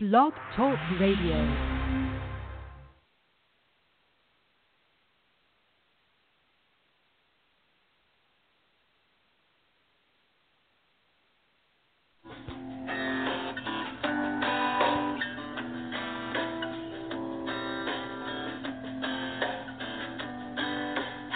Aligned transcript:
Blog 0.00 0.32
Talk 0.54 0.78
Radio. 1.00 1.34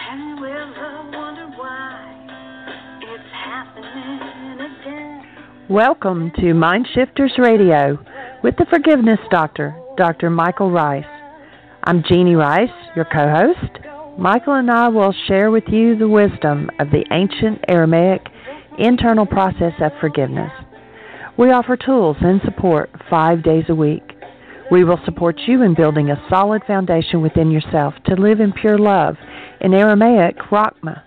And 0.08 0.40
will 0.40 0.72
I 0.76 1.10
wonder 1.12 1.48
why 1.56 2.16
it's 3.00 3.24
happening 3.32 4.60
again? 4.60 5.26
Welcome 5.68 6.30
to 6.36 6.54
Mind 6.54 6.86
Shifters 6.94 7.32
Radio 7.38 7.98
with 8.42 8.56
the 8.56 8.66
Forgiveness 8.70 9.20
Doctor, 9.30 9.76
Dr. 9.96 10.28
Michael 10.28 10.70
Ryce. 10.70 11.04
I'm 11.84 12.02
Jeanie 12.08 12.34
Ryce, 12.34 12.68
your 12.96 13.04
co 13.04 13.30
host. 13.30 13.78
Michael 14.18 14.54
and 14.54 14.68
I 14.68 14.88
will 14.88 15.14
share 15.28 15.52
with 15.52 15.64
you 15.68 15.96
the 15.96 16.08
wisdom 16.08 16.68
of 16.80 16.90
the 16.90 17.04
ancient 17.12 17.64
Aramaic 17.68 18.20
internal 18.78 19.26
process 19.26 19.74
of 19.80 19.92
forgiveness. 20.00 20.50
We 21.38 21.52
offer 21.52 21.76
tools 21.76 22.16
and 22.20 22.40
support 22.44 22.90
five 23.08 23.44
days 23.44 23.64
a 23.68 23.74
week. 23.74 24.02
We 24.72 24.82
will 24.82 24.98
support 25.04 25.36
you 25.46 25.62
in 25.62 25.74
building 25.74 26.10
a 26.10 26.26
solid 26.28 26.62
foundation 26.66 27.22
within 27.22 27.50
yourself 27.50 27.94
to 28.06 28.16
live 28.16 28.40
in 28.40 28.52
pure 28.52 28.78
love, 28.78 29.16
in 29.60 29.72
Aramaic, 29.72 30.36
Rachma. 30.50 31.02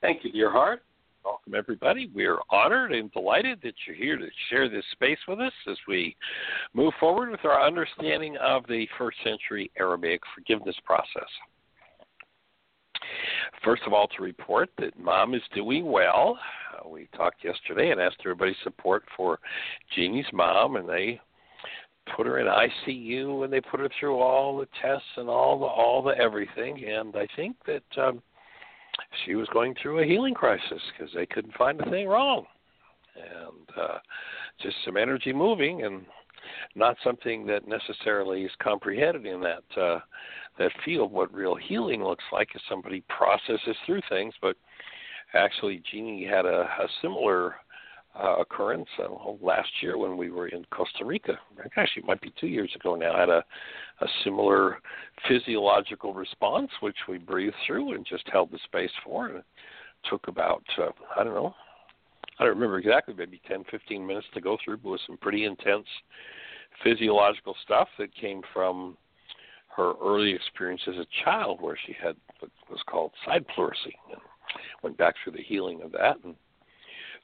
Thank 0.00 0.24
you, 0.24 0.32
dear 0.32 0.50
heart. 0.50 0.82
Welcome, 1.24 1.54
everybody. 1.54 2.10
We 2.12 2.24
are 2.26 2.40
honored 2.50 2.92
and 2.92 3.12
delighted 3.12 3.60
that 3.62 3.74
you're 3.86 3.94
here 3.94 4.16
to 4.16 4.26
share 4.50 4.68
this 4.68 4.84
space 4.90 5.18
with 5.28 5.38
us 5.38 5.52
as 5.70 5.76
we 5.86 6.16
move 6.74 6.92
forward 6.98 7.30
with 7.30 7.44
our 7.44 7.64
understanding 7.64 8.36
of 8.38 8.64
the 8.68 8.88
first 8.98 9.18
century 9.22 9.70
Aramaic 9.78 10.20
forgiveness 10.34 10.74
process. 10.84 11.28
First 13.64 13.82
of 13.86 13.92
all, 13.92 14.08
to 14.08 14.22
report 14.22 14.70
that 14.78 14.98
mom 14.98 15.34
is 15.34 15.42
doing 15.54 15.90
well. 15.90 16.38
Uh, 16.72 16.88
we 16.88 17.08
talked 17.16 17.44
yesterday 17.44 17.90
and 17.90 18.00
asked 18.00 18.18
everybody's 18.20 18.56
support 18.62 19.04
for 19.16 19.38
Jeanie's 19.96 20.30
mom, 20.32 20.76
and 20.76 20.88
they 20.88 21.20
put 22.16 22.26
her 22.26 22.38
in 22.38 22.46
ICU 22.46 23.44
and 23.44 23.52
they 23.52 23.60
put 23.60 23.80
her 23.80 23.88
through 23.98 24.18
all 24.18 24.58
the 24.58 24.66
tests 24.80 25.06
and 25.16 25.28
all 25.28 25.58
the 25.58 25.66
all 25.66 26.02
the 26.02 26.16
everything. 26.18 26.84
And 26.84 27.14
I 27.16 27.26
think 27.36 27.56
that 27.66 28.02
um, 28.02 28.22
she 29.24 29.34
was 29.34 29.48
going 29.52 29.74
through 29.80 30.00
a 30.00 30.06
healing 30.06 30.34
crisis 30.34 30.82
because 30.92 31.12
they 31.14 31.26
couldn't 31.26 31.54
find 31.54 31.80
a 31.80 31.90
thing 31.90 32.08
wrong, 32.08 32.44
and 33.16 33.78
uh, 33.80 33.98
just 34.60 34.76
some 34.84 34.96
energy 34.96 35.32
moving 35.32 35.84
and 35.84 36.04
not 36.74 36.96
something 37.04 37.46
that 37.46 37.68
necessarily 37.68 38.42
is 38.42 38.50
comprehended 38.62 39.26
in 39.26 39.40
that 39.40 39.80
uh, 39.80 40.00
that 40.58 40.72
field. 40.84 41.12
What 41.12 41.32
real 41.32 41.54
healing 41.54 42.04
looks 42.04 42.24
like 42.32 42.48
is 42.54 42.62
somebody 42.68 43.02
processes 43.08 43.76
through 43.86 44.02
things, 44.08 44.34
but 44.40 44.56
actually, 45.34 45.82
Jeanie 45.90 46.26
had 46.26 46.46
a, 46.46 46.62
a 46.62 46.88
similar 47.00 47.56
uh, 48.20 48.36
occurrence 48.40 48.88
uh, 48.98 49.08
last 49.40 49.70
year 49.80 49.96
when 49.96 50.16
we 50.16 50.30
were 50.30 50.48
in 50.48 50.64
Costa 50.70 51.04
Rica. 51.04 51.38
Actually, 51.76 52.02
it 52.02 52.06
might 52.06 52.20
be 52.20 52.32
two 52.38 52.46
years 52.46 52.70
ago 52.76 52.94
now. 52.94 53.16
Had 53.16 53.30
a, 53.30 53.42
a 54.00 54.06
similar 54.22 54.80
physiological 55.26 56.12
response, 56.12 56.70
which 56.80 56.96
we 57.08 57.18
breathed 57.18 57.56
through 57.66 57.94
and 57.94 58.06
just 58.06 58.28
held 58.30 58.50
the 58.50 58.58
space 58.64 58.90
for. 59.02 59.28
And 59.28 59.38
it 59.38 59.44
took 60.10 60.28
about 60.28 60.62
uh, 60.78 60.90
I 61.18 61.24
don't 61.24 61.34
know, 61.34 61.54
I 62.38 62.44
don't 62.44 62.54
remember 62.54 62.78
exactly, 62.78 63.14
maybe 63.16 63.40
10, 63.48 63.64
15 63.70 64.06
minutes 64.06 64.26
to 64.34 64.40
go 64.40 64.58
through, 64.62 64.78
but 64.78 64.90
with 64.90 65.00
some 65.06 65.16
pretty 65.16 65.44
intense 65.44 65.86
physiological 66.82 67.54
stuff 67.64 67.88
that 67.98 68.14
came 68.14 68.42
from 68.52 68.96
her 69.76 69.94
early 70.02 70.32
experience 70.32 70.82
as 70.86 70.96
a 70.96 71.06
child, 71.24 71.60
where 71.60 71.78
she 71.86 71.94
had 72.02 72.16
what 72.40 72.50
was 72.70 72.80
called 72.86 73.12
side 73.24 73.44
pleurisy, 73.54 73.94
and 74.10 74.20
went 74.82 74.96
back 74.98 75.14
through 75.22 75.32
the 75.32 75.42
healing 75.42 75.82
of 75.82 75.92
that. 75.92 76.16
And 76.24 76.34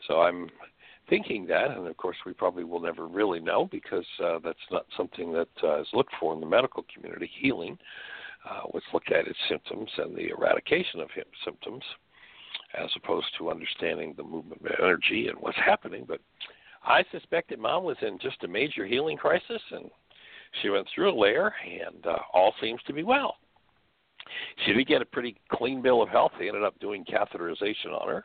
so 0.06 0.20
I'm 0.20 0.48
thinking 1.08 1.46
that, 1.46 1.70
and 1.70 1.86
of 1.86 1.96
course 1.96 2.16
we 2.24 2.32
probably 2.32 2.64
will 2.64 2.80
never 2.80 3.06
really 3.06 3.40
know 3.40 3.68
because 3.70 4.06
uh, 4.24 4.38
that's 4.44 4.58
not 4.70 4.86
something 4.96 5.32
that 5.32 5.48
uh, 5.62 5.80
is 5.80 5.88
looked 5.92 6.12
for 6.20 6.34
in 6.34 6.40
the 6.40 6.46
medical 6.46 6.84
community. 6.94 7.30
Healing, 7.40 7.78
uh, 8.48 8.62
what's 8.70 8.86
looked 8.92 9.12
at 9.12 9.26
is 9.26 9.36
symptoms 9.48 9.90
and 9.98 10.16
the 10.16 10.28
eradication 10.28 11.00
of 11.00 11.08
symptoms, 11.44 11.82
as 12.78 12.90
opposed 12.96 13.26
to 13.38 13.50
understanding 13.50 14.14
the 14.16 14.22
movement 14.22 14.60
of 14.62 14.72
energy 14.78 15.28
and 15.28 15.38
what's 15.40 15.58
happening. 15.58 16.04
But 16.06 16.20
I 16.84 17.04
suspect 17.10 17.50
that 17.50 17.58
mom 17.58 17.84
was 17.84 17.96
in 18.02 18.18
just 18.20 18.44
a 18.44 18.48
major 18.48 18.86
healing 18.86 19.16
crisis, 19.16 19.62
and 19.70 19.90
she 20.62 20.70
went 20.70 20.86
through 20.94 21.10
a 21.10 21.18
layer, 21.18 21.52
and 21.64 22.06
uh, 22.06 22.16
all 22.32 22.54
seems 22.60 22.80
to 22.86 22.92
be 22.92 23.02
well. 23.02 23.36
She 24.64 24.72
did 24.72 24.86
get 24.86 25.02
a 25.02 25.06
pretty 25.06 25.36
clean 25.50 25.80
bill 25.80 26.02
of 26.02 26.08
health. 26.08 26.32
They 26.38 26.48
ended 26.48 26.64
up 26.64 26.78
doing 26.80 27.04
catheterization 27.04 27.92
on 27.98 28.08
her, 28.08 28.24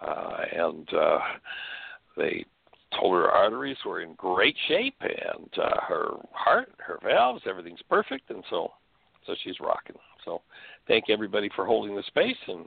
uh, 0.00 0.36
and 0.52 0.94
uh, 0.94 1.18
they 2.16 2.44
told 2.98 3.14
her 3.14 3.30
arteries 3.30 3.76
were 3.84 4.02
in 4.02 4.14
great 4.14 4.56
shape, 4.68 4.96
and 5.00 5.48
uh, 5.58 5.80
her 5.88 6.10
heart, 6.32 6.72
her 6.78 6.98
valves, 7.02 7.42
everything's 7.46 7.82
perfect, 7.88 8.30
and 8.30 8.44
so 8.50 8.72
so 9.26 9.34
she's 9.42 9.58
rocking. 9.60 9.96
So 10.24 10.42
thank 10.86 11.10
everybody 11.10 11.50
for 11.56 11.66
holding 11.66 11.96
the 11.96 12.02
space, 12.04 12.36
and 12.46 12.66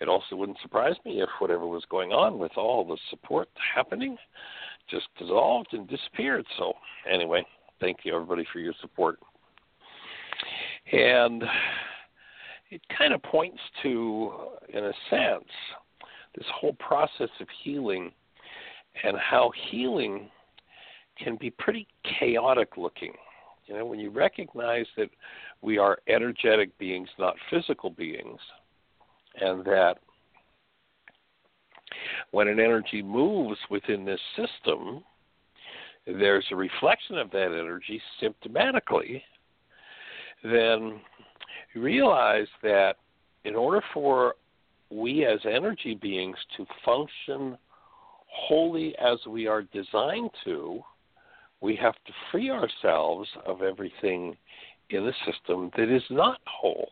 it 0.00 0.08
also 0.08 0.36
wouldn't 0.36 0.58
surprise 0.62 0.94
me 1.04 1.22
if 1.22 1.28
whatever 1.38 1.66
was 1.66 1.84
going 1.90 2.12
on 2.12 2.38
with 2.38 2.52
all 2.56 2.84
the 2.84 2.98
support 3.10 3.48
happening 3.74 4.16
just 4.90 5.06
dissolved 5.18 5.68
and 5.72 5.88
disappeared. 5.88 6.46
So 6.58 6.72
anyway, 7.10 7.44
thank 7.80 7.98
you 8.04 8.14
everybody 8.14 8.44
for 8.52 8.58
your 8.58 8.74
support. 8.80 9.18
And 10.92 11.44
it 12.70 12.80
kind 12.96 13.12
of 13.12 13.22
points 13.22 13.60
to, 13.82 14.32
in 14.72 14.84
a 14.84 14.92
sense, 15.10 15.48
this 16.34 16.46
whole 16.54 16.74
process 16.74 17.30
of 17.40 17.46
healing 17.62 18.10
and 19.02 19.16
how 19.18 19.50
healing 19.70 20.28
can 21.22 21.36
be 21.36 21.50
pretty 21.50 21.86
chaotic 22.18 22.76
looking. 22.76 23.12
You 23.66 23.74
know, 23.74 23.84
when 23.84 23.98
you 23.98 24.10
recognize 24.10 24.86
that 24.96 25.10
we 25.60 25.78
are 25.78 25.98
energetic 26.08 26.76
beings, 26.78 27.08
not 27.18 27.34
physical 27.50 27.90
beings, 27.90 28.40
and 29.40 29.64
that 29.64 29.96
when 32.30 32.48
an 32.48 32.60
energy 32.60 33.02
moves 33.02 33.58
within 33.70 34.04
this 34.04 34.20
system, 34.36 35.02
there's 36.08 36.46
a 36.50 36.56
reflection 36.56 37.18
of 37.18 37.30
that 37.30 37.46
energy 37.46 38.00
symptomatically, 38.22 39.22
then 40.42 41.00
realize 41.74 42.46
that 42.62 42.96
in 43.44 43.54
order 43.54 43.82
for 43.92 44.34
we 44.90 45.26
as 45.26 45.38
energy 45.44 45.94
beings 45.94 46.36
to 46.56 46.64
function 46.84 47.58
wholly 48.26 48.94
as 48.98 49.18
we 49.28 49.46
are 49.46 49.62
designed 49.62 50.30
to, 50.44 50.80
we 51.60 51.76
have 51.76 51.94
to 52.06 52.12
free 52.30 52.50
ourselves 52.50 53.28
of 53.44 53.62
everything 53.62 54.36
in 54.90 55.04
the 55.04 55.12
system 55.30 55.70
that 55.76 55.94
is 55.94 56.02
not 56.08 56.38
whole. 56.46 56.88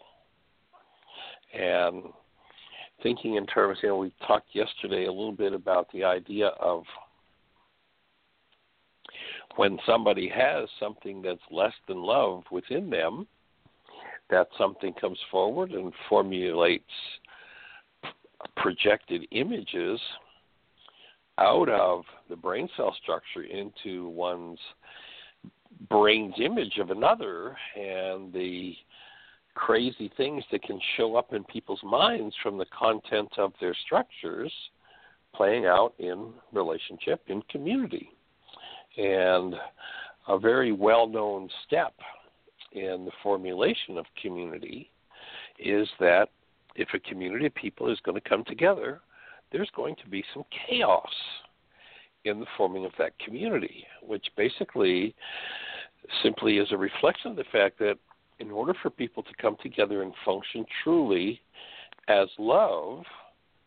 And 1.54 2.04
thinking 3.02 3.36
in 3.36 3.46
terms, 3.46 3.78
you 3.82 3.88
know, 3.88 3.96
we 3.96 4.12
talked 4.26 4.48
yesterday 4.52 5.06
a 5.06 5.12
little 5.12 5.32
bit 5.32 5.52
about 5.52 5.90
the 5.92 6.04
idea 6.04 6.48
of 6.60 6.82
when 9.56 9.78
somebody 9.86 10.28
has 10.28 10.68
something 10.78 11.22
that's 11.22 11.40
less 11.50 11.72
than 11.88 12.02
love 12.02 12.44
within 12.50 12.90
them, 12.90 13.26
that 14.30 14.48
something 14.58 14.92
comes 14.94 15.18
forward 15.30 15.72
and 15.72 15.92
formulates 16.08 16.84
projected 18.56 19.26
images 19.30 20.00
out 21.38 21.68
of 21.68 22.04
the 22.28 22.36
brain 22.36 22.68
cell 22.76 22.94
structure 23.02 23.42
into 23.44 24.08
one's 24.08 24.58
brain's 25.88 26.34
image 26.42 26.78
of 26.78 26.90
another 26.90 27.56
and 27.76 28.32
the 28.32 28.74
crazy 29.54 30.10
things 30.16 30.42
that 30.50 30.62
can 30.62 30.80
show 30.96 31.16
up 31.16 31.32
in 31.32 31.44
people's 31.44 31.82
minds 31.82 32.34
from 32.42 32.58
the 32.58 32.66
content 32.66 33.30
of 33.38 33.52
their 33.60 33.74
structures 33.84 34.52
playing 35.34 35.66
out 35.66 35.92
in 35.98 36.32
relationship 36.52 37.22
in 37.28 37.42
community 37.50 38.15
and 38.96 39.54
a 40.28 40.38
very 40.38 40.72
well 40.72 41.06
known 41.06 41.48
step 41.66 41.94
in 42.72 43.04
the 43.04 43.12
formulation 43.22 43.96
of 43.98 44.04
community 44.20 44.90
is 45.58 45.88
that 46.00 46.28
if 46.74 46.88
a 46.94 46.98
community 46.98 47.46
of 47.46 47.54
people 47.54 47.90
is 47.90 47.98
going 48.04 48.20
to 48.20 48.28
come 48.28 48.44
together, 48.44 49.00
there's 49.52 49.70
going 49.74 49.96
to 50.02 50.08
be 50.08 50.24
some 50.34 50.44
chaos 50.68 51.08
in 52.24 52.40
the 52.40 52.46
forming 52.56 52.84
of 52.84 52.92
that 52.98 53.18
community, 53.18 53.86
which 54.02 54.26
basically 54.36 55.14
simply 56.22 56.58
is 56.58 56.68
a 56.72 56.76
reflection 56.76 57.30
of 57.30 57.36
the 57.36 57.44
fact 57.52 57.78
that 57.78 57.96
in 58.38 58.50
order 58.50 58.74
for 58.82 58.90
people 58.90 59.22
to 59.22 59.30
come 59.40 59.56
together 59.62 60.02
and 60.02 60.12
function 60.24 60.64
truly 60.82 61.40
as 62.08 62.28
love 62.38 63.02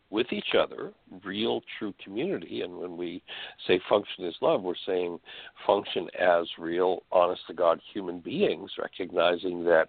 with 0.09 0.31
each 0.31 0.56
other, 0.59 0.91
real 1.23 1.61
true 1.77 1.94
community, 2.03 2.61
and 2.61 2.75
when 2.75 2.97
we 2.97 3.21
say 3.67 3.79
function 3.88 4.25
as 4.25 4.33
love, 4.41 4.63
we're 4.63 4.73
saying 4.85 5.19
function 5.67 6.07
as 6.19 6.47
real, 6.57 7.03
honest 7.11 7.41
to 7.47 7.53
God 7.53 7.79
human 7.94 8.19
beings, 8.19 8.71
recognizing 8.79 9.63
that 9.65 9.88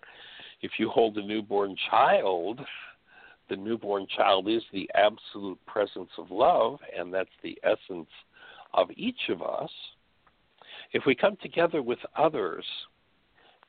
if 0.61 0.73
you 0.79 0.91
hold 0.91 1.17
a 1.17 1.27
newborn 1.27 1.75
child, 1.91 2.61
the 3.49 3.57
newborn 3.57 4.07
child 4.15 4.49
is 4.49 4.63
the 4.73 4.89
absolute 4.95 5.59
presence 5.67 6.11
of 6.19 6.31
love, 6.31 6.79
and 6.97 7.13
that's 7.13 7.31
the 7.43 7.59
essence 7.65 8.09
of 8.75 8.89
each 8.95 9.29
of 9.31 9.43
us. 9.43 9.71
If 10.93 11.05
we 11.07 11.15
come 11.15 11.37
together 11.43 11.83
with 11.83 11.99
others 12.17 12.65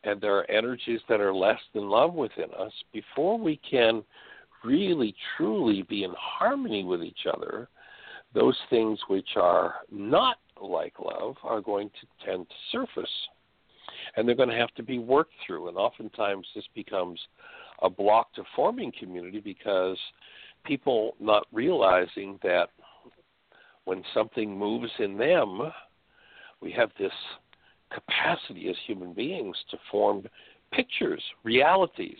and 0.04 0.20
there 0.20 0.36
are 0.38 0.50
energies 0.50 1.00
that 1.08 1.22
are 1.22 1.34
less 1.34 1.60
than 1.74 1.90
love 1.90 2.14
within 2.14 2.50
us, 2.60 2.74
before 2.92 3.38
we 3.38 3.60
can 3.70 4.04
really 4.64 5.16
truly 5.36 5.84
be 5.84 6.04
in 6.04 6.14
harmony 6.18 6.84
with 6.84 7.04
each 7.04 7.26
other, 7.32 7.70
those 8.34 8.58
things 8.70 9.00
which 9.08 9.30
are 9.36 9.76
not 9.92 10.38
like 10.62 10.94
love 11.00 11.36
are 11.44 11.62
going 11.62 11.90
to 11.90 12.26
tend 12.26 12.48
to 12.48 12.56
surface. 12.72 13.12
And 14.16 14.28
they're 14.28 14.36
going 14.36 14.50
to 14.50 14.56
have 14.56 14.74
to 14.76 14.84
be 14.84 15.00
worked 15.00 15.34
through. 15.46 15.68
And 15.68 15.78
oftentimes 15.78 16.48
this 16.56 16.66
becomes 16.74 17.20
a 17.82 17.90
block 17.90 18.34
to 18.34 18.44
forming 18.56 18.92
community 18.98 19.40
because 19.40 19.98
people 20.64 21.16
not 21.20 21.48
realizing 21.52 22.40
that 22.44 22.70
when 23.86 24.04
something 24.14 24.58
moves 24.58 24.92
in 25.00 25.18
them, 25.18 25.62
we 26.62 26.72
have 26.72 26.92
this 27.00 27.12
capacity 27.92 28.70
as 28.70 28.76
human 28.86 29.14
beings 29.14 29.58
to 29.72 29.78
form 29.92 30.24
pictures, 30.72 31.24
realities, 31.44 32.20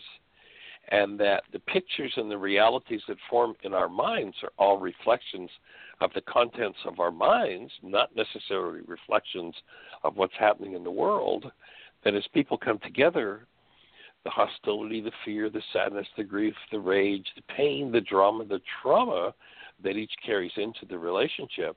and 0.88 1.18
that 1.20 1.44
the 1.52 1.60
pictures 1.60 2.12
and 2.16 2.30
the 2.30 2.36
realities 2.36 3.02
that 3.08 3.16
form 3.30 3.54
in 3.62 3.72
our 3.72 3.88
minds 3.88 4.36
are 4.42 4.52
all 4.58 4.78
reflections 4.78 5.50
of 6.00 6.10
the 6.14 6.20
contents 6.22 6.78
of 6.84 6.98
our 6.98 7.12
minds, 7.12 7.72
not 7.82 8.10
necessarily 8.16 8.80
reflections 8.86 9.54
of 10.02 10.16
what's 10.16 10.34
happening 10.38 10.74
in 10.74 10.84
the 10.84 10.90
world. 10.90 11.50
That 12.04 12.14
as 12.14 12.24
people 12.34 12.58
come 12.58 12.80
together, 12.80 13.46
the 14.24 14.30
hostility, 14.30 15.00
the 15.00 15.12
fear, 15.24 15.48
the 15.48 15.62
sadness, 15.72 16.06
the 16.16 16.24
grief, 16.24 16.54
the 16.70 16.80
rage, 16.80 17.26
the 17.36 17.54
pain, 17.54 17.92
the 17.92 18.00
drama, 18.00 18.44
the 18.44 18.60
trauma 18.82 19.32
that 19.82 19.96
each 19.96 20.12
carries 20.24 20.52
into 20.56 20.84
the 20.88 20.98
relationship, 20.98 21.76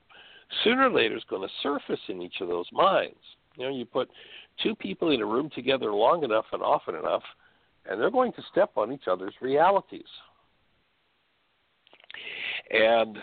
sooner 0.64 0.88
or 0.88 0.92
later 0.92 1.16
is 1.16 1.24
going 1.30 1.48
to 1.48 1.54
surface 1.64 2.00
in 2.08 2.22
each 2.22 2.42
of 2.42 2.48
those 2.48 2.68
minds. 2.72 3.18
You 3.56 3.66
know, 3.66 3.76
you 3.76 3.86
put 3.86 4.10
two 4.62 4.76
people 4.76 5.12
in 5.12 5.22
a 5.22 5.26
room 5.26 5.50
together 5.56 5.92
long 5.92 6.24
enough 6.24 6.46
and 6.52 6.62
often 6.62 6.96
enough, 6.96 7.24
and 7.90 8.00
they're 8.00 8.12
going 8.12 8.34
to 8.34 8.42
step 8.52 8.72
on 8.76 8.92
each 8.92 9.08
other's 9.10 9.36
realities. 9.42 10.04
And 12.72 13.18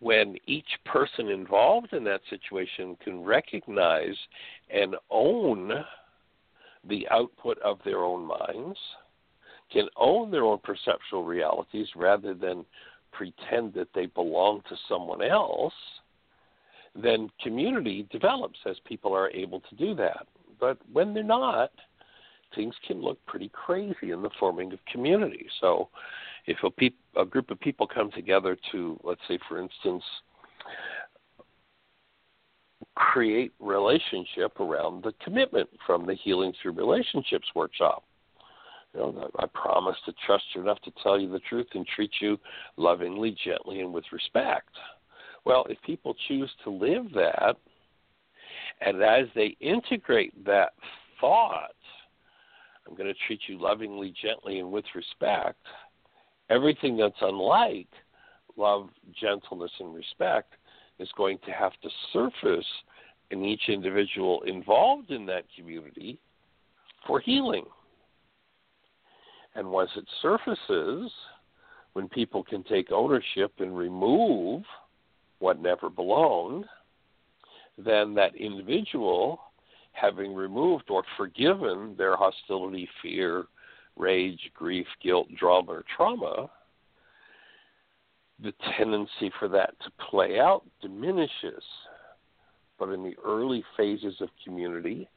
when 0.00 0.36
each 0.46 0.66
person 0.84 1.28
involved 1.28 1.92
in 1.92 2.04
that 2.04 2.20
situation 2.28 2.96
can 3.02 3.22
recognize 3.22 4.16
and 4.68 4.96
own 5.10 5.72
the 6.88 7.08
output 7.10 7.58
of 7.60 7.78
their 7.84 7.98
own 7.98 8.26
minds, 8.26 8.78
can 9.72 9.88
own 9.96 10.30
their 10.30 10.44
own 10.44 10.58
perceptual 10.62 11.24
realities 11.24 11.86
rather 11.94 12.34
than 12.34 12.64
pretend 13.12 13.72
that 13.74 13.88
they 13.94 14.06
belong 14.06 14.62
to 14.68 14.76
someone 14.88 15.22
else, 15.22 15.72
then 17.00 17.30
community 17.42 18.06
develops 18.10 18.58
as 18.66 18.76
people 18.84 19.14
are 19.14 19.30
able 19.30 19.60
to 19.60 19.74
do 19.76 19.94
that. 19.94 20.26
But 20.58 20.78
when 20.92 21.14
they're 21.14 21.22
not, 21.22 21.70
things 22.54 22.74
can 22.86 23.00
look 23.00 23.24
pretty 23.26 23.50
crazy 23.52 24.10
in 24.12 24.22
the 24.22 24.30
forming 24.38 24.72
of 24.72 24.78
community. 24.90 25.46
So, 25.60 25.88
if 26.46 26.58
a, 26.64 26.70
peop- 26.70 26.98
a 27.16 27.24
group 27.24 27.50
of 27.50 27.60
people 27.60 27.86
come 27.86 28.10
together 28.10 28.56
to, 28.72 28.98
let's 29.04 29.20
say, 29.28 29.38
for 29.48 29.60
instance, 29.60 30.02
create 32.94 33.52
relationship 33.60 34.58
around 34.60 35.02
the 35.04 35.12
commitment 35.24 35.68
from 35.86 36.06
the 36.06 36.14
Healing 36.14 36.52
Through 36.60 36.72
Relationships 36.72 37.46
workshop. 37.54 38.04
You 38.94 39.00
know, 39.00 39.30
I 39.38 39.46
promise 39.46 39.96
to 40.04 40.12
trust 40.26 40.44
you 40.54 40.60
enough 40.60 40.80
to 40.82 40.92
tell 41.02 41.18
you 41.18 41.30
the 41.30 41.40
truth 41.40 41.68
and 41.74 41.86
treat 41.86 42.10
you 42.20 42.38
lovingly, 42.76 43.36
gently, 43.44 43.80
and 43.80 43.92
with 43.92 44.04
respect. 44.12 44.68
Well, 45.44 45.66
if 45.70 45.78
people 45.82 46.14
choose 46.28 46.50
to 46.64 46.70
live 46.70 47.06
that, 47.14 47.56
and 48.80 49.02
as 49.02 49.26
they 49.34 49.56
integrate 49.60 50.44
that 50.44 50.72
thought, 51.20 51.74
I'm 52.86 52.94
going 52.94 53.12
to 53.12 53.18
treat 53.26 53.40
you 53.46 53.60
lovingly, 53.60 54.12
gently, 54.20 54.58
and 54.58 54.70
with 54.70 54.84
respect, 54.94 55.58
everything 56.50 56.96
that's 56.96 57.14
unlike 57.20 57.88
love, 58.56 58.88
gentleness, 59.18 59.70
and 59.80 59.94
respect 59.94 60.54
is 60.98 61.08
going 61.16 61.38
to 61.46 61.52
have 61.52 61.72
to 61.82 61.88
surface 62.12 62.66
in 63.30 63.44
each 63.44 63.62
individual 63.68 64.42
involved 64.42 65.10
in 65.10 65.24
that 65.26 65.44
community 65.56 66.18
for 67.06 67.20
healing. 67.20 67.64
And 69.54 69.68
once 69.68 69.90
it 69.96 70.04
surfaces, 70.20 71.10
when 71.94 72.08
people 72.08 72.42
can 72.42 72.62
take 72.64 72.90
ownership 72.90 73.52
and 73.58 73.76
remove 73.76 74.62
what 75.38 75.60
never 75.60 75.90
belonged, 75.90 76.64
then 77.76 78.14
that 78.14 78.34
individual, 78.36 79.40
having 79.92 80.34
removed 80.34 80.84
or 80.90 81.04
forgiven 81.16 81.94
their 81.96 82.16
hostility, 82.16 82.88
fear, 83.00 83.44
rage, 83.96 84.50
grief, 84.54 84.86
guilt, 85.02 85.28
drama, 85.38 85.72
or 85.72 85.84
trauma, 85.94 86.50
the 88.42 88.52
tendency 88.76 89.30
for 89.38 89.48
that 89.48 89.74
to 89.84 89.90
play 90.10 90.40
out 90.40 90.62
diminishes. 90.80 91.62
But 92.78 92.88
in 92.88 93.02
the 93.04 93.14
early 93.24 93.62
phases 93.76 94.14
of 94.20 94.28
community, 94.44 95.08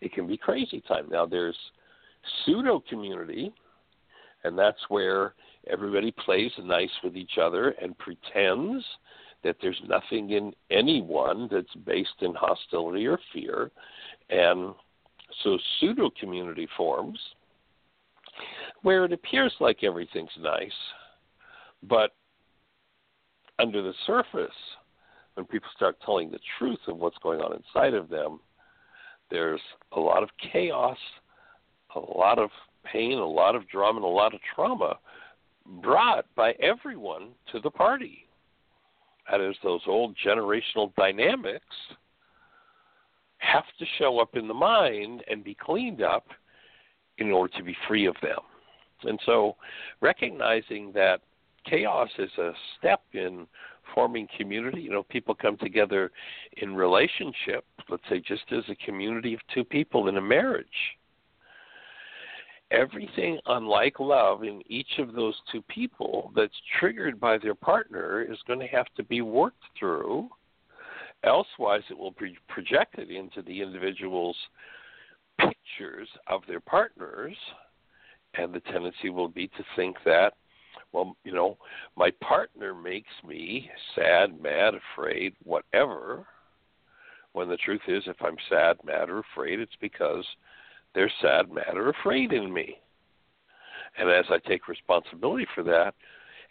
it 0.00 0.12
can 0.12 0.26
be 0.26 0.36
crazy 0.36 0.82
time. 0.88 1.08
Now, 1.10 1.26
there's 1.26 1.56
pseudo 2.44 2.82
community, 2.88 3.52
and 4.42 4.58
that's 4.58 4.80
where 4.88 5.34
everybody 5.70 6.10
plays 6.10 6.50
nice 6.60 6.90
with 7.04 7.16
each 7.16 7.38
other 7.40 7.70
and 7.80 7.96
pretends 7.98 8.84
that 9.44 9.56
there's 9.60 9.80
nothing 9.88 10.30
in 10.30 10.52
anyone 10.70 11.48
that's 11.50 11.74
based 11.86 12.20
in 12.20 12.34
hostility 12.34 13.06
or 13.06 13.18
fear. 13.32 13.70
And 14.30 14.74
so 15.42 15.58
pseudo 15.78 16.10
community 16.18 16.68
forms 16.76 17.18
where 18.82 19.04
it 19.04 19.12
appears 19.12 19.52
like 19.60 19.84
everything's 19.84 20.30
nice, 20.40 20.70
but 21.82 22.12
under 23.58 23.82
the 23.82 23.94
surface, 24.06 24.50
when 25.34 25.46
people 25.46 25.68
start 25.74 25.96
telling 26.04 26.30
the 26.30 26.40
truth 26.58 26.80
of 26.88 26.98
what's 26.98 27.18
going 27.22 27.40
on 27.40 27.54
inside 27.54 27.94
of 27.94 28.08
them, 28.08 28.40
there's 29.30 29.60
a 29.92 30.00
lot 30.00 30.22
of 30.22 30.28
chaos, 30.52 30.98
a 31.94 32.00
lot 32.00 32.38
of 32.38 32.50
pain, 32.84 33.18
a 33.18 33.26
lot 33.26 33.54
of 33.54 33.68
drama, 33.68 33.96
and 33.96 34.04
a 34.04 34.08
lot 34.08 34.34
of 34.34 34.40
trauma 34.54 34.98
brought 35.82 36.26
by 36.34 36.52
everyone 36.60 37.28
to 37.52 37.60
the 37.60 37.70
party. 37.70 38.26
That 39.30 39.40
is, 39.40 39.56
those 39.62 39.82
old 39.86 40.16
generational 40.24 40.94
dynamics 40.96 41.76
have 43.38 43.64
to 43.78 43.84
show 43.98 44.20
up 44.20 44.36
in 44.36 44.48
the 44.48 44.54
mind 44.54 45.22
and 45.30 45.42
be 45.42 45.54
cleaned 45.54 46.02
up 46.02 46.26
in 47.18 47.30
order 47.30 47.52
to 47.56 47.62
be 47.62 47.76
free 47.88 48.06
of 48.06 48.16
them. 48.22 48.38
And 49.04 49.18
so, 49.26 49.56
recognizing 50.00 50.92
that 50.92 51.20
chaos 51.68 52.08
is 52.18 52.30
a 52.38 52.52
step 52.78 53.02
in 53.12 53.46
forming 53.94 54.28
community. 54.36 54.80
You 54.80 54.90
know, 54.90 55.02
people 55.02 55.34
come 55.34 55.56
together 55.56 56.10
in 56.58 56.74
relationship, 56.74 57.64
let's 57.88 58.02
say 58.08 58.20
just 58.20 58.44
as 58.52 58.64
a 58.68 58.76
community 58.84 59.34
of 59.34 59.40
two 59.52 59.64
people 59.64 60.08
in 60.08 60.16
a 60.16 60.20
marriage. 60.20 60.66
Everything 62.72 63.38
unlike 63.46 64.00
love 64.00 64.42
in 64.42 64.62
each 64.66 64.98
of 64.98 65.12
those 65.12 65.34
two 65.50 65.62
people 65.62 66.32
that's 66.34 66.52
triggered 66.80 67.20
by 67.20 67.38
their 67.38 67.54
partner 67.54 68.22
is 68.22 68.38
going 68.46 68.58
to 68.58 68.66
have 68.66 68.86
to 68.96 69.04
be 69.04 69.20
worked 69.20 69.62
through. 69.78 70.28
Elsewise, 71.24 71.82
it 71.90 71.98
will 71.98 72.14
be 72.18 72.36
projected 72.48 73.10
into 73.10 73.42
the 73.42 73.60
individual's 73.60 74.36
pictures 75.38 76.08
of 76.26 76.42
their 76.48 76.60
partners, 76.60 77.36
and 78.34 78.52
the 78.52 78.60
tendency 78.60 79.10
will 79.10 79.28
be 79.28 79.46
to 79.48 79.64
think 79.76 79.96
that, 80.04 80.32
well, 80.92 81.16
you 81.24 81.32
know, 81.32 81.56
my 81.96 82.10
partner 82.20 82.74
makes 82.74 83.12
me 83.26 83.70
sad, 83.94 84.40
mad, 84.42 84.74
afraid, 84.74 85.34
whatever. 85.44 86.26
When 87.34 87.48
the 87.48 87.56
truth 87.56 87.80
is, 87.88 88.02
if 88.06 88.16
I'm 88.20 88.36
sad, 88.50 88.76
mad, 88.84 89.08
or 89.08 89.20
afraid, 89.20 89.60
it's 89.60 89.72
because 89.80 90.24
they're 90.94 91.12
sad, 91.20 91.50
mad, 91.50 91.74
or 91.74 91.90
afraid 91.90 92.32
in 92.32 92.52
me. 92.52 92.78
And 93.98 94.10
as 94.10 94.24
I 94.30 94.38
take 94.38 94.68
responsibility 94.68 95.46
for 95.54 95.62
that 95.64 95.94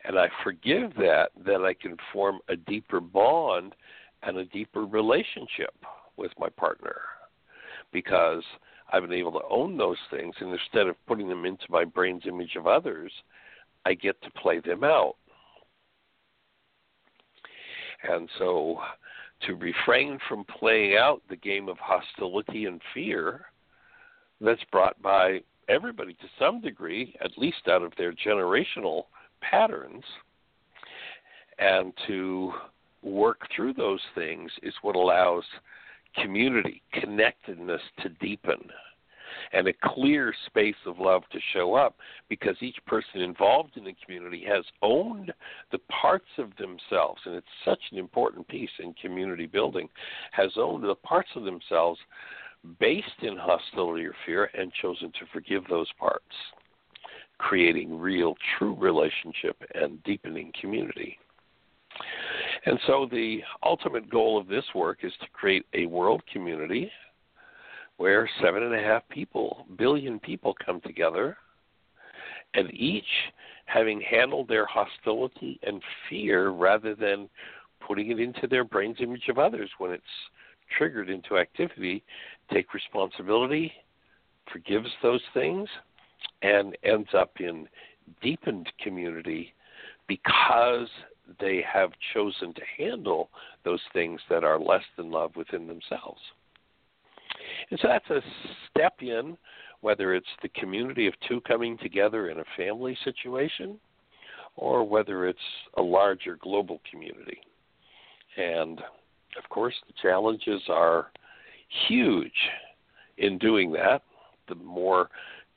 and 0.04 0.18
I 0.18 0.28
forgive 0.44 0.94
that, 0.96 1.30
then 1.44 1.64
I 1.64 1.74
can 1.74 1.98
form 2.12 2.40
a 2.50 2.56
deeper 2.56 3.00
bond 3.00 3.76
and 4.24 4.38
a 4.38 4.46
deeper 4.46 4.86
relationship 4.86 5.74
with 6.18 6.32
my 6.40 6.50
partner 6.50 6.96
because 7.92 8.44
I've 8.92 9.04
been 9.04 9.14
able 9.14 9.32
to 9.34 9.48
own 9.50 9.78
those 9.78 9.98
things. 10.10 10.36
And 10.40 10.52
instead 10.52 10.88
of 10.88 10.96
putting 11.08 11.30
them 11.30 11.46
into 11.46 11.66
my 11.70 11.86
brain's 11.86 12.24
image 12.28 12.56
of 12.56 12.68
others, 12.68 13.12
I 13.86 13.94
get 13.94 14.22
to 14.24 14.32
play 14.32 14.60
them 14.60 14.84
out. 14.84 15.16
And 18.04 18.30
so 18.38 18.80
to 19.48 19.56
refrain 19.56 20.20
from 20.28 20.46
playing 20.46 20.98
out 20.98 21.22
the 21.30 21.36
game 21.36 21.70
of 21.70 21.78
hostility 21.80 22.66
and 22.66 22.82
fear 22.94 23.51
that's 24.42 24.64
brought 24.72 25.02
by 25.02 25.40
everybody 25.70 26.14
to 26.14 26.28
some 26.40 26.62
degree, 26.62 27.16
at 27.24 27.38
least 27.38 27.68
out 27.70 27.84
of 27.84 27.94
their 27.98 28.14
generational 28.14 29.04
patterns, 29.42 30.04
and 31.60 31.94
to 32.08 32.52
work 33.02 33.42
through 33.56 33.74
those 33.74 34.02
things 34.16 34.52
is 34.64 34.74
what 34.82 34.96
allows 34.96 35.44
community, 36.22 36.82
connectedness 36.94 37.82
to 38.02 38.10
deepen, 38.10 38.60
and 39.54 39.68
a 39.68 39.74
clear 39.84 40.34
space 40.48 40.76
of 40.86 41.00
love 41.00 41.24
to 41.32 41.40
show 41.54 41.74
up 41.74 41.96
because 42.30 42.56
each 42.62 42.78
person 42.86 43.22
involved 43.22 43.78
in 43.78 43.84
the 43.84 43.96
community 44.04 44.44
has 44.48 44.66
owned 44.82 45.32
the 45.72 45.80
parts 45.90 46.28
of 46.38 46.52
themselves, 46.58 47.22
and 47.26 47.36
it's 47.36 47.48
such 47.64 47.80
an 47.92 47.98
important 47.98 48.48
piece 48.48 48.70
in 48.80 48.94
community 48.94 49.46
building, 49.46 49.88
has 50.32 50.52
owned 50.58 50.84
the 50.84 50.96
parts 50.96 51.30
of 51.36 51.44
themselves 51.44 52.00
based 52.80 53.08
in 53.22 53.38
hostility 53.38 54.06
or 54.06 54.16
fear 54.26 54.50
and 54.54 54.72
chosen 54.82 55.12
to 55.12 55.26
forgive 55.34 55.64
those 55.68 55.88
parts, 56.00 56.26
creating 57.38 58.00
real, 58.00 58.36
true 58.58 58.76
relationship 58.76 59.58
and 59.76 60.02
deepening 60.04 60.52
community. 60.60 61.18
And 62.66 62.80
so, 62.86 63.08
the 63.10 63.42
ultimate 63.64 64.10
goal 64.10 64.40
of 64.40 64.48
this 64.48 64.64
work 64.76 65.00
is 65.04 65.12
to 65.22 65.28
create 65.34 65.66
a 65.74 65.88
world 65.88 66.22
community 66.32 66.92
where 67.98 68.30
seven 68.42 68.64
and 68.64 68.74
a 68.74 68.82
half 68.82 69.08
people, 69.10 69.66
billion 69.78 70.20
people 70.20 70.56
come 70.64 70.82
together, 70.82 71.38
and 72.54 72.74
each 72.74 73.04
having 73.66 74.02
handled 74.02 74.48
their 74.48 74.66
hostility 74.66 75.60
and 75.64 75.82
fear 76.10 76.50
rather 76.50 76.96
than 76.96 77.30
putting 77.86 78.12
it 78.12 78.20
into 78.20 78.48
their 78.48 78.64
brain's 78.64 78.98
image 79.00 79.28
of 79.30 79.38
others 79.38 79.70
when 79.78 79.92
it's 79.92 80.04
triggered 80.78 81.10
into 81.10 81.38
activity, 81.38 82.04
take 82.52 82.74
responsibility, 82.74 83.72
forgives 84.52 84.90
those 85.02 85.22
things, 85.34 85.68
and 86.42 86.78
ends 86.84 87.10
up 87.18 87.32
in 87.40 87.68
deepened 88.22 88.68
community 88.84 89.54
because 90.08 90.88
they 91.40 91.64
have 91.72 91.92
chosen 92.14 92.54
to 92.54 92.62
handle 92.78 93.30
those 93.64 93.82
things 93.94 94.20
that 94.30 94.44
are 94.44 94.60
less 94.60 94.84
than 94.98 95.12
love 95.12 95.36
within 95.36 95.68
themselves. 95.68 96.20
And 97.70 97.80
so 97.80 97.88
that's 97.88 98.10
a 98.10 98.22
step 98.70 98.96
in, 99.02 99.38
whether 99.82 100.14
it's 100.14 100.28
the 100.42 100.50
community 100.50 101.08
of 101.08 101.14
two 101.28 101.42
coming 101.42 101.78
together 101.78 102.30
in 102.30 102.40
a 102.40 102.46
family 102.58 102.98
situation 103.04 103.80
or 104.56 104.84
whether 104.84 105.28
it's 105.28 105.40
a 105.78 105.82
larger 105.82 106.38
global 106.42 106.82
community. 106.90 107.40
And 108.38 108.82
of 109.38 109.50
course, 109.50 109.76
the 109.88 109.94
challenges 110.02 110.62
are 110.70 111.12
huge 111.88 112.32
in 113.18 113.38
doing 113.38 113.72
that. 113.74 114.02
The 114.48 114.56
more 114.56 115.10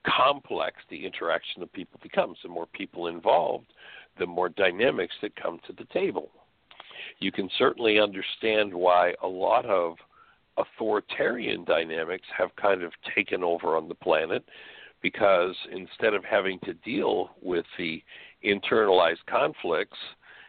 complex 0.06 0.76
the 0.90 1.06
interaction 1.06 1.62
of 1.62 1.72
people 1.72 1.98
becomes, 2.02 2.38
the 2.42 2.48
more 2.48 2.66
people 2.66 3.06
involved, 3.06 3.66
the 4.18 4.26
more 4.26 4.48
dynamics 4.48 5.14
that 5.22 5.34
come 5.36 5.58
to 5.66 5.72
the 5.72 5.86
table. 5.92 6.30
You 7.20 7.32
can 7.32 7.48
certainly 7.58 7.98
understand 7.98 8.72
why 8.72 9.14
a 9.22 9.26
lot 9.26 9.64
of 9.66 9.96
authoritarian 10.56 11.64
dynamics 11.64 12.26
have 12.36 12.54
kind 12.56 12.82
of 12.82 12.92
taken 13.14 13.42
over 13.42 13.76
on 13.76 13.88
the 13.88 13.94
planet 13.94 14.44
because 15.02 15.54
instead 15.72 16.14
of 16.14 16.24
having 16.24 16.58
to 16.64 16.74
deal 16.74 17.30
with 17.42 17.66
the 17.76 18.02
internalized 18.44 19.24
conflicts, 19.28 19.98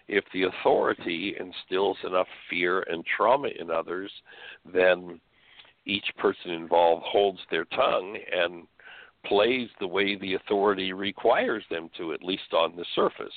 if 0.08 0.24
the 0.34 0.44
authority 0.44 1.36
instills 1.40 1.98
enough 2.06 2.28
fear 2.50 2.86
and 2.90 3.04
trauma 3.06 3.50
in 3.60 3.72
others, 3.72 4.12
then 4.72 5.20
each 5.86 6.06
person 6.18 6.52
involved 6.52 7.04
holds 7.06 7.40
their 7.50 7.66
tongue 7.66 8.18
and 8.32 8.68
plays 9.26 9.70
the 9.80 9.88
way 9.88 10.16
the 10.16 10.36
authority 10.36 10.94
requires 10.94 11.64
them 11.70 11.90
to, 11.98 12.14
at 12.14 12.24
least 12.24 12.54
on 12.54 12.76
the 12.76 12.86
surface. 12.96 13.34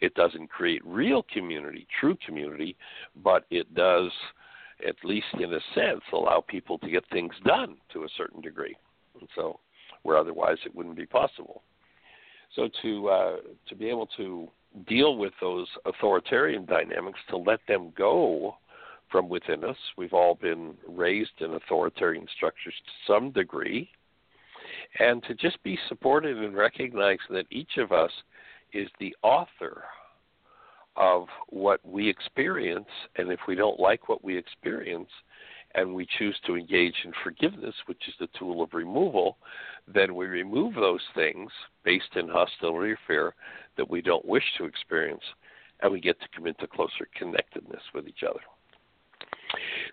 It 0.00 0.14
doesn't 0.14 0.50
create 0.50 0.82
real 0.84 1.24
community, 1.32 1.86
true 2.00 2.16
community, 2.24 2.76
but 3.22 3.44
it 3.50 3.72
does, 3.74 4.10
at 4.86 4.96
least 5.04 5.26
in 5.34 5.52
a 5.52 5.60
sense, 5.74 6.02
allow 6.12 6.44
people 6.46 6.78
to 6.78 6.90
get 6.90 7.04
things 7.10 7.34
done 7.44 7.76
to 7.92 8.04
a 8.04 8.08
certain 8.16 8.40
degree. 8.40 8.76
And 9.18 9.28
so, 9.34 9.60
where 10.02 10.18
otherwise 10.18 10.58
it 10.66 10.74
wouldn't 10.74 10.96
be 10.96 11.06
possible. 11.06 11.62
So 12.54 12.68
to 12.82 13.08
uh, 13.08 13.36
to 13.68 13.74
be 13.74 13.88
able 13.88 14.06
to 14.16 14.48
deal 14.86 15.16
with 15.16 15.32
those 15.40 15.68
authoritarian 15.84 16.64
dynamics, 16.64 17.20
to 17.30 17.36
let 17.36 17.60
them 17.68 17.92
go 17.96 18.56
from 19.10 19.28
within 19.28 19.64
us. 19.64 19.76
We've 19.96 20.12
all 20.12 20.34
been 20.34 20.74
raised 20.88 21.40
in 21.40 21.54
authoritarian 21.54 22.26
structures 22.36 22.74
to 22.84 23.12
some 23.12 23.30
degree. 23.30 23.88
And 24.98 25.22
to 25.24 25.34
just 25.34 25.62
be 25.62 25.78
supported 25.88 26.38
and 26.38 26.56
recognize 26.56 27.18
that 27.30 27.46
each 27.50 27.76
of 27.78 27.92
us 27.92 28.10
is 28.72 28.88
the 28.98 29.14
author 29.22 29.84
of 30.96 31.26
what 31.48 31.80
we 31.84 32.08
experience. 32.08 32.88
And 33.16 33.30
if 33.30 33.40
we 33.46 33.54
don't 33.54 33.78
like 33.78 34.08
what 34.08 34.24
we 34.24 34.36
experience, 34.36 35.10
and 35.74 35.92
we 35.92 36.06
choose 36.18 36.36
to 36.46 36.56
engage 36.56 36.94
in 37.04 37.12
forgiveness, 37.22 37.74
which 37.86 38.02
is 38.06 38.14
the 38.20 38.28
tool 38.38 38.62
of 38.62 38.72
removal, 38.72 39.38
then 39.92 40.14
we 40.14 40.26
remove 40.26 40.74
those 40.74 41.00
things 41.14 41.50
based 41.84 42.16
in 42.16 42.28
hostility 42.28 42.92
or 42.92 42.98
fear 43.06 43.34
that 43.76 43.88
we 43.88 44.02
don't 44.02 44.24
wish 44.24 44.44
to 44.58 44.64
experience, 44.64 45.22
and 45.80 45.92
we 45.92 46.00
get 46.00 46.20
to 46.20 46.26
come 46.34 46.46
into 46.46 46.66
closer 46.66 47.08
connectedness 47.16 47.82
with 47.94 48.08
each 48.08 48.22
other. 48.28 48.40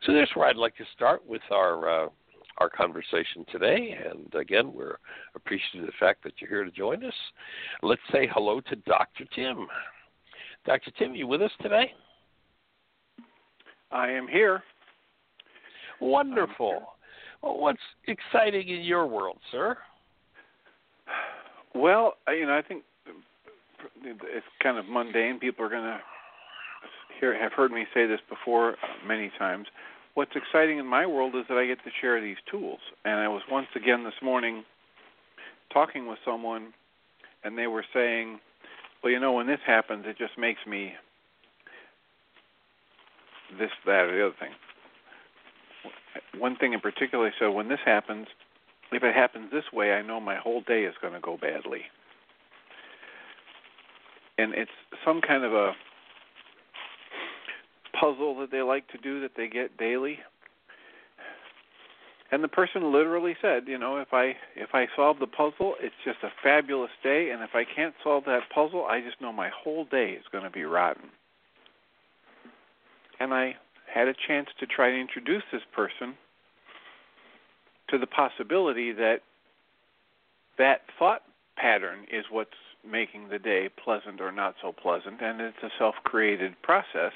So 0.05 0.13
that's 0.13 0.35
where 0.35 0.47
I'd 0.47 0.55
like 0.55 0.75
to 0.77 0.85
start 0.95 1.25
with 1.25 1.41
our 1.51 2.05
uh, 2.05 2.09
our 2.57 2.69
conversation 2.69 3.45
today. 3.51 3.97
And 4.09 4.33
again, 4.39 4.71
we're 4.73 4.97
appreciative 5.35 5.81
of 5.81 5.87
the 5.87 5.93
fact 5.99 6.23
that 6.23 6.33
you're 6.39 6.49
here 6.49 6.63
to 6.63 6.71
join 6.71 7.03
us. 7.03 7.13
Let's 7.81 8.01
say 8.11 8.29
hello 8.31 8.61
to 8.61 8.75
Dr. 8.75 9.25
Tim. 9.35 9.67
Dr. 10.65 10.91
Tim, 10.97 11.15
you 11.15 11.27
with 11.27 11.41
us 11.41 11.51
today? 11.61 11.91
I 13.91 14.11
am 14.11 14.27
here. 14.27 14.63
Wonderful. 15.99 16.83
Well, 17.41 17.57
what's 17.59 17.79
exciting 18.07 18.67
in 18.69 18.81
your 18.81 19.07
world, 19.07 19.39
sir? 19.51 19.77
Well, 21.73 22.15
you 22.27 22.45
know, 22.45 22.57
I 22.57 22.61
think 22.61 22.83
it's 24.03 24.45
kind 24.61 24.77
of 24.77 24.85
mundane. 24.87 25.39
People 25.39 25.65
are 25.65 25.69
going 25.69 25.83
to 25.83 25.99
hear 27.19 27.37
have 27.37 27.53
heard 27.53 27.71
me 27.71 27.85
say 27.93 28.07
this 28.07 28.19
before 28.27 28.71
uh, 28.71 28.75
many 29.07 29.31
times. 29.37 29.67
What's 30.15 30.31
exciting 30.35 30.79
in 30.79 30.85
my 30.85 31.05
world 31.05 31.35
is 31.35 31.45
that 31.47 31.57
I 31.57 31.65
get 31.67 31.77
to 31.85 31.91
share 32.01 32.19
these 32.19 32.37
tools. 32.49 32.79
And 33.05 33.13
I 33.13 33.29
was 33.29 33.43
once 33.49 33.67
again 33.75 34.03
this 34.03 34.13
morning 34.21 34.63
talking 35.71 36.07
with 36.07 36.17
someone, 36.25 36.73
and 37.43 37.57
they 37.57 37.67
were 37.67 37.85
saying, 37.93 38.39
"Well, 39.01 39.13
you 39.13 39.19
know, 39.19 39.33
when 39.33 39.47
this 39.47 39.61
happens, 39.65 40.05
it 40.05 40.17
just 40.17 40.37
makes 40.37 40.59
me 40.67 40.93
this, 43.57 43.71
that, 43.85 44.05
or 44.05 44.17
the 44.17 44.25
other 44.25 44.35
thing." 44.39 44.51
One 46.39 46.55
thing 46.57 46.73
in 46.73 46.81
particular, 46.81 47.31
so 47.39 47.51
"When 47.51 47.69
this 47.69 47.79
happens, 47.85 48.27
if 48.91 49.03
it 49.03 49.15
happens 49.15 49.51
this 49.51 49.71
way, 49.71 49.93
I 49.93 50.01
know 50.01 50.19
my 50.19 50.35
whole 50.35 50.61
day 50.61 50.83
is 50.83 50.95
going 51.01 51.13
to 51.13 51.19
go 51.19 51.37
badly." 51.37 51.83
And 54.41 54.53
it's 54.53 54.71
some 55.05 55.21
kind 55.21 55.43
of 55.43 55.53
a 55.53 55.73
puzzle 57.99 58.39
that 58.39 58.51
they 58.51 58.61
like 58.61 58.87
to 58.89 58.97
do 58.97 59.21
that 59.21 59.31
they 59.37 59.47
get 59.47 59.77
daily. 59.77 60.17
And 62.31 62.43
the 62.43 62.47
person 62.47 62.93
literally 62.93 63.35
said, 63.41 63.63
you 63.67 63.77
know, 63.77 63.97
if 63.97 64.13
I 64.13 64.33
if 64.55 64.69
I 64.73 64.87
solve 64.95 65.19
the 65.19 65.27
puzzle, 65.27 65.75
it's 65.81 65.95
just 66.05 66.19
a 66.23 66.29
fabulous 66.41 66.91
day, 67.03 67.31
and 67.31 67.43
if 67.43 67.49
I 67.53 67.63
can't 67.75 67.93
solve 68.03 68.23
that 68.25 68.43
puzzle, 68.53 68.85
I 68.85 69.01
just 69.01 69.19
know 69.21 69.33
my 69.33 69.49
whole 69.49 69.85
day 69.85 70.11
is 70.11 70.23
going 70.31 70.45
to 70.45 70.49
be 70.49 70.63
rotten. 70.63 71.09
And 73.19 73.33
I 73.33 73.55
had 73.93 74.07
a 74.07 74.13
chance 74.27 74.47
to 74.61 74.65
try 74.65 74.91
to 74.91 74.97
introduce 74.97 75.43
this 75.51 75.61
person 75.75 76.15
to 77.89 77.97
the 77.97 78.07
possibility 78.07 78.93
that 78.93 79.17
that 80.57 80.81
thought 80.97 81.23
pattern 81.57 82.05
is 82.11 82.23
what's 82.31 82.49
making 82.89 83.29
the 83.29 83.39
day 83.39 83.69
pleasant 83.83 84.21
or 84.21 84.31
not 84.31 84.55
so 84.61 84.71
pleasant, 84.71 85.21
and 85.21 85.41
it's 85.41 85.63
a 85.63 85.69
self 85.77 85.95
created 86.03 86.53
process. 86.61 87.13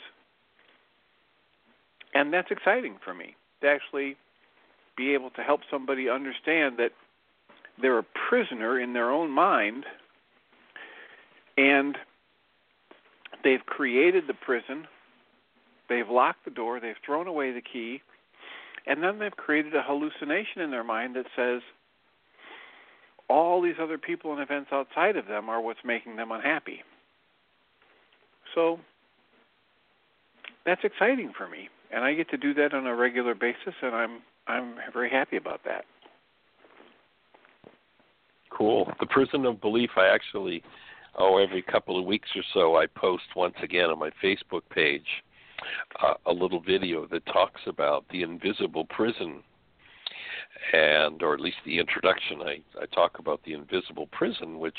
And 2.14 2.34
that's 2.34 2.52
exciting 2.52 2.98
for 3.04 3.14
me 3.14 3.36
to 3.62 3.68
actually 3.68 4.16
be 4.96 5.14
able 5.14 5.30
to 5.32 5.42
help 5.42 5.62
somebody 5.70 6.10
understand 6.10 6.78
that 6.78 6.92
they're 7.82 8.00
a 8.00 8.06
prisoner 8.30 8.80
in 8.80 8.94
their 8.94 9.12
own 9.12 9.30
mind 9.30 9.86
and 11.58 11.98
they've 13.44 13.66
created 13.66 14.26
the 14.28 14.34
prison, 14.34 14.88
they've 15.90 16.10
locked 16.10 16.46
the 16.46 16.52
door, 16.52 16.80
they've 16.80 16.96
thrown 17.06 17.28
away 17.28 17.52
the 17.52 17.62
key, 17.62 18.02
and 18.88 19.04
then 19.04 19.20
they've 19.20 19.36
created 19.36 19.76
a 19.76 19.82
hallucination 19.82 20.62
in 20.62 20.72
their 20.72 20.84
mind 20.84 21.16
that 21.16 21.26
says, 21.36 21.62
all 23.30 23.62
these 23.62 23.76
other 23.82 23.98
people 23.98 24.34
and 24.34 24.42
events 24.42 24.70
outside 24.72 25.16
of 25.16 25.28
them 25.28 25.50
are 25.50 25.62
what's 25.62 25.80
making 25.84 26.16
them 26.16 26.32
unhappy. 26.32 26.82
So 28.54 28.80
that's 30.66 30.82
exciting 30.84 31.34
for 31.38 31.48
me, 31.48 31.70
and 31.92 32.04
I 32.04 32.14
get 32.14 32.30
to 32.30 32.38
do 32.38 32.54
that 32.56 32.74
on 32.74 32.86
a 32.88 32.96
regular 32.96 33.36
basis, 33.36 33.74
and 33.82 33.96
I'm 33.96 34.22
I'm 34.48 34.76
very 34.94 35.10
happy 35.10 35.38
about 35.38 35.62
that. 35.66 35.86
Cool. 38.56 38.92
The 39.00 39.08
prison 39.08 39.46
of 39.46 39.60
belief. 39.60 39.90
I 39.98 40.08
actually, 40.08 40.64
oh, 41.18 41.38
every 41.38 41.62
couple 41.62 42.00
of 42.00 42.06
weeks 42.06 42.30
or 42.36 42.44
so, 42.54 42.78
I 42.78 42.86
post 42.86 43.24
once 43.36 43.56
again 43.62 43.90
on 43.90 44.00
my 44.00 44.12
Facebook 44.24 44.62
page 44.70 45.24
uh, 46.02 46.14
a 46.26 46.32
little 46.32 46.62
video 46.62 47.08
that 47.08 47.26
talks 47.26 47.62
about 47.68 48.06
the 48.12 48.22
invisible 48.22 48.86
prison 48.86 49.44
and 50.74 51.22
or 51.22 51.34
at 51.34 51.42
least 51.42 51.58
the 51.66 51.80
introduction 51.80 52.42
I, 52.42 52.62
I 52.82 52.86
talk 52.94 53.20
about 53.20 53.42
the 53.44 53.54
invisible 53.54 54.08
prison 54.08 54.60
which 54.60 54.78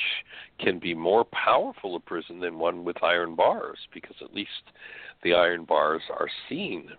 can 0.59 0.79
be 0.79 0.95
more 0.95 1.25
powerful 1.25 1.97
a 1.97 2.01
prison 2.01 2.41
than 2.41 2.59
one 2.59 2.85
with 2.85 3.03
iron 3.03 3.35
bars 3.35 3.79
because 3.93 4.17
at 4.23 4.35
least 4.35 4.51
the 5.23 5.35
iron 5.35 5.65
bars 5.65 6.03
are 6.11 6.29
seen 6.49 6.91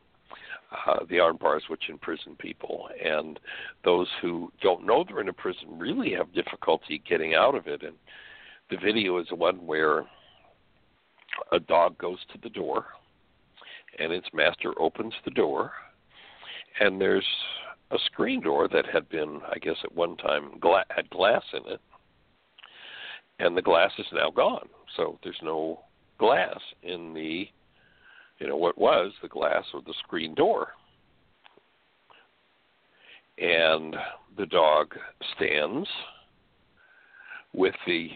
uh, 0.72 1.00
the 1.10 1.20
iron 1.20 1.38
bars 1.38 1.64
which 1.70 1.90
imprison 1.90 2.36
people. 2.38 2.90
And 3.04 3.40
those 3.84 4.08
who 4.22 4.52
don't 4.62 4.86
know 4.86 5.04
they're 5.08 5.22
in 5.22 5.30
a 5.30 5.34
prison 5.34 5.80
really 5.80 6.14
have 6.14 6.34
difficulty 6.34 7.02
getting 7.08 7.36
out 7.36 7.56
of 7.56 7.68
it. 7.68 7.84
And 7.84 7.96
the 8.70 8.78
video 8.78 9.18
is 9.20 9.28
one 9.32 9.66
where 9.66 10.06
a 11.52 11.60
dog 11.60 11.98
goes 11.98 12.20
to 12.34 12.40
the 12.42 12.50
door 12.50 12.86
and 14.00 14.12
its 14.12 14.28
master 14.34 14.74
opens 14.80 15.14
the 15.24 15.32
door 15.32 15.72
and 16.80 17.00
there's 17.00 17.26
a 17.92 17.98
screen 18.06 18.42
door 18.42 18.68
that 18.68 18.86
had 18.92 19.08
been, 19.10 19.40
I 19.50 19.60
guess, 19.60 19.78
at 19.84 19.96
one 19.96 20.18
time 20.18 20.60
gla- 20.60 20.86
had 20.90 21.10
glass 21.10 21.44
in 21.54 21.72
it, 21.72 21.80
and 23.40 23.56
the 23.56 23.62
glass 23.62 23.92
is 23.98 24.06
now 24.12 24.30
gone. 24.30 24.68
So 24.96 25.20
there's 25.24 25.40
no 25.42 25.80
glass 26.18 26.60
in 26.84 27.14
the, 27.14 27.48
you 28.40 28.48
know, 28.48 28.58
what 28.58 28.78
was 28.78 29.14
the 29.22 29.28
glass 29.28 29.64
or 29.74 29.82
the 29.82 29.94
screen 30.04 30.34
door. 30.36 30.70
And 33.38 33.96
the 34.36 34.48
dog 34.48 34.96
stands 35.36 35.88
with 37.54 37.76
the 37.86 38.10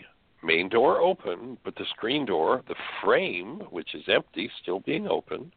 main 0.43 0.67
door 0.67 0.99
open, 0.99 1.57
but 1.63 1.75
the 1.75 1.85
screen 1.95 2.25
door, 2.25 2.63
the 2.67 2.75
frame, 3.03 3.61
which 3.69 3.93
is 3.93 4.03
empty, 4.07 4.49
still 4.61 4.79
being 4.79 5.07
open. 5.07 5.51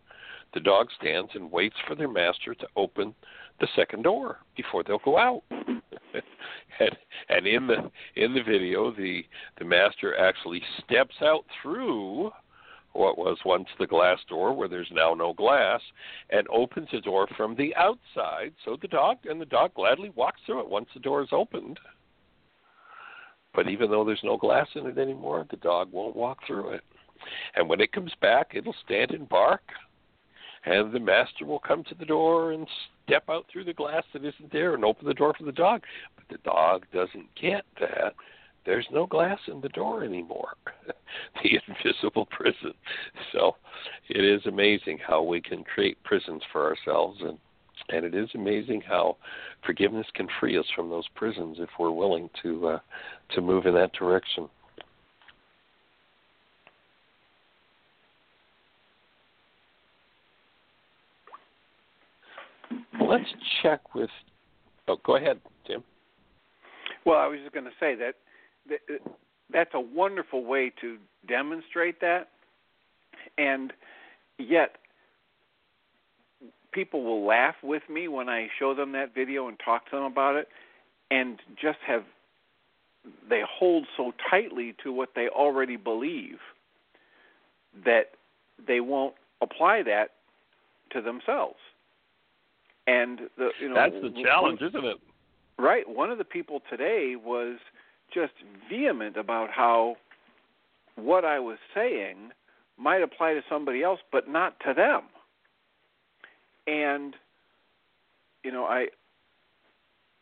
The 0.53 0.61
dog 0.61 0.89
stands 0.99 1.31
and 1.35 1.51
waits 1.51 1.77
for 1.87 1.95
their 1.95 2.09
master 2.09 2.55
to 2.55 2.67
open 2.77 3.15
the 3.61 3.69
second 3.77 4.03
door 4.03 4.39
before 4.57 4.83
they'll 4.83 4.99
go 4.99 5.19
out. 5.19 5.43
and 6.81 6.97
and 7.29 7.47
in 7.47 7.67
the 7.67 7.91
in 8.17 8.35
the 8.35 8.43
video 8.43 8.91
the 8.93 9.25
the 9.59 9.65
master 9.65 10.17
actually 10.19 10.63
steps 10.85 11.15
out 11.23 11.45
through 11.63 12.31
what 12.93 13.19
was 13.19 13.37
once 13.45 13.67
the 13.79 13.87
glass 13.87 14.19
door 14.29 14.53
where 14.53 14.69
there's 14.69 14.91
now 14.93 15.15
no 15.15 15.33
glass 15.33 15.81
and 16.31 16.47
opens 16.49 16.89
the 16.93 17.01
door 17.01 17.27
from 17.37 17.57
the 17.57 17.75
outside. 17.75 18.53
So 18.65 18.77
the 18.81 18.89
dog 18.89 19.19
and 19.25 19.41
the 19.41 19.47
dog 19.47 19.75
gladly 19.75 20.11
walks 20.11 20.41
through 20.47 20.61
it 20.61 20.69
once 20.69 20.89
the 20.95 21.01
door 21.01 21.23
is 21.23 21.29
opened. 21.33 21.79
But 23.53 23.69
even 23.69 23.91
though 23.91 24.05
there's 24.05 24.21
no 24.23 24.37
glass 24.37 24.69
in 24.75 24.87
it 24.87 24.99
anymore 24.99 25.47
the 25.51 25.57
dog 25.57 25.89
won't 25.93 26.17
walk 26.17 26.39
through 26.47 26.71
it. 26.71 26.83
And 27.57 27.69
when 27.69 27.81
it 27.81 27.93
comes 27.93 28.13
back 28.21 28.53
it'll 28.55 28.77
stand 28.85 29.11
and 29.11 29.29
bark. 29.29 29.63
And 30.65 30.93
the 30.93 31.01
master 31.01 31.45
will 31.45 31.59
come 31.59 31.85
to 31.85 31.95
the 31.95 32.07
door 32.07 32.53
and 32.53 32.67
step 33.07 33.25
out 33.29 33.47
through 33.53 33.65
the 33.65 33.73
glass 33.73 34.03
that 34.13 34.25
isn't 34.25 34.53
there 34.53 34.75
and 34.75 34.85
open 34.85 35.07
the 35.07 35.15
door 35.15 35.35
for 35.37 35.45
the 35.45 35.53
dog. 35.53 35.83
But 36.17 36.25
the 36.29 36.43
dog 36.45 36.87
doesn't 36.93 37.35
get 37.41 37.65
that. 37.81 38.15
There's 38.67 38.87
no 38.91 39.07
glass 39.07 39.39
in 39.47 39.61
the 39.61 39.69
door 39.71 40.05
anymore. 40.05 40.57
the 41.43 41.61
invisible 41.69 42.27
prison. 42.27 42.73
So 43.33 43.57
it 44.09 44.25
is 44.25 44.47
amazing 44.47 44.99
how 45.07 45.23
we 45.23 45.41
can 45.41 45.65
create 45.65 46.03
prisons 46.05 46.43
for 46.53 46.65
ourselves 46.65 47.21
and 47.21 47.39
and 47.91 48.05
it 48.05 48.15
is 48.15 48.31
amazing 48.35 48.83
how 48.87 49.17
forgiveness 49.67 50.07
can 50.15 50.29
free 50.41 50.57
us 50.57 50.65
from 50.75 50.89
those 50.89 51.09
prisons 51.17 51.57
if 51.59 51.69
we're 51.79 51.91
willing 51.91 52.31
to 52.43 52.69
uh, 52.69 52.79
to 53.35 53.41
move 53.41 53.67
in 53.67 53.75
that 53.75 53.93
direction. 53.93 54.49
Let's 63.01 63.29
check 63.63 63.95
with. 63.95 64.11
Oh, 64.89 64.97
go 65.05 65.17
ahead, 65.17 65.41
Tim. 65.67 65.83
Well, 67.05 67.19
I 67.19 67.27
was 67.27 67.39
just 67.41 67.53
going 67.53 67.65
to 67.65 67.71
say 67.79 67.95
that, 67.97 68.15
that 68.69 69.01
that's 69.53 69.71
a 69.75 69.81
wonderful 69.81 70.45
way 70.45 70.73
to 70.81 70.97
demonstrate 71.29 72.01
that, 72.01 72.29
and 73.39 73.73
yet 74.39 74.77
people 76.73 77.05
will 77.05 77.27
laugh 77.27 77.55
with 77.63 77.83
me 77.89 78.09
when 78.09 78.29
I 78.29 78.49
show 78.59 78.75
them 78.75 78.93
that 78.93 79.15
video 79.15 79.49
and 79.49 79.59
talk 79.65 79.89
to 79.91 79.97
them 79.97 80.05
about 80.05 80.37
it, 80.37 80.49
and 81.11 81.39
just 81.61 81.79
have 81.87 82.05
they 83.29 83.43
hold 83.47 83.87
so 83.97 84.13
tightly 84.31 84.75
to 84.83 84.93
what 84.93 85.11
they 85.15 85.29
already 85.29 85.77
believe 85.77 86.39
that 87.85 88.13
they 88.67 88.81
won't 88.81 89.15
apply 89.43 89.83
that 89.83 90.13
to 90.91 91.03
themselves. 91.03 91.59
And 92.87 93.21
the 93.39 93.51
you 93.61 93.69
know 93.69 93.75
that's 93.75 93.95
the 93.95 94.11
challenge, 94.23 94.61
one, 94.61 94.69
isn't 94.69 94.85
it? 94.85 94.97
Right. 95.59 95.89
One 95.89 96.11
of 96.11 96.19
the 96.19 96.25
people 96.25 96.61
today 96.69 97.15
was 97.17 97.59
just 98.13 98.33
vehement 98.69 99.17
about 99.17 99.51
how 99.51 99.97
what 100.97 101.25
I 101.25 101.39
was 101.39 101.59
saying 101.75 102.31
might 102.79 103.03
apply 103.03 103.35
to 103.35 103.41
somebody 103.49 103.83
else, 103.83 104.01
but 104.13 104.29
not 104.29 104.59
to 104.67 104.75
them. 104.75 105.03
And 106.67 107.15
you 108.43 108.53
know, 108.53 108.65
I 108.65 108.89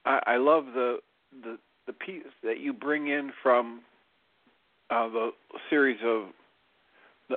I, 0.04 0.20
I 0.26 0.36
love 0.36 0.66
the 0.74 0.98
the 1.42 1.58
the 1.86 1.92
piece 1.92 2.22
that 2.44 2.60
you 2.60 2.72
bring 2.72 3.08
in 3.08 3.32
from 3.42 3.80
uh, 4.90 5.08
the 5.08 5.30
series 5.68 5.98
of 6.04 6.26
the, 7.28 7.36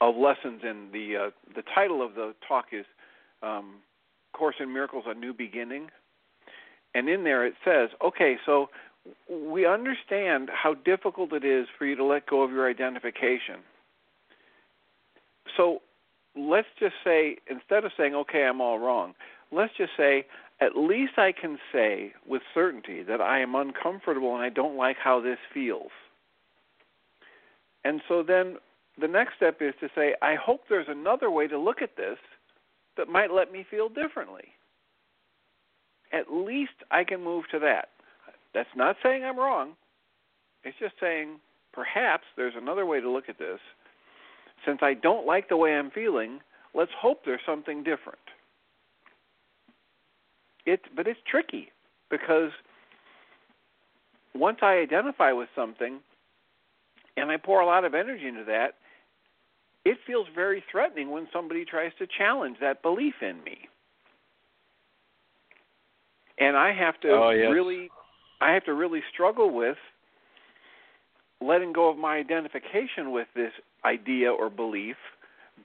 of 0.00 0.16
lessons, 0.16 0.60
and 0.64 0.92
the 0.92 1.16
uh, 1.16 1.30
the 1.56 1.62
title 1.74 2.04
of 2.04 2.14
the 2.14 2.34
talk 2.46 2.66
is 2.72 2.84
um, 3.42 3.76
Course 4.32 4.56
in 4.60 4.72
Miracles, 4.72 5.04
A 5.06 5.14
New 5.14 5.32
Beginning. 5.32 5.88
And 6.94 7.08
in 7.08 7.24
there 7.24 7.46
it 7.46 7.54
says, 7.64 7.90
okay, 8.04 8.36
so 8.44 8.68
we 9.30 9.66
understand 9.66 10.50
how 10.52 10.74
difficult 10.74 11.32
it 11.32 11.44
is 11.44 11.66
for 11.78 11.86
you 11.86 11.96
to 11.96 12.04
let 12.04 12.26
go 12.26 12.42
of 12.42 12.50
your 12.50 12.68
identification. 12.68 13.60
So 15.56 15.82
let's 16.36 16.68
just 16.78 16.94
say, 17.04 17.36
instead 17.48 17.84
of 17.84 17.92
saying, 17.96 18.14
okay, 18.14 18.44
I'm 18.44 18.60
all 18.60 18.78
wrong, 18.78 19.14
let's 19.52 19.72
just 19.76 19.92
say, 19.96 20.26
at 20.60 20.76
least 20.76 21.12
I 21.16 21.32
can 21.32 21.58
say 21.72 22.12
with 22.26 22.42
certainty 22.52 23.02
that 23.04 23.20
I 23.20 23.40
am 23.40 23.54
uncomfortable 23.54 24.34
and 24.34 24.42
I 24.42 24.50
don't 24.50 24.76
like 24.76 24.96
how 25.02 25.20
this 25.20 25.38
feels. 25.52 25.90
And 27.84 28.02
so 28.06 28.22
then 28.22 28.56
the 29.00 29.08
next 29.08 29.36
step 29.36 29.58
is 29.62 29.74
to 29.80 29.88
say, 29.94 30.14
I 30.20 30.34
hope 30.34 30.62
there's 30.68 30.88
another 30.88 31.30
way 31.30 31.48
to 31.48 31.58
look 31.58 31.80
at 31.80 31.96
this 31.96 32.18
that 32.96 33.08
might 33.08 33.30
let 33.32 33.52
me 33.52 33.64
feel 33.70 33.88
differently. 33.88 34.44
At 36.12 36.32
least 36.32 36.72
I 36.90 37.04
can 37.04 37.22
move 37.22 37.44
to 37.52 37.58
that. 37.60 37.88
That's 38.52 38.68
not 38.76 38.96
saying 39.02 39.24
I'm 39.24 39.38
wrong. 39.38 39.72
It's 40.64 40.78
just 40.78 40.94
saying 41.00 41.38
perhaps 41.72 42.24
there's 42.36 42.54
another 42.56 42.84
way 42.84 43.00
to 43.00 43.10
look 43.10 43.28
at 43.28 43.38
this. 43.38 43.60
Since 44.66 44.80
I 44.82 44.94
don't 44.94 45.26
like 45.26 45.48
the 45.48 45.56
way 45.56 45.74
I'm 45.74 45.90
feeling, 45.90 46.40
let's 46.74 46.90
hope 46.98 47.24
there's 47.24 47.40
something 47.46 47.82
different. 47.82 48.18
it 50.66 50.80
but 50.94 51.06
it's 51.06 51.20
tricky 51.30 51.68
because 52.10 52.50
once 54.34 54.58
I 54.62 54.74
identify 54.74 55.32
with 55.32 55.48
something 55.54 56.00
and 57.16 57.30
I 57.30 57.36
pour 57.36 57.60
a 57.60 57.66
lot 57.66 57.84
of 57.84 57.94
energy 57.94 58.26
into 58.26 58.44
that, 58.44 58.74
it 59.84 59.98
feels 60.06 60.26
very 60.34 60.62
threatening 60.70 61.10
when 61.10 61.26
somebody 61.32 61.64
tries 61.64 61.92
to 61.98 62.06
challenge 62.18 62.56
that 62.60 62.82
belief 62.82 63.14
in 63.22 63.42
me. 63.44 63.58
And 66.38 66.56
I 66.56 66.72
have 66.72 66.98
to 67.00 67.10
Oh, 67.10 67.30
yes. 67.30 67.50
really 67.52 67.90
I 68.40 68.52
have 68.52 68.64
to 68.64 68.74
really 68.74 69.02
struggle 69.12 69.50
with 69.52 69.76
letting 71.42 71.72
go 71.72 71.88
of 71.88 71.96
my 71.96 72.16
identification 72.16 73.12
with 73.12 73.28
this 73.34 73.52
idea 73.84 74.30
or 74.30 74.50
belief 74.50 74.96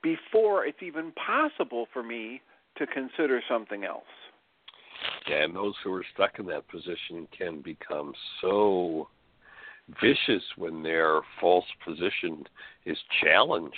before 0.02 0.66
it's 0.66 0.82
even 0.82 1.12
possible 1.14 1.88
for 1.94 2.04
me 2.04 2.42
to 2.78 2.86
consider 2.88 3.42
something 3.50 3.84
else. 3.84 4.04
And 5.28 5.56
those 5.56 5.74
who 5.84 5.94
are 5.94 6.06
stuck 6.14 6.40
in 6.40 6.46
that 6.48 6.68
position 6.68 7.28
can 7.38 7.62
become 7.62 8.14
so 8.42 9.08
vicious 10.02 10.44
when 10.58 10.82
their 10.84 11.22
false 11.40 11.66
position 11.86 12.46
is 12.86 12.98
challenged. 13.24 13.76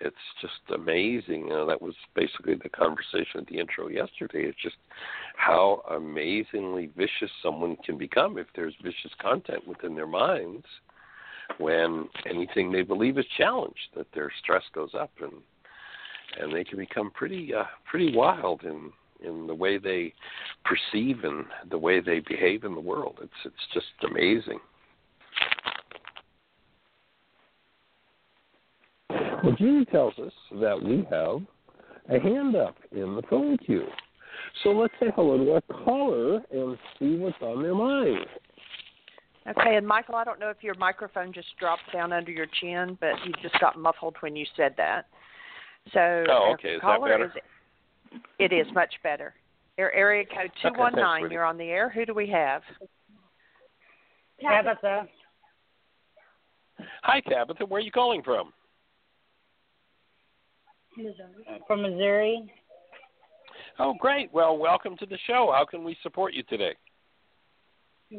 It's 0.00 0.16
just 0.40 0.54
amazing. 0.74 1.46
You 1.46 1.50
know, 1.50 1.66
that 1.66 1.80
was 1.80 1.94
basically 2.14 2.54
the 2.54 2.70
conversation 2.70 3.40
at 3.40 3.46
the 3.46 3.58
intro 3.58 3.88
yesterday. 3.88 4.44
It's 4.44 4.62
just 4.62 4.76
how 5.36 5.82
amazingly 5.90 6.90
vicious 6.96 7.30
someone 7.42 7.76
can 7.84 7.98
become 7.98 8.38
if 8.38 8.46
there's 8.56 8.74
vicious 8.82 9.12
content 9.20 9.66
within 9.66 9.94
their 9.94 10.06
minds 10.06 10.64
when 11.58 12.08
anything 12.28 12.70
they 12.70 12.82
believe 12.82 13.18
is 13.18 13.26
challenged, 13.36 13.88
that 13.96 14.06
their 14.14 14.30
stress 14.42 14.62
goes 14.74 14.90
up 14.98 15.10
and 15.20 15.32
and 16.38 16.54
they 16.54 16.62
can 16.62 16.78
become 16.78 17.10
pretty 17.10 17.52
uh, 17.52 17.64
pretty 17.90 18.16
wild 18.16 18.62
in 18.62 18.92
in 19.22 19.46
the 19.46 19.54
way 19.54 19.78
they 19.78 20.12
perceive 20.64 21.24
and 21.24 21.44
the 21.70 21.78
way 21.78 22.00
they 22.00 22.20
behave 22.20 22.64
in 22.64 22.74
the 22.74 22.80
world. 22.80 23.18
It's 23.22 23.32
it's 23.44 23.74
just 23.74 23.86
amazing. 24.08 24.60
Well, 29.42 29.54
Jeanie 29.56 29.84
tells 29.86 30.18
us 30.18 30.32
that 30.60 30.80
we 30.82 31.06
have 31.10 31.40
a 32.08 32.20
hand 32.22 32.56
up 32.56 32.76
in 32.92 33.14
the 33.14 33.22
phone 33.28 33.56
queue. 33.58 33.86
So 34.62 34.70
let's 34.70 34.92
say 35.00 35.06
hello 35.14 35.38
to 35.38 35.52
our 35.52 35.84
caller 35.84 36.40
and 36.50 36.76
see 36.98 37.16
what's 37.16 37.36
on 37.40 37.62
their 37.62 37.74
mind. 37.74 38.26
Okay, 39.48 39.76
and 39.76 39.86
Michael, 39.86 40.16
I 40.16 40.24
don't 40.24 40.38
know 40.38 40.50
if 40.50 40.62
your 40.62 40.74
microphone 40.74 41.32
just 41.32 41.48
dropped 41.58 41.92
down 41.92 42.12
under 42.12 42.30
your 42.30 42.46
chin, 42.60 42.98
but 43.00 43.14
you 43.24 43.32
just 43.42 43.58
got 43.60 43.78
muffled 43.78 44.16
when 44.20 44.36
you 44.36 44.44
said 44.56 44.74
that. 44.76 45.06
So, 45.92 46.24
Oh, 46.28 46.52
okay. 46.54 46.74
Is 46.74 46.80
that 46.82 46.82
caller 46.82 47.08
better? 47.08 47.24
Is, 47.24 48.20
it 48.38 48.52
is 48.52 48.66
much 48.74 48.92
better. 49.02 49.34
Your 49.78 49.92
area 49.92 50.24
code 50.24 50.50
two 50.60 50.68
one 50.68 50.72
nine. 50.72 50.72
Okay, 50.72 50.80
one 50.80 50.92
thanks, 50.92 51.02
nine. 51.02 51.22
Rudy. 51.22 51.34
You're 51.34 51.44
on 51.44 51.56
the 51.56 51.64
air. 51.64 51.88
Who 51.88 52.04
do 52.04 52.12
we 52.12 52.28
have? 52.28 52.62
Tabitha 54.42 55.08
Hi, 57.02 57.20
Tabitha. 57.20 57.64
Where 57.64 57.80
are 57.80 57.84
you 57.84 57.90
calling 57.90 58.22
from? 58.22 58.52
From 61.66 61.82
Missouri. 61.82 62.52
Oh, 63.78 63.94
great. 63.98 64.32
Well, 64.32 64.58
welcome 64.58 64.96
to 64.98 65.06
the 65.06 65.18
show. 65.26 65.52
How 65.54 65.64
can 65.64 65.84
we 65.84 65.96
support 66.02 66.34
you 66.34 66.42
today? 66.44 66.74
Uh, 68.12 68.18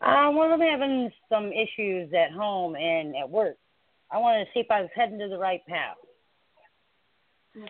well, 0.00 0.52
I'm 0.52 0.60
having 0.60 1.10
some 1.28 1.50
issues 1.52 2.12
at 2.12 2.32
home 2.32 2.76
and 2.76 3.14
at 3.16 3.28
work. 3.28 3.56
I 4.10 4.18
wanted 4.18 4.44
to 4.44 4.50
see 4.52 4.60
if 4.60 4.70
I 4.70 4.82
was 4.82 4.90
heading 4.94 5.18
to 5.18 5.28
the 5.28 5.38
right 5.38 5.64
path. 5.66 5.96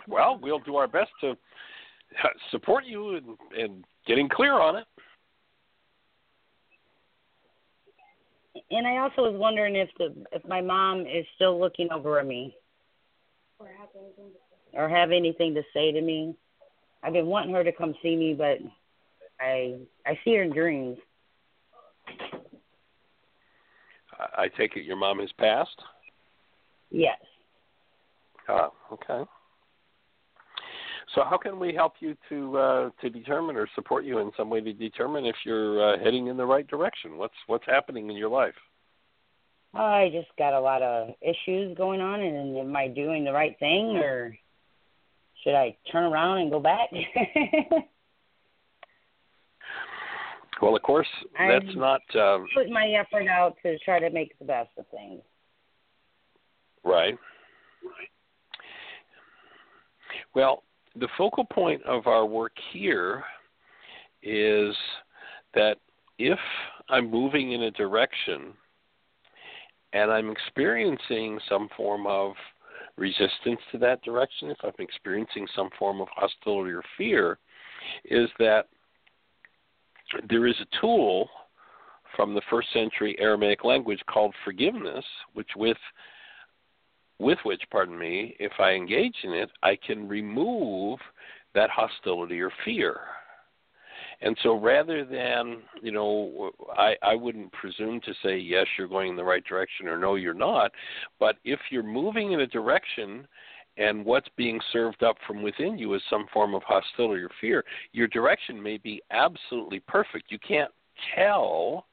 Well, 0.09 0.39
we'll 0.43 0.59
do 0.59 0.77
our 0.77 0.89
best 0.89 1.11
to 1.21 1.31
uh, 1.31 2.29
support 2.51 2.85
you 2.85 3.17
in, 3.17 3.37
in 3.57 3.85
getting 4.07 4.29
clear 4.29 4.55
on 4.55 4.77
it. 4.77 4.85
And 8.71 8.87
I 8.87 8.99
also 8.99 9.23
was 9.23 9.39
wondering 9.39 9.77
if 9.77 9.89
the 9.99 10.15
if 10.33 10.45
my 10.49 10.61
mom 10.61 11.03
is 11.03 11.25
still 11.37 11.61
looking 11.61 11.89
over 11.93 12.19
at 12.19 12.27
me, 12.27 12.57
or 14.73 14.89
have 14.89 15.11
anything 15.11 15.55
to 15.55 15.63
say 15.73 15.93
to 15.93 16.01
me. 16.01 16.35
I've 17.03 17.13
been 17.13 17.27
wanting 17.27 17.55
her 17.55 17.65
to 17.65 17.73
come 17.73 17.95
see 18.03 18.17
me, 18.17 18.35
but 18.35 18.59
I 19.41 19.79
I 20.07 20.19
see 20.25 20.35
her 20.35 20.43
in 20.43 20.53
dreams. 20.53 20.99
I, 24.19 24.43
I 24.43 24.49
take 24.49 24.77
it 24.77 24.85
your 24.85 24.97
mom 24.97 25.19
has 25.21 25.31
passed. 25.39 25.81
Yes. 26.91 27.19
Ah, 28.49 28.71
okay. 28.93 29.25
So, 31.15 31.23
how 31.25 31.39
can 31.39 31.59
we 31.59 31.73
help 31.73 31.95
you 32.01 32.17
to 32.29 32.59
uh, 32.59 32.91
to 33.01 33.11
determine 33.11 33.57
or 33.57 33.69
support 33.75 34.05
you 34.05 34.19
in 34.19 34.31
some 34.37 34.51
way 34.51 34.61
to 34.61 34.73
determine 34.73 35.25
if 35.25 35.37
you're 35.45 35.95
uh, 35.95 35.99
heading 35.99 36.27
in 36.27 36.37
the 36.37 36.45
right 36.45 36.67
direction? 36.67 37.17
What's 37.17 37.35
what's 37.47 37.65
happening 37.67 38.11
in 38.11 38.17
your 38.17 38.29
life? 38.29 38.55
I 39.77 40.11
just 40.13 40.29
got 40.39 40.55
a 40.55 40.61
lot 40.61 40.83
of 40.83 41.11
issues 41.21 41.77
going 41.77 42.01
on, 42.01 42.21
and 42.21 42.57
am 42.57 42.75
I 42.77 42.89
doing 42.89 43.25
the 43.25 43.33
right 43.33 43.57
thing, 43.59 43.97
or 43.99 44.37
should 45.43 45.55
I 45.55 45.77
turn 45.93 46.05
around 46.05 46.39
and 46.39 46.51
go 46.51 46.61
back? 46.61 46.91
Well, 50.63 50.75
of 50.75 50.81
course, 50.83 51.07
that's 51.39 51.67
I'm- 51.67 51.79
not 51.79 52.01
um, 52.15 52.47
Put 52.55 52.71
my 52.71 52.87
effort 52.89 53.29
out 53.29 53.57
to 53.63 53.79
try 53.81 53.99
to 53.99 54.09
make 54.09 54.39
the 54.39 54.47
best 54.47 54.71
of 54.79 54.87
things. 54.89 55.21
right. 56.83 57.19
Well, 60.35 60.63
the 60.99 61.09
focal 61.19 61.45
point 61.45 61.83
of 61.85 62.07
our 62.07 62.25
work 62.25 62.53
here 62.73 63.23
is 64.23 64.75
that 65.55 65.77
if 66.19 66.39
I'm 66.89 67.11
moving 67.11 67.53
in 67.53 67.65
a 67.65 67.71
direction 67.73 68.55
and 69.97 70.13
I'm 70.13 70.31
experiencing 70.31 71.39
some 71.49 71.71
form 71.75 72.07
of 72.07 72.33
resistance 72.99 73.61
to 73.73 73.79
that 73.79 74.03
direction, 74.03 74.51
if 74.51 74.59
I'm 74.63 74.73
experiencing 74.79 75.47
some 75.57 75.71
form 75.79 76.03
of 76.03 76.09
hostility 76.15 76.73
or 76.73 76.83
fear, 76.99 77.39
is 78.05 78.29
that 78.39 78.69
there 80.29 80.47
is 80.47 80.55
a 80.61 80.81
tool 80.81 81.29
from 82.15 82.35
the 82.35 82.43
first 82.51 82.69
century 82.75 83.17
Aramaic 83.19 83.65
language 83.65 84.01
called 84.07 84.35
forgiveness, 84.45 85.05
which 85.33 85.51
with 85.57 85.79
with 87.19 87.39
which, 87.45 87.63
pardon 87.71 87.99
me, 87.99 88.37
if 88.39 88.53
I 88.59 88.73
engage 88.73 89.17
in 89.25 89.33
it, 89.33 89.51
I 89.63 89.79
can 89.87 90.07
remove 90.07 90.99
that 91.55 91.71
hostility 91.71 92.43
or 92.43 92.53
fear. 92.63 93.01
And 94.23 94.37
so 94.43 94.59
rather 94.59 95.05
than, 95.05 95.59
you 95.83 95.93
know, 95.93 96.51
I, 96.77 96.95
I 97.03 97.15
wouldn't 97.15 97.53
presume 97.53 98.01
to 98.01 98.15
say, 98.23 98.39
yes, 98.39 98.67
you're 98.79 98.89
going 98.89 99.11
in 99.11 99.17
the 99.17 99.25
right 99.25 99.45
direction 99.45 99.89
or 99.89 99.99
no, 99.99 100.15
you're 100.15 100.35
not. 100.35 100.73
But 101.21 101.37
if 101.45 101.61
you're 101.71 101.83
moving 101.83 102.33
in 102.33 102.41
a 102.41 102.47
direction 102.47 103.27
and 103.77 104.05
what's 104.05 104.29
being 104.37 104.59
served 104.73 105.03
up 105.03 105.17
from 105.27 105.43
within 105.43 105.77
you 105.77 105.95
is 105.95 106.03
some 106.09 106.27
form 106.33 106.55
of 106.55 106.63
hostility 106.63 107.23
or 107.23 107.31
fear, 107.41 107.65
your 107.93 108.09
direction 108.09 108.63
may 108.63 108.79
be 108.79 109.03
absolutely 109.11 109.81
perfect. 109.81 110.31
You 110.31 110.39
can't 110.39 110.71
tell 111.15 111.87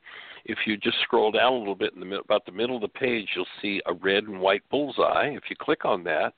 if 0.44 0.58
you 0.66 0.76
just 0.76 0.98
scroll 1.02 1.30
down 1.30 1.52
a 1.52 1.58
little 1.58 1.74
bit 1.74 1.94
in 1.94 2.00
the 2.00 2.18
about 2.18 2.46
the 2.46 2.52
middle 2.52 2.76
of 2.76 2.82
the 2.82 2.88
page, 2.88 3.28
you'll 3.34 3.46
see 3.60 3.80
a 3.86 3.92
red 3.94 4.24
and 4.24 4.40
white 4.40 4.62
bullseye. 4.70 5.28
If 5.28 5.44
you 5.50 5.56
click 5.58 5.84
on 5.84 6.04
that, 6.04 6.34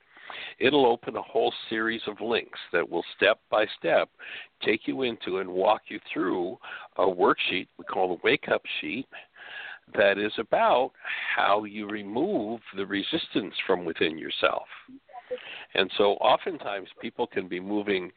it'll 0.59 0.87
open 0.87 1.17
a 1.17 1.23
whole 1.23 1.53
series 1.69 2.03
of 2.07 2.21
links 2.21 2.59
that 2.73 2.88
will 2.88 3.05
step 3.17 3.38
by 3.51 3.67
step 3.79 4.09
take 4.65 4.87
you 4.87 5.03
into 5.03 5.38
and 5.38 5.51
walk 5.51 5.83
you 5.88 5.99
through 6.12 6.57
a 6.97 7.03
worksheet 7.03 7.67
we 7.79 7.85
call 7.85 8.09
the 8.09 8.21
wake 8.23 8.49
up 8.49 8.62
sheet 8.81 9.07
that 9.95 10.19
is 10.19 10.33
about 10.38 10.93
how 11.37 11.65
you 11.65 11.88
remove 11.88 12.61
the 12.77 12.87
resistance 12.87 13.55
from 13.67 13.85
within 13.85 14.17
yourself. 14.17 14.67
And 15.75 15.91
so 15.97 16.12
oftentimes 16.15 16.88
people 17.01 17.27
can 17.27 17.49
be 17.49 17.61
moving 17.61 18.11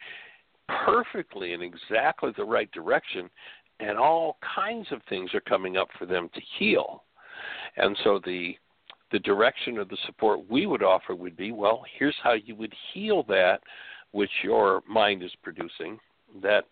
perfectly 0.86 1.54
in 1.54 1.62
exactly 1.62 2.32
the 2.38 2.44
right 2.44 2.72
direction 2.72 3.30
and 3.80 3.98
all 3.98 4.38
kinds 4.56 4.88
of 4.92 5.02
things 5.10 5.34
are 5.34 5.42
coming 5.42 5.78
up 5.78 5.90
for 5.98 6.06
them 6.06 6.30
to 6.34 6.42
heal. 6.58 7.04
And 7.78 7.98
so 8.04 8.20
the 8.26 8.56
the 9.12 9.20
direction 9.20 9.78
of 9.78 9.88
the 9.88 9.98
support 10.08 10.50
we 10.50 10.66
would 10.66 10.82
offer 10.82 11.14
would 11.14 11.38
be, 11.38 11.52
well, 11.52 11.84
here's 11.98 12.16
how 12.24 12.34
you 12.34 12.56
would 12.56 12.74
heal 12.92 13.24
that 13.30 13.60
which 14.12 14.32
your 14.44 14.82
mind 14.90 15.24
is 15.24 15.32
producing 15.44 16.00
that 16.42 16.66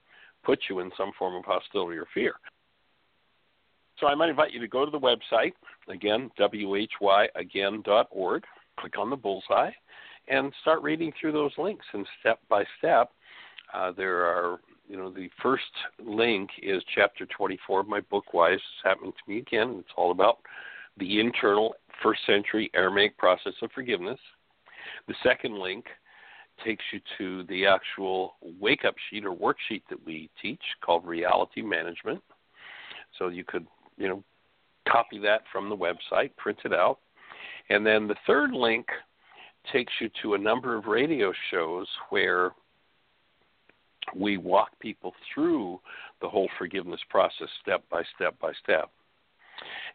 puts 0.43 0.63
you 0.69 0.79
in 0.79 0.91
some 0.97 1.11
form 1.17 1.35
of 1.35 1.45
hostility 1.45 1.97
or 1.97 2.07
fear. 2.13 2.33
So 3.99 4.07
I 4.07 4.15
might 4.15 4.29
invite 4.29 4.51
you 4.51 4.59
to 4.59 4.67
go 4.67 4.83
to 4.83 4.91
the 4.91 4.99
website, 4.99 5.53
again, 5.87 6.31
whyagain.org, 6.39 8.43
click 8.79 8.97
on 8.97 9.09
the 9.09 9.15
bullseye, 9.15 9.71
and 10.27 10.51
start 10.61 10.81
reading 10.81 11.13
through 11.19 11.33
those 11.33 11.51
links. 11.57 11.85
And 11.93 12.05
step 12.19 12.39
by 12.49 12.63
step, 12.79 13.11
uh, 13.73 13.91
there 13.91 14.25
are, 14.25 14.59
you 14.93 14.99
know, 14.99 15.10
the 15.10 15.27
first 15.41 15.63
link 16.06 16.51
is 16.62 16.84
chapter 16.93 17.25
24 17.25 17.79
of 17.79 17.88
my 17.88 17.99
book, 17.99 18.25
Is 18.32 18.51
This 18.51 18.62
Happening 18.84 19.12
to 19.12 19.32
Me 19.32 19.39
Again? 19.39 19.77
It's 19.79 19.89
all 19.97 20.12
about 20.12 20.38
the 20.99 21.19
internal 21.19 21.73
first 22.03 22.19
century 22.27 22.69
Aramaic 22.75 23.17
process 23.17 23.53
of 23.63 23.71
forgiveness. 23.71 24.19
The 25.08 25.15
second 25.23 25.58
link 25.58 25.86
takes 26.63 26.84
you 26.93 26.99
to 27.17 27.43
the 27.51 27.65
actual 27.65 28.36
wake 28.62 28.86
up 28.86 28.93
sheet 29.10 29.25
or 29.25 29.36
worksheet 29.36 29.82
that 29.89 30.06
we 30.06 30.29
teach 30.39 30.62
called 30.86 31.08
Reality 31.08 31.63
Management. 31.63 32.21
So 33.17 33.29
you 33.29 33.43
could, 33.43 33.65
you 33.97 34.08
know, 34.08 34.23
copy 34.88 35.17
that 35.23 35.41
from 35.51 35.69
the 35.69 35.75
website, 35.75 36.36
print 36.38 36.60
it 36.65 36.71
out. 36.71 36.99
And 37.71 37.84
then 37.84 38.08
the 38.08 38.15
third 38.27 38.51
link 38.51 38.86
takes 39.71 39.93
you 39.99 40.12
to 40.21 40.36
a 40.36 40.38
number 40.38 40.77
of 40.77 40.86
radio 40.86 41.34
shows 41.49 41.88
where 42.12 42.51
we 44.15 44.38
walk 44.38 44.69
people 44.80 45.13
through 45.34 45.80
the 46.21 46.30
whole 46.30 46.49
forgiveness 46.58 46.99
process 47.10 47.47
step 47.62 47.84
by 47.89 48.04
step 48.15 48.38
by 48.39 48.52
step. 48.63 48.89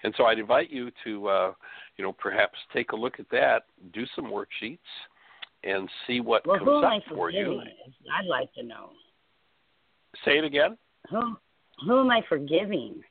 And 0.03 0.15
so 0.17 0.25
I'd 0.25 0.39
invite 0.39 0.71
you 0.71 0.91
to, 1.05 1.29
uh, 1.29 1.53
you 1.97 2.05
know, 2.05 2.13
perhaps 2.13 2.59
take 2.73 2.93
a 2.93 2.97
look 2.97 3.19
at 3.19 3.29
that, 3.31 3.65
do 3.93 4.05
some 4.15 4.27
worksheets, 4.27 4.79
and 5.65 5.89
see 6.07 6.21
what 6.21 6.47
well, 6.47 6.59
comes 6.59 7.03
up 7.09 7.15
for 7.15 7.31
you. 7.31 7.61
I'd 8.17 8.27
like 8.27 8.53
to 8.55 8.63
know. 8.63 8.91
Say 10.25 10.39
it 10.39 10.45
again. 10.45 10.79
Who 11.11 11.37
who 11.87 12.01
am 12.01 12.11
I 12.11 12.23
forgiving? 12.29 13.03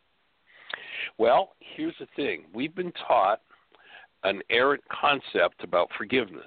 Well, 1.17 1.55
here's 1.59 1.95
the 1.99 2.07
thing. 2.15 2.45
We've 2.53 2.75
been 2.75 2.91
taught 3.07 3.41
an 4.23 4.41
errant 4.49 4.83
concept 4.89 5.63
about 5.63 5.89
forgiveness. 5.97 6.45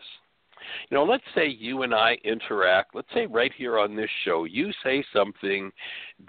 You 0.89 0.97
know, 0.97 1.05
let's 1.05 1.25
say 1.35 1.49
you 1.49 1.83
and 1.83 1.95
I 1.95 2.19
interact, 2.25 2.95
let's 2.95 3.13
say 3.15 3.27
right 3.27 3.53
here 3.57 3.79
on 3.79 3.97
this 3.97 4.11
show, 4.25 4.45
you 4.45 4.71
say 4.83 5.05
something 5.13 5.71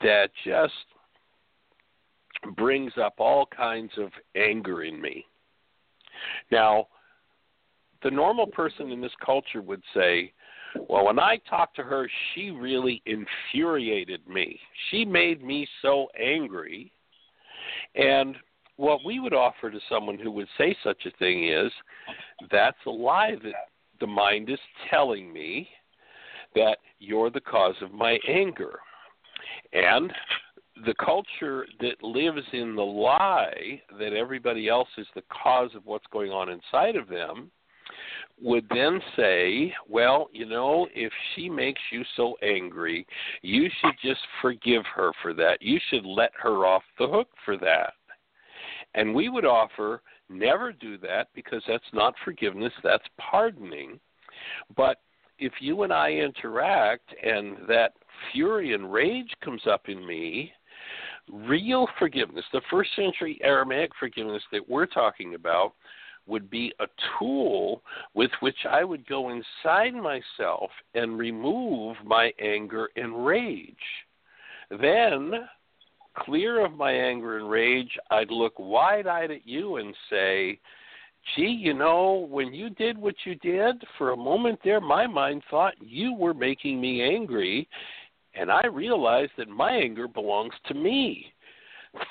that 0.01 0.29
just 0.45 0.73
brings 2.55 2.93
up 3.01 3.15
all 3.19 3.45
kinds 3.45 3.91
of 3.97 4.11
anger 4.35 4.83
in 4.83 5.01
me. 5.01 5.25
Now, 6.51 6.87
the 8.03 8.11
normal 8.11 8.47
person 8.47 8.91
in 8.91 9.01
this 9.01 9.11
culture 9.23 9.61
would 9.61 9.83
say, 9.93 10.33
well, 10.87 11.05
when 11.05 11.19
I 11.19 11.37
talked 11.49 11.75
to 11.75 11.83
her, 11.83 12.09
she 12.33 12.49
really 12.49 13.01
infuriated 13.05 14.27
me. 14.27 14.59
She 14.89 15.05
made 15.05 15.43
me 15.43 15.67
so 15.81 16.07
angry. 16.19 16.91
And 17.95 18.35
what 18.77 18.99
we 19.05 19.19
would 19.19 19.33
offer 19.33 19.69
to 19.69 19.79
someone 19.89 20.17
who 20.17 20.31
would 20.31 20.47
say 20.57 20.75
such 20.83 21.05
a 21.05 21.17
thing 21.17 21.49
is 21.49 21.71
that's 22.51 22.77
a 22.87 22.89
lie 22.89 23.35
that 23.43 23.53
the 24.01 24.07
mind 24.07 24.49
is 24.49 24.59
telling 24.89 25.31
me 25.31 25.69
that 26.55 26.77
you're 26.99 27.29
the 27.29 27.39
cause 27.39 27.75
of 27.81 27.93
my 27.93 28.19
anger. 28.27 28.79
And 29.71 30.11
the 30.85 30.95
culture 30.95 31.65
that 31.79 32.03
lives 32.03 32.45
in 32.53 32.75
the 32.75 32.81
lie 32.81 33.81
that 33.99 34.13
everybody 34.13 34.67
else 34.67 34.89
is 34.97 35.07
the 35.15 35.23
cause 35.43 35.69
of 35.75 35.85
what's 35.85 36.05
going 36.11 36.31
on 36.31 36.49
inside 36.49 36.95
of 36.95 37.07
them 37.07 37.51
would 38.41 38.65
then 38.73 38.99
say, 39.15 39.73
well, 39.87 40.29
you 40.31 40.45
know, 40.45 40.87
if 40.95 41.11
she 41.35 41.49
makes 41.49 41.81
you 41.91 42.03
so 42.15 42.35
angry, 42.41 43.05
you 43.41 43.69
should 43.81 43.95
just 44.03 44.21
forgive 44.41 44.83
her 44.95 45.11
for 45.21 45.33
that. 45.33 45.61
You 45.61 45.79
should 45.89 46.05
let 46.05 46.31
her 46.41 46.65
off 46.65 46.83
the 46.97 47.07
hook 47.07 47.27
for 47.45 47.57
that. 47.57 47.93
And 48.95 49.13
we 49.13 49.29
would 49.29 49.45
offer 49.45 50.01
never 50.31 50.71
do 50.71 50.97
that 50.99 51.27
because 51.33 51.61
that's 51.67 51.83
not 51.93 52.15
forgiveness, 52.23 52.73
that's 52.83 53.03
pardoning. 53.17 53.99
But 54.75 54.97
if 55.39 55.53
you 55.59 55.83
and 55.83 55.91
I 55.91 56.11
interact 56.11 57.13
and 57.23 57.57
that 57.67 57.93
fury 58.31 58.73
and 58.73 58.91
rage 58.91 59.31
comes 59.43 59.61
up 59.69 59.89
in 59.89 60.05
me, 60.05 60.51
real 61.31 61.87
forgiveness, 61.99 62.45
the 62.51 62.61
first 62.69 62.89
century 62.95 63.39
Aramaic 63.43 63.91
forgiveness 63.99 64.43
that 64.51 64.67
we're 64.67 64.85
talking 64.85 65.35
about, 65.35 65.73
would 66.27 66.49
be 66.49 66.71
a 66.79 66.85
tool 67.17 67.81
with 68.13 68.31
which 68.41 68.65
I 68.69 68.83
would 68.83 69.07
go 69.07 69.29
inside 69.29 69.93
myself 69.93 70.69
and 70.93 71.17
remove 71.17 71.97
my 72.05 72.31
anger 72.39 72.89
and 72.95 73.25
rage. 73.25 73.75
Then, 74.69 75.31
clear 76.17 76.63
of 76.65 76.73
my 76.73 76.91
anger 76.91 77.37
and 77.37 77.49
rage, 77.49 77.97
I'd 78.09 78.31
look 78.31 78.53
wide 78.57 79.07
eyed 79.07 79.31
at 79.31 79.47
you 79.47 79.77
and 79.77 79.95
say, 80.09 80.59
Gee, 81.35 81.43
you 81.43 81.73
know, 81.73 82.27
when 82.29 82.53
you 82.53 82.71
did 82.71 82.97
what 82.97 83.15
you 83.25 83.35
did, 83.35 83.83
for 83.97 84.11
a 84.11 84.17
moment 84.17 84.59
there, 84.63 84.81
my 84.81 85.05
mind 85.05 85.43
thought 85.51 85.75
you 85.79 86.15
were 86.15 86.33
making 86.33 86.81
me 86.81 87.03
angry, 87.03 87.67
and 88.33 88.51
I 88.51 88.65
realized 88.65 89.33
that 89.37 89.47
my 89.47 89.71
anger 89.71 90.07
belongs 90.07 90.53
to 90.67 90.73
me. 90.73 91.31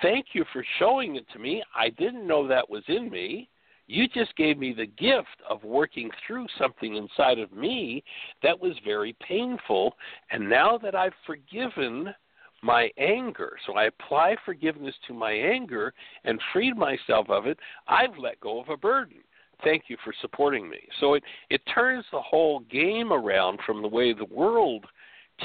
Thank 0.02 0.26
you 0.32 0.44
for 0.52 0.64
showing 0.78 1.16
it 1.16 1.26
to 1.32 1.38
me. 1.38 1.62
I 1.74 1.88
didn't 1.90 2.26
know 2.26 2.46
that 2.46 2.68
was 2.68 2.84
in 2.86 3.10
me. 3.10 3.48
You 3.86 4.06
just 4.06 4.36
gave 4.36 4.56
me 4.56 4.72
the 4.72 4.86
gift 4.86 5.42
of 5.48 5.64
working 5.64 6.10
through 6.24 6.46
something 6.58 6.94
inside 6.94 7.40
of 7.40 7.52
me 7.52 8.04
that 8.42 8.60
was 8.60 8.74
very 8.84 9.16
painful. 9.26 9.96
And 10.30 10.48
now 10.48 10.78
that 10.78 10.94
I've 10.94 11.14
forgiven 11.26 12.14
my 12.62 12.90
anger, 12.98 13.56
so 13.66 13.74
I 13.74 13.84
apply 13.84 14.36
forgiveness 14.44 14.94
to 15.06 15.14
my 15.14 15.32
anger 15.32 15.94
and 16.24 16.40
freed 16.52 16.76
myself 16.76 17.30
of 17.30 17.46
it, 17.46 17.58
I've 17.88 18.18
let 18.18 18.40
go 18.40 18.60
of 18.60 18.68
a 18.68 18.76
burden. 18.76 19.18
Thank 19.62 19.84
you 19.88 19.96
for 20.04 20.12
supporting 20.20 20.68
me. 20.68 20.78
So 21.00 21.14
it, 21.14 21.22
it 21.50 21.60
turns 21.74 22.04
the 22.12 22.20
whole 22.20 22.60
game 22.70 23.12
around 23.12 23.60
from 23.66 23.82
the 23.82 23.88
way 23.88 24.12
the 24.12 24.24
world 24.24 24.84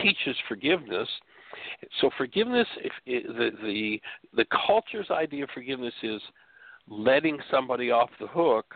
teaches 0.01 0.35
forgiveness. 0.47 1.07
So 2.01 2.09
forgiveness, 2.17 2.67
if 2.77 2.93
the 3.05 3.51
the 3.61 4.01
the 4.33 4.45
culture's 4.65 5.09
idea 5.09 5.43
of 5.43 5.49
forgiveness 5.53 5.93
is 6.03 6.21
letting 6.89 7.39
somebody 7.49 7.91
off 7.91 8.09
the 8.19 8.27
hook. 8.27 8.73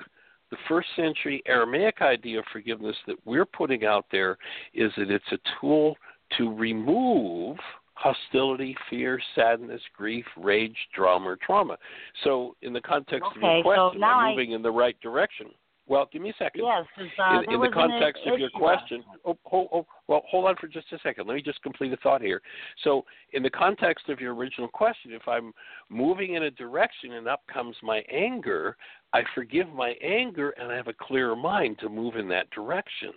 The 0.52 0.58
first 0.68 0.88
century 0.96 1.44
Aramaic 1.46 2.02
idea 2.02 2.40
of 2.40 2.46
forgiveness 2.52 2.96
that 3.06 3.18
we're 3.24 3.46
putting 3.46 3.86
out 3.86 4.06
there 4.12 4.38
is 4.74 4.92
that 4.98 5.12
it's 5.12 5.32
a 5.32 5.38
tool 5.60 5.96
to 6.38 6.54
remove 6.56 7.58
hostility, 8.00 8.76
fear, 8.90 9.20
sadness, 9.36 9.82
grief, 9.96 10.26
rage, 10.38 10.76
drama, 10.96 11.32
or 11.32 11.38
trauma. 11.46 11.78
So, 12.24 12.56
in 12.62 12.72
the 12.74 12.82
context 12.82 13.28
Okay, 13.32 13.38
of 13.38 13.42
your 13.42 13.60
so 13.60 13.64
question, 13.64 14.02
now 14.02 14.20
I'm 14.20 14.28
I- 14.28 14.30
moving 14.32 14.52
in 14.54 14.62
the 14.62 14.72
right 14.72 15.00
direction. 15.02 15.48
Well, 15.86 16.08
give 16.14 16.22
me 16.22 16.30
a 16.30 16.34
second. 16.38 16.62
Yes, 16.64 16.86
uh, 17.18 17.42
in, 17.48 17.56
in 17.56 17.62
the 17.62 17.70
context 17.74 18.22
of 18.28 18.38
your 18.40 18.52
question, 18.52 19.04
oh, 19.26 19.36
oh, 19.52 19.68
oh, 19.74 19.88
well, 20.08 20.22
hold 20.30 20.46
on 20.46 20.56
for 20.58 20.68
just 20.68 20.86
a 20.92 21.00
second. 21.00 21.26
Let 21.26 21.34
me 21.34 21.42
just 21.42 21.64
complete 21.64 21.92
a 21.92 21.98
thought 21.98 22.22
here. 22.22 22.44
So, 22.84 23.06
in 23.34 23.42
the 23.42 23.50
context 23.50 24.08
of 24.08 24.22
your 24.22 24.36
original 24.36 24.68
question, 24.68 25.12
if 25.14 25.28
I'm 25.28 25.52
moving 25.90 26.36
in 26.36 26.44
a 26.44 26.52
direction 26.52 27.14
and 27.14 27.28
up 27.28 27.42
comes 27.52 27.76
my 27.82 28.04
anger, 28.14 28.78
I 29.14 29.24
forgive 29.34 29.68
my 29.70 29.96
anger 30.04 30.52
and 30.52 30.72
I 30.72 30.76
have 30.76 30.88
a 30.88 30.94
clearer 30.94 31.36
mind 31.36 31.80
to 31.80 31.90
move 31.90 32.18
in 32.18 32.28
that 32.30 32.52
direction. 32.52 33.10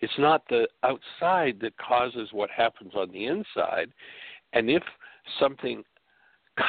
It's 0.00 0.18
not 0.18 0.42
the 0.48 0.68
outside 0.82 1.58
that 1.60 1.76
causes 1.78 2.28
what 2.32 2.50
happens 2.50 2.92
on 2.94 3.10
the 3.10 3.26
inside. 3.26 3.92
And 4.52 4.70
if 4.70 4.82
something 5.40 5.82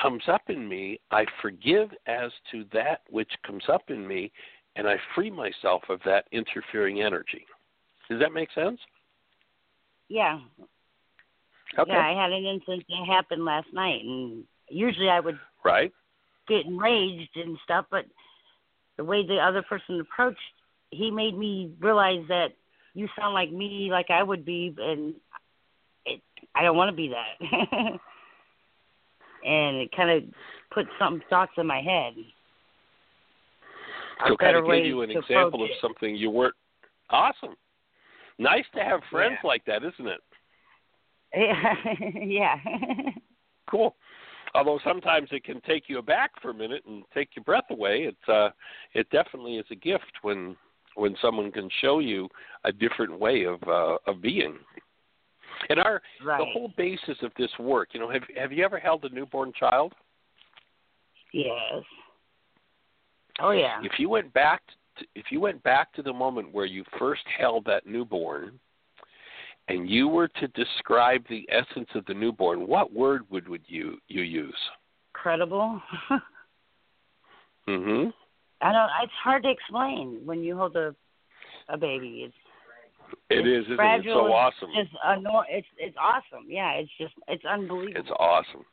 comes 0.02 0.24
up 0.28 0.42
in 0.50 0.68
me, 0.68 1.00
I 1.12 1.26
forgive 1.42 1.90
as 2.08 2.32
to 2.52 2.66
that 2.74 3.02
which 3.10 3.32
comes 3.46 3.64
up 3.70 3.90
in 3.90 4.08
me, 4.08 4.32
and 4.76 4.88
I 4.88 4.96
free 5.16 5.32
myself 5.32 5.84
of 5.90 6.00
that 6.06 6.26
interfering 6.32 7.02
energy. 7.02 7.46
Does 8.10 8.20
that 8.20 8.34
make 8.34 8.50
sense? 8.54 8.80
Yeah, 10.10 10.40
Okay. 11.78 11.92
yeah. 11.92 12.08
I 12.08 12.22
had 12.22 12.32
an 12.32 12.46
incident 12.46 12.86
that 12.90 13.06
happened 13.06 13.44
last 13.44 13.68
night, 13.74 14.04
and 14.04 14.46
usually 14.70 15.10
I 15.10 15.20
would 15.20 15.40
Right? 15.64 15.92
get 16.48 16.66
enraged 16.66 17.36
and 17.36 17.58
stuff, 17.64 17.86
but 17.92 18.06
the 18.96 19.04
way 19.04 19.26
the 19.26 19.38
other 19.38 19.62
person 19.62 20.00
approached, 20.00 20.40
he 20.92 21.12
made 21.12 21.38
me 21.38 21.74
realize 21.80 22.26
that 22.30 22.54
you 22.98 23.08
sound 23.18 23.36
like 23.36 23.52
me, 23.52 23.90
like 23.92 24.10
I 24.10 24.24
would 24.24 24.44
be, 24.44 24.74
and 24.80 25.14
it, 26.06 26.20
I 26.56 26.64
don't 26.64 26.76
want 26.76 26.90
to 26.90 26.96
be 26.96 27.10
that. 27.10 27.36
and 29.46 29.78
it 29.78 29.92
kind 29.96 30.10
of 30.10 30.24
put 30.74 30.88
some 30.98 31.22
thoughts 31.30 31.52
in 31.58 31.68
my 31.68 31.80
head. 31.80 32.14
So 34.28 34.36
kind 34.36 34.58
of 34.58 34.66
give 34.66 34.84
you 34.84 35.04
an 35.04 35.12
example 35.12 35.64
of 35.64 35.70
something 35.80 36.16
you 36.16 36.32
weren't. 36.32 36.56
Awesome. 37.12 37.56
Nice 38.40 38.66
to 38.76 38.84
have 38.84 39.02
friends 39.12 39.38
Yeah. 39.44 39.48
like 39.48 39.64
that, 39.66 39.84
isn't 39.84 40.08
it? 40.08 40.22
yeah. 42.28 42.56
Cool. 43.70 43.94
Although 44.56 44.80
sometimes 44.86 45.28
it 45.34 45.44
can 45.44 45.60
take 45.68 45.90
you 45.90 45.98
aback 45.98 46.32
for 46.42 46.52
a 46.52 46.54
minute 46.54 46.84
and 46.88 47.04
take 47.14 47.36
your 47.36 47.44
breath 47.44 47.70
away. 47.70 48.04
It's 48.04 48.30
uh, 48.30 48.52
it 48.94 49.10
definitely 49.10 49.58
is 49.58 49.66
a 49.72 49.76
gift 49.76 50.14
when 50.22 50.56
when 50.98 51.16
someone 51.22 51.52
can 51.52 51.70
show 51.82 52.00
you 52.00 52.28
a 52.64 52.72
different 52.72 53.18
way 53.18 53.46
of 53.46 53.62
uh, 53.68 53.98
of 54.08 54.22
being. 54.22 54.58
And 55.70 55.80
our 55.80 56.02
right. 56.24 56.40
the 56.40 56.46
whole 56.46 56.72
basis 56.78 57.18
of 57.22 57.32
this 57.38 57.52
work, 57.60 57.90
you 57.94 58.00
know, 58.00 58.10
have 58.10 58.24
have 58.36 58.52
you 58.52 58.64
ever 58.64 58.80
held 58.80 59.06
a 59.06 59.10
newborn 59.10 59.52
child? 59.58 59.94
Yes. 61.34 61.84
Oh 63.40 63.52
yeah. 63.52 63.80
If 63.84 63.94
you 64.00 64.10
went 64.10 64.34
back 64.34 64.62
to, 65.00 65.06
if 65.16 65.26
you 65.32 65.40
went 65.40 65.62
back 65.64 65.94
to 65.94 66.02
the 66.02 66.14
moment 66.14 66.54
where 66.54 66.66
you 66.66 66.84
first 66.98 67.24
held 67.38 67.66
that 67.66 67.86
newborn 67.86 68.60
and 69.68 69.90
you 69.90 70.08
were 70.08 70.28
to 70.28 70.48
describe 70.50 71.24
the 71.30 71.48
essence 71.52 71.90
of 71.94 72.06
the 72.06 72.14
newborn, 72.14 72.68
what 72.68 72.94
word 72.94 73.24
would, 73.30 73.48
would 73.48 73.64
you 73.68 73.98
you 74.08 74.22
use? 74.22 74.58
Credible. 75.14 75.82
Mhm. 77.68 78.14
I 78.62 78.72
don't. 78.72 78.90
It's 79.04 79.14
hard 79.24 79.44
to 79.44 79.52
explain 79.52 80.22
when 80.26 80.44
you 80.44 80.58
hold 80.58 80.76
a 80.76 80.96
a 81.70 81.78
baby. 81.78 82.26
It's 82.26 82.36
It 83.30 83.48
it's 83.48 83.68
is, 83.68 83.74
it? 83.74 83.80
It's 83.80 84.06
so 84.06 84.34
awesome. 84.34 84.70
It's 84.76 84.90
It's 85.50 85.68
it's 85.78 85.98
awesome. 86.00 86.46
Yeah. 86.48 86.72
It's 86.74 86.92
just 87.00 87.14
it's 87.28 87.46
unbelievable. 87.46 88.00
It's 88.00 88.12
awesome. 88.20 88.66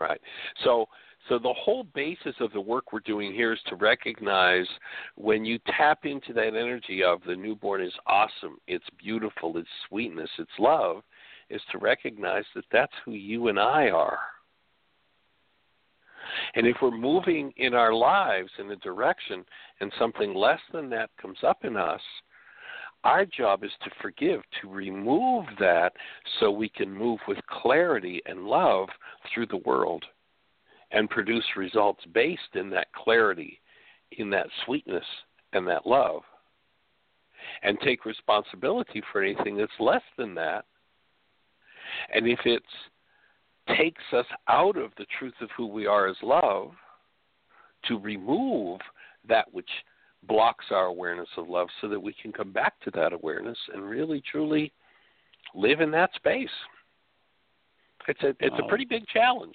Right. 0.00 0.20
So 0.64 0.86
so 1.28 1.38
the 1.38 1.52
whole 1.52 1.84
basis 1.84 2.34
of 2.40 2.52
the 2.52 2.60
work 2.60 2.92
we're 2.92 3.00
doing 3.00 3.32
here 3.32 3.52
is 3.52 3.58
to 3.68 3.76
recognize 3.76 4.66
when 5.16 5.44
you 5.44 5.58
tap 5.76 6.04
into 6.04 6.32
that 6.34 6.54
energy 6.54 7.02
of 7.02 7.20
the 7.26 7.34
newborn 7.34 7.82
is 7.82 7.92
awesome, 8.06 8.58
it's 8.68 8.84
beautiful, 9.02 9.56
it's 9.56 9.68
sweetness, 9.88 10.30
it's 10.38 10.50
love, 10.58 11.02
is 11.50 11.60
to 11.72 11.78
recognize 11.78 12.44
that 12.54 12.64
that's 12.70 12.92
who 13.04 13.12
you 13.12 13.48
and 13.48 13.58
I 13.58 13.90
are. 13.90 14.18
And 16.54 16.66
if 16.66 16.76
we're 16.82 16.96
moving 16.96 17.52
in 17.56 17.74
our 17.74 17.92
lives 17.92 18.50
in 18.58 18.70
a 18.70 18.76
direction 18.76 19.44
and 19.80 19.92
something 19.98 20.34
less 20.34 20.60
than 20.72 20.90
that 20.90 21.10
comes 21.20 21.38
up 21.42 21.64
in 21.64 21.76
us, 21.76 22.00
our 23.04 23.24
job 23.24 23.62
is 23.62 23.70
to 23.84 23.90
forgive, 24.02 24.40
to 24.60 24.68
remove 24.68 25.44
that 25.60 25.92
so 26.40 26.50
we 26.50 26.68
can 26.68 26.92
move 26.92 27.20
with 27.28 27.38
clarity 27.46 28.20
and 28.26 28.46
love 28.46 28.88
through 29.32 29.46
the 29.46 29.58
world 29.58 30.04
and 30.90 31.10
produce 31.10 31.44
results 31.56 32.00
based 32.12 32.54
in 32.54 32.70
that 32.70 32.92
clarity, 32.92 33.60
in 34.12 34.30
that 34.30 34.46
sweetness, 34.64 35.04
and 35.52 35.66
that 35.68 35.86
love. 35.86 36.22
And 37.62 37.78
take 37.80 38.04
responsibility 38.04 39.02
for 39.12 39.22
anything 39.22 39.56
that's 39.56 39.70
less 39.78 40.02
than 40.18 40.34
that. 40.34 40.64
And 42.12 42.26
if 42.26 42.40
it 42.44 42.62
takes 43.76 44.02
us 44.12 44.26
out 44.48 44.76
of 44.76 44.90
the 44.98 45.06
truth 45.18 45.34
of 45.40 45.48
who 45.56 45.66
we 45.66 45.86
are 45.86 46.06
as 46.08 46.16
love, 46.22 46.72
to 47.86 47.98
remove 47.98 48.80
that 49.28 49.52
which 49.52 49.68
blocks 50.24 50.66
our 50.70 50.86
awareness 50.86 51.28
of 51.36 51.48
love 51.48 51.68
so 51.80 51.88
that 51.88 52.00
we 52.00 52.14
can 52.20 52.32
come 52.32 52.52
back 52.52 52.78
to 52.80 52.90
that 52.92 53.12
awareness 53.12 53.58
and 53.72 53.82
really 53.88 54.22
truly 54.30 54.72
live 55.54 55.80
in 55.80 55.90
that 55.92 56.10
space. 56.14 56.48
It's 58.08 58.22
a 58.22 58.34
it's 58.40 58.56
a 58.58 58.68
pretty 58.68 58.84
big 58.84 59.06
challenge. 59.08 59.54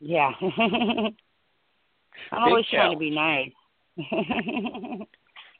Yeah. 0.00 0.30
I'm 0.40 1.12
Big 2.30 2.52
always 2.52 2.66
trying 2.70 2.92
to 2.92 2.98
be 2.98 3.10
nice. 3.10 3.52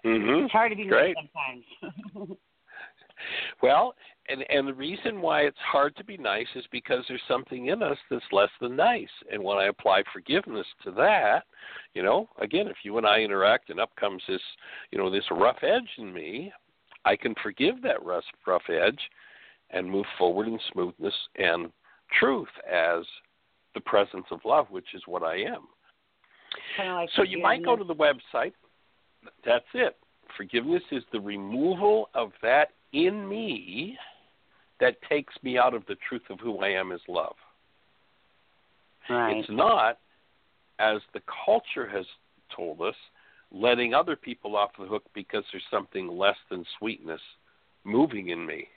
Mhm. 0.04 0.44
it's 0.44 0.52
hard 0.52 0.70
to 0.70 0.76
be 0.76 0.84
Great. 0.86 1.16
nice 1.16 1.26
sometimes. 2.14 2.38
Well, 3.60 3.96
and 4.28 4.44
and 4.50 4.68
the 4.68 4.74
reason 4.74 5.20
why 5.20 5.42
it's 5.42 5.56
hard 5.58 5.96
to 5.96 6.04
be 6.04 6.16
nice 6.16 6.46
is 6.54 6.64
because 6.70 7.04
there's 7.08 7.20
something 7.28 7.66
in 7.66 7.82
us 7.82 7.96
that's 8.10 8.24
less 8.32 8.50
than 8.60 8.76
nice. 8.76 9.08
And 9.32 9.42
when 9.42 9.58
I 9.58 9.66
apply 9.66 10.02
forgiveness 10.12 10.66
to 10.84 10.90
that, 10.92 11.44
you 11.94 12.02
know, 12.02 12.28
again, 12.40 12.68
if 12.68 12.76
you 12.82 12.98
and 12.98 13.06
I 13.06 13.20
interact 13.20 13.70
and 13.70 13.80
up 13.80 13.94
comes 13.96 14.22
this, 14.28 14.40
you 14.90 14.98
know, 14.98 15.10
this 15.10 15.24
rough 15.30 15.62
edge 15.62 15.88
in 15.98 16.12
me, 16.12 16.52
I 17.04 17.16
can 17.16 17.34
forgive 17.42 17.82
that 17.82 18.04
rough 18.04 18.24
rough 18.46 18.68
edge 18.68 19.00
and 19.70 19.90
move 19.90 20.06
forward 20.16 20.48
in 20.48 20.58
smoothness 20.72 21.14
and 21.36 21.70
truth 22.18 22.48
as 22.70 23.04
the 23.74 23.80
presence 23.80 24.26
of 24.30 24.40
love, 24.44 24.66
which 24.70 24.94
is 24.94 25.02
what 25.06 25.22
I 25.22 25.36
am. 25.36 25.68
Kind 26.76 26.90
of 26.90 26.96
like 26.96 27.10
So 27.16 27.22
you 27.22 27.40
might 27.42 27.64
go 27.64 27.76
to 27.76 27.84
the 27.84 27.94
website. 27.94 28.52
That's 29.44 29.64
it. 29.74 29.96
Forgiveness 30.36 30.82
is 30.90 31.02
the 31.12 31.20
removal 31.20 32.08
of 32.14 32.32
that 32.42 32.68
in 32.92 33.28
me 33.28 33.96
that 34.80 34.96
takes 35.08 35.34
me 35.42 35.58
out 35.58 35.74
of 35.74 35.84
the 35.86 35.96
truth 36.08 36.22
of 36.30 36.40
who 36.40 36.58
I 36.58 36.68
am 36.68 36.92
is 36.92 37.00
love. 37.08 37.34
Right. 39.10 39.36
It's 39.38 39.48
not, 39.50 39.98
as 40.78 41.00
the 41.14 41.22
culture 41.44 41.88
has 41.88 42.04
told 42.54 42.80
us, 42.80 42.94
letting 43.50 43.94
other 43.94 44.16
people 44.16 44.56
off 44.56 44.70
the 44.78 44.86
hook 44.86 45.04
because 45.14 45.44
there's 45.52 45.64
something 45.70 46.08
less 46.08 46.36
than 46.50 46.64
sweetness 46.78 47.20
moving 47.84 48.28
in 48.28 48.44
me. 48.44 48.68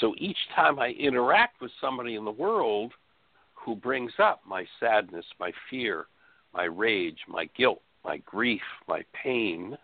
So 0.00 0.14
each 0.18 0.38
time 0.54 0.78
I 0.78 0.88
interact 0.90 1.60
with 1.60 1.70
somebody 1.80 2.14
in 2.14 2.24
the 2.24 2.30
world 2.30 2.92
who 3.54 3.74
brings 3.74 4.12
up 4.22 4.40
my 4.46 4.64
sadness, 4.78 5.24
my 5.40 5.52
fear, 5.70 6.06
my 6.52 6.64
rage, 6.64 7.18
my 7.28 7.48
guilt, 7.56 7.82
my 8.04 8.18
grief, 8.18 8.62
my 8.86 9.02
pain, 9.22 9.76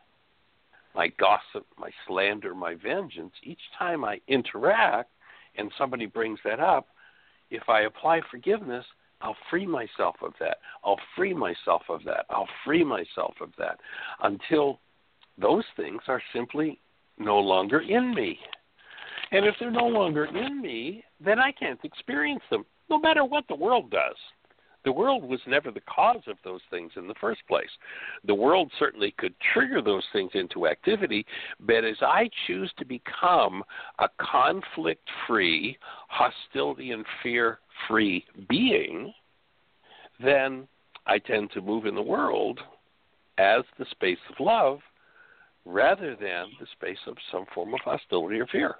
my 0.94 1.08
gossip, 1.18 1.66
my 1.78 1.90
slander, 2.06 2.54
my 2.54 2.74
vengeance, 2.74 3.32
each 3.42 3.60
time 3.78 4.04
I 4.04 4.20
interact 4.28 5.10
and 5.56 5.70
somebody 5.78 6.06
brings 6.06 6.38
that 6.44 6.60
up, 6.60 6.88
if 7.50 7.68
I 7.68 7.82
apply 7.82 8.20
forgiveness, 8.30 8.84
I'll 9.20 9.36
free 9.50 9.66
myself 9.66 10.16
of 10.22 10.32
that. 10.40 10.58
I'll 10.84 11.00
free 11.16 11.34
myself 11.34 11.82
of 11.88 12.02
that. 12.04 12.26
I'll 12.30 12.48
free 12.64 12.84
myself 12.84 13.34
of 13.40 13.50
that 13.58 13.78
until 14.22 14.80
those 15.38 15.64
things 15.76 16.00
are 16.08 16.22
simply 16.34 16.78
no 17.18 17.38
longer 17.38 17.80
in 17.80 18.14
me. 18.14 18.38
And 19.32 19.44
if 19.44 19.54
they're 19.60 19.70
no 19.70 19.86
longer 19.86 20.24
in 20.24 20.60
me, 20.60 21.04
then 21.22 21.38
I 21.38 21.52
can't 21.52 21.78
experience 21.84 22.42
them, 22.50 22.64
no 22.88 22.98
matter 22.98 23.24
what 23.24 23.44
the 23.48 23.54
world 23.54 23.90
does. 23.90 24.16
The 24.84 24.92
world 24.92 25.24
was 25.24 25.40
never 25.46 25.70
the 25.70 25.80
cause 25.80 26.22
of 26.26 26.36
those 26.42 26.62
things 26.70 26.92
in 26.96 27.06
the 27.06 27.14
first 27.20 27.40
place. 27.46 27.68
The 28.24 28.34
world 28.34 28.72
certainly 28.78 29.14
could 29.18 29.34
trigger 29.52 29.82
those 29.82 30.04
things 30.12 30.30
into 30.34 30.66
activity, 30.66 31.26
but 31.60 31.84
as 31.84 31.96
I 32.00 32.30
choose 32.46 32.72
to 32.78 32.84
become 32.84 33.62
a 33.98 34.08
conflict 34.18 35.06
free, 35.26 35.76
hostility 36.08 36.92
and 36.92 37.04
fear 37.22 37.58
free 37.88 38.24
being, 38.48 39.12
then 40.22 40.66
I 41.06 41.18
tend 41.18 41.50
to 41.52 41.60
move 41.60 41.86
in 41.86 41.94
the 41.94 42.02
world 42.02 42.60
as 43.38 43.62
the 43.78 43.86
space 43.90 44.18
of 44.30 44.40
love 44.40 44.80
rather 45.64 46.16
than 46.16 46.46
the 46.58 46.66
space 46.72 46.98
of 47.06 47.16
some 47.30 47.44
form 47.54 47.74
of 47.74 47.80
hostility 47.80 48.40
or 48.40 48.46
fear. 48.46 48.76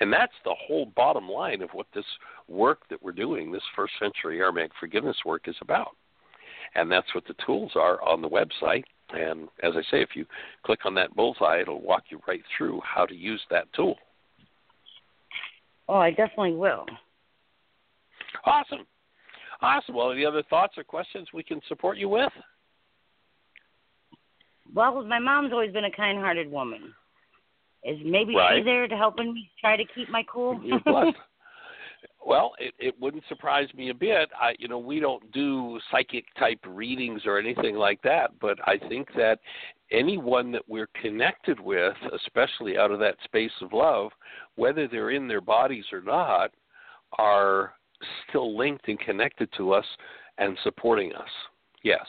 And 0.00 0.12
that's 0.12 0.32
the 0.44 0.54
whole 0.66 0.86
bottom 0.86 1.28
line 1.28 1.62
of 1.62 1.70
what 1.70 1.86
this 1.94 2.04
work 2.48 2.80
that 2.90 3.02
we're 3.02 3.12
doing, 3.12 3.52
this 3.52 3.62
first 3.76 3.92
century 3.98 4.38
Aramaic 4.38 4.72
forgiveness 4.78 5.16
work, 5.24 5.48
is 5.48 5.56
about. 5.60 5.96
And 6.74 6.90
that's 6.90 7.14
what 7.14 7.24
the 7.26 7.34
tools 7.44 7.72
are 7.74 8.02
on 8.02 8.22
the 8.22 8.28
website. 8.28 8.84
And 9.10 9.48
as 9.62 9.72
I 9.76 9.82
say, 9.90 10.02
if 10.02 10.10
you 10.14 10.24
click 10.64 10.80
on 10.84 10.94
that 10.94 11.14
bullseye, 11.16 11.60
it'll 11.60 11.82
walk 11.82 12.04
you 12.10 12.20
right 12.28 12.42
through 12.56 12.80
how 12.84 13.06
to 13.06 13.14
use 13.14 13.40
that 13.50 13.72
tool. 13.72 13.96
Oh, 15.88 15.96
I 15.96 16.10
definitely 16.10 16.52
will. 16.52 16.86
Awesome. 18.44 18.86
Awesome. 19.60 19.94
Well, 19.96 20.12
any 20.12 20.24
other 20.24 20.44
thoughts 20.48 20.74
or 20.78 20.84
questions 20.84 21.28
we 21.34 21.42
can 21.42 21.60
support 21.68 21.98
you 21.98 22.08
with? 22.08 22.32
Well, 24.72 25.04
my 25.04 25.18
mom's 25.18 25.52
always 25.52 25.72
been 25.72 25.84
a 25.86 25.90
kind-hearted 25.90 26.50
woman. 26.50 26.94
Is 27.82 27.98
maybe 28.04 28.34
Right. 28.34 28.58
she 28.58 28.62
there 28.62 28.86
to 28.86 28.96
helping 28.96 29.32
me 29.32 29.50
try 29.60 29.76
to 29.76 29.84
keep 29.94 30.08
my 30.10 30.22
cool? 30.24 30.60
Well, 32.24 32.52
it, 32.58 32.74
it 32.78 32.94
wouldn't 33.00 33.24
surprise 33.28 33.68
me 33.74 33.90
a 33.90 33.94
bit. 33.94 34.30
I, 34.38 34.54
you 34.58 34.68
know, 34.68 34.78
we 34.78 35.00
don't 35.00 35.30
do 35.32 35.78
psychic 35.90 36.24
type 36.38 36.60
readings 36.66 37.22
or 37.24 37.38
anything 37.38 37.76
like 37.76 38.00
that, 38.02 38.32
but 38.40 38.58
I 38.68 38.78
think 38.88 39.08
that 39.16 39.38
anyone 39.90 40.52
that 40.52 40.62
we're 40.68 40.88
connected 41.00 41.58
with, 41.58 41.96
especially 42.14 42.76
out 42.76 42.90
of 42.90 42.98
that 43.00 43.16
space 43.24 43.50
of 43.62 43.72
love, 43.72 44.10
whether 44.56 44.86
they're 44.86 45.10
in 45.10 45.28
their 45.28 45.40
bodies 45.40 45.84
or 45.92 46.02
not, 46.02 46.50
are 47.18 47.74
still 48.28 48.56
linked 48.56 48.88
and 48.88 49.00
connected 49.00 49.48
to 49.56 49.72
us 49.72 49.86
and 50.38 50.56
supporting 50.62 51.14
us. 51.14 51.28
Yes. 51.82 52.06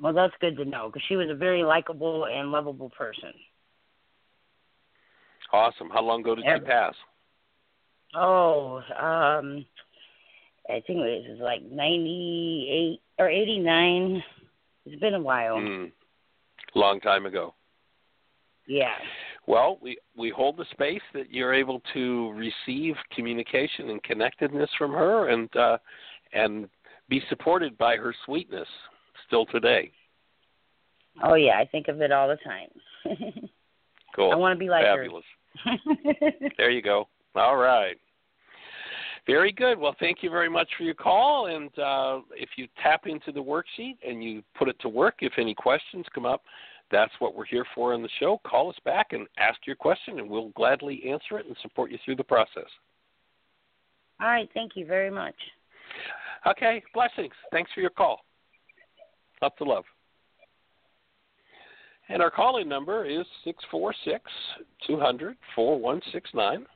Well, 0.00 0.12
that's 0.12 0.34
good 0.40 0.56
to 0.56 0.64
know 0.64 0.88
because 0.88 1.02
she 1.08 1.16
was 1.16 1.28
a 1.30 1.34
very 1.34 1.62
likable 1.62 2.26
and 2.26 2.50
lovable 2.50 2.90
person. 2.90 3.32
Awesome. 5.52 5.90
How 5.90 6.02
long 6.02 6.20
ago 6.20 6.34
did 6.34 6.44
Yeah. 6.44 6.58
she 6.58 6.64
pass? 6.64 6.94
Oh, 8.14 8.76
um, 8.96 9.66
I 10.68 10.80
think 10.86 11.00
it 11.00 11.30
was 11.30 11.38
like 11.40 11.62
ninety-eight 11.62 13.00
or 13.18 13.28
eighty-nine. 13.28 14.22
It's 14.86 15.00
been 15.00 15.14
a 15.14 15.20
while. 15.20 15.56
Mm. 15.56 15.92
Long 16.74 17.00
time 17.00 17.26
ago. 17.26 17.54
Yeah. 18.66 18.94
Well, 19.46 19.78
we 19.80 19.98
we 20.16 20.30
hold 20.30 20.56
the 20.56 20.64
space 20.70 21.02
that 21.14 21.30
you're 21.30 21.54
able 21.54 21.82
to 21.94 22.32
receive 22.32 22.94
communication 23.14 23.90
and 23.90 24.02
connectedness 24.02 24.70
from 24.78 24.92
her, 24.92 25.28
and 25.28 25.54
uh, 25.56 25.78
and 26.32 26.68
be 27.08 27.20
supported 27.28 27.76
by 27.76 27.96
her 27.96 28.14
sweetness 28.24 28.68
still 29.30 29.46
today. 29.46 29.92
Oh 31.22 31.34
yeah, 31.34 31.58
I 31.58 31.64
think 31.64 31.86
of 31.86 32.00
it 32.00 32.10
all 32.12 32.28
the 32.28 32.36
time. 32.36 32.68
Cool. 34.16 34.32
I 34.32 34.34
want 34.34 34.56
to 34.56 34.58
be 34.58 34.68
like 34.68 34.84
Fabulous. 34.84 35.24
her. 35.64 35.70
There 36.56 36.68
you 36.68 36.82
go. 36.82 37.06
All 37.36 37.56
right. 37.56 37.96
Very 39.24 39.52
good. 39.52 39.78
Well, 39.78 39.94
thank 40.00 40.18
you 40.24 40.30
very 40.30 40.48
much 40.48 40.68
for 40.76 40.82
your 40.82 40.94
call. 40.94 41.46
And 41.46 41.68
uh, 41.78 42.22
if 42.34 42.48
you 42.56 42.66
tap 42.82 43.02
into 43.06 43.30
the 43.30 43.40
worksheet 43.40 43.98
and 44.04 44.22
you 44.24 44.42
put 44.58 44.68
it 44.68 44.74
to 44.80 44.88
work, 44.88 45.18
if 45.20 45.34
any 45.38 45.54
questions 45.54 46.04
come 46.12 46.26
up, 46.26 46.42
that's 46.90 47.12
what 47.20 47.36
we're 47.36 47.44
here 47.44 47.64
for 47.72 47.94
in 47.94 48.02
the 48.02 48.08
show. 48.18 48.40
Call 48.44 48.68
us 48.68 48.76
back 48.84 49.12
and 49.12 49.28
ask 49.38 49.60
your 49.64 49.76
question, 49.76 50.18
and 50.18 50.28
we'll 50.28 50.48
gladly 50.50 51.00
answer 51.08 51.38
it 51.38 51.46
and 51.46 51.56
support 51.62 51.92
you 51.92 51.98
through 52.04 52.16
the 52.16 52.24
process. 52.24 52.66
all 54.20 54.26
right, 54.26 54.48
thank 54.54 54.72
you 54.74 54.86
very 54.86 55.10
much. 55.10 55.36
Okay. 56.48 56.82
Blessings. 56.94 57.32
Thanks 57.52 57.70
for 57.72 57.80
your 57.80 57.90
call. 57.90 58.24
Lots 59.42 59.56
of 59.60 59.66
love. 59.66 59.84
And 62.08 62.20
our 62.20 62.30
calling 62.30 62.68
number 62.68 63.04
is 63.04 63.24
646 63.44 64.24
200 64.86 65.36
4169. 65.54 66.66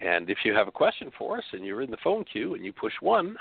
And 0.00 0.30
if 0.30 0.38
you 0.44 0.54
have 0.54 0.68
a 0.68 0.72
question 0.72 1.10
for 1.18 1.38
us 1.38 1.44
and 1.52 1.64
you're 1.64 1.82
in 1.82 1.90
the 1.90 1.96
phone 2.04 2.24
queue 2.24 2.54
and 2.54 2.64
you 2.64 2.72
push 2.72 2.92
one 3.00 3.36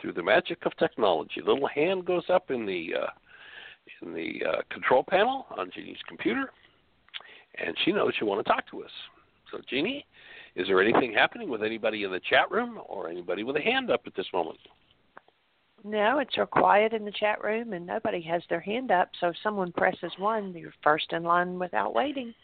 through 0.00 0.12
the 0.12 0.22
magic 0.22 0.64
of 0.64 0.74
technology, 0.78 1.40
a 1.40 1.44
little 1.44 1.68
hand 1.68 2.06
goes 2.06 2.24
up 2.30 2.50
in 2.50 2.64
the 2.64 2.94
uh, 3.02 3.06
in 4.02 4.14
the 4.14 4.40
uh, 4.46 4.62
control 4.70 5.04
panel 5.06 5.46
on 5.56 5.70
Jeanie's 5.70 5.98
computer, 6.06 6.50
and 7.62 7.76
she 7.84 7.92
knows 7.92 8.12
you 8.20 8.26
want 8.26 8.44
to 8.44 8.50
talk 8.50 8.70
to 8.70 8.82
us. 8.82 8.90
So, 9.50 9.58
Jeanie, 9.68 10.06
is 10.56 10.66
there 10.66 10.80
anything 10.80 11.12
happening 11.12 11.48
with 11.48 11.62
anybody 11.62 12.04
in 12.04 12.10
the 12.10 12.20
chat 12.20 12.50
room 12.50 12.78
or 12.86 13.08
anybody 13.08 13.44
with 13.44 13.56
a 13.56 13.60
hand 13.60 13.90
up 13.90 14.02
at 14.06 14.14
this 14.14 14.26
moment? 14.32 14.58
No, 15.88 16.18
it's 16.18 16.36
real 16.36 16.46
quiet 16.46 16.92
in 16.92 17.06
the 17.06 17.12
chat 17.12 17.42
room 17.42 17.72
and 17.72 17.86
nobody 17.86 18.20
has 18.22 18.42
their 18.50 18.60
hand 18.60 18.90
up. 18.90 19.08
So 19.20 19.28
if 19.28 19.36
someone 19.42 19.72
presses 19.72 20.12
one, 20.18 20.52
you're 20.54 20.72
first 20.84 21.12
in 21.12 21.22
line 21.22 21.58
without 21.58 21.94
waiting. 21.94 22.34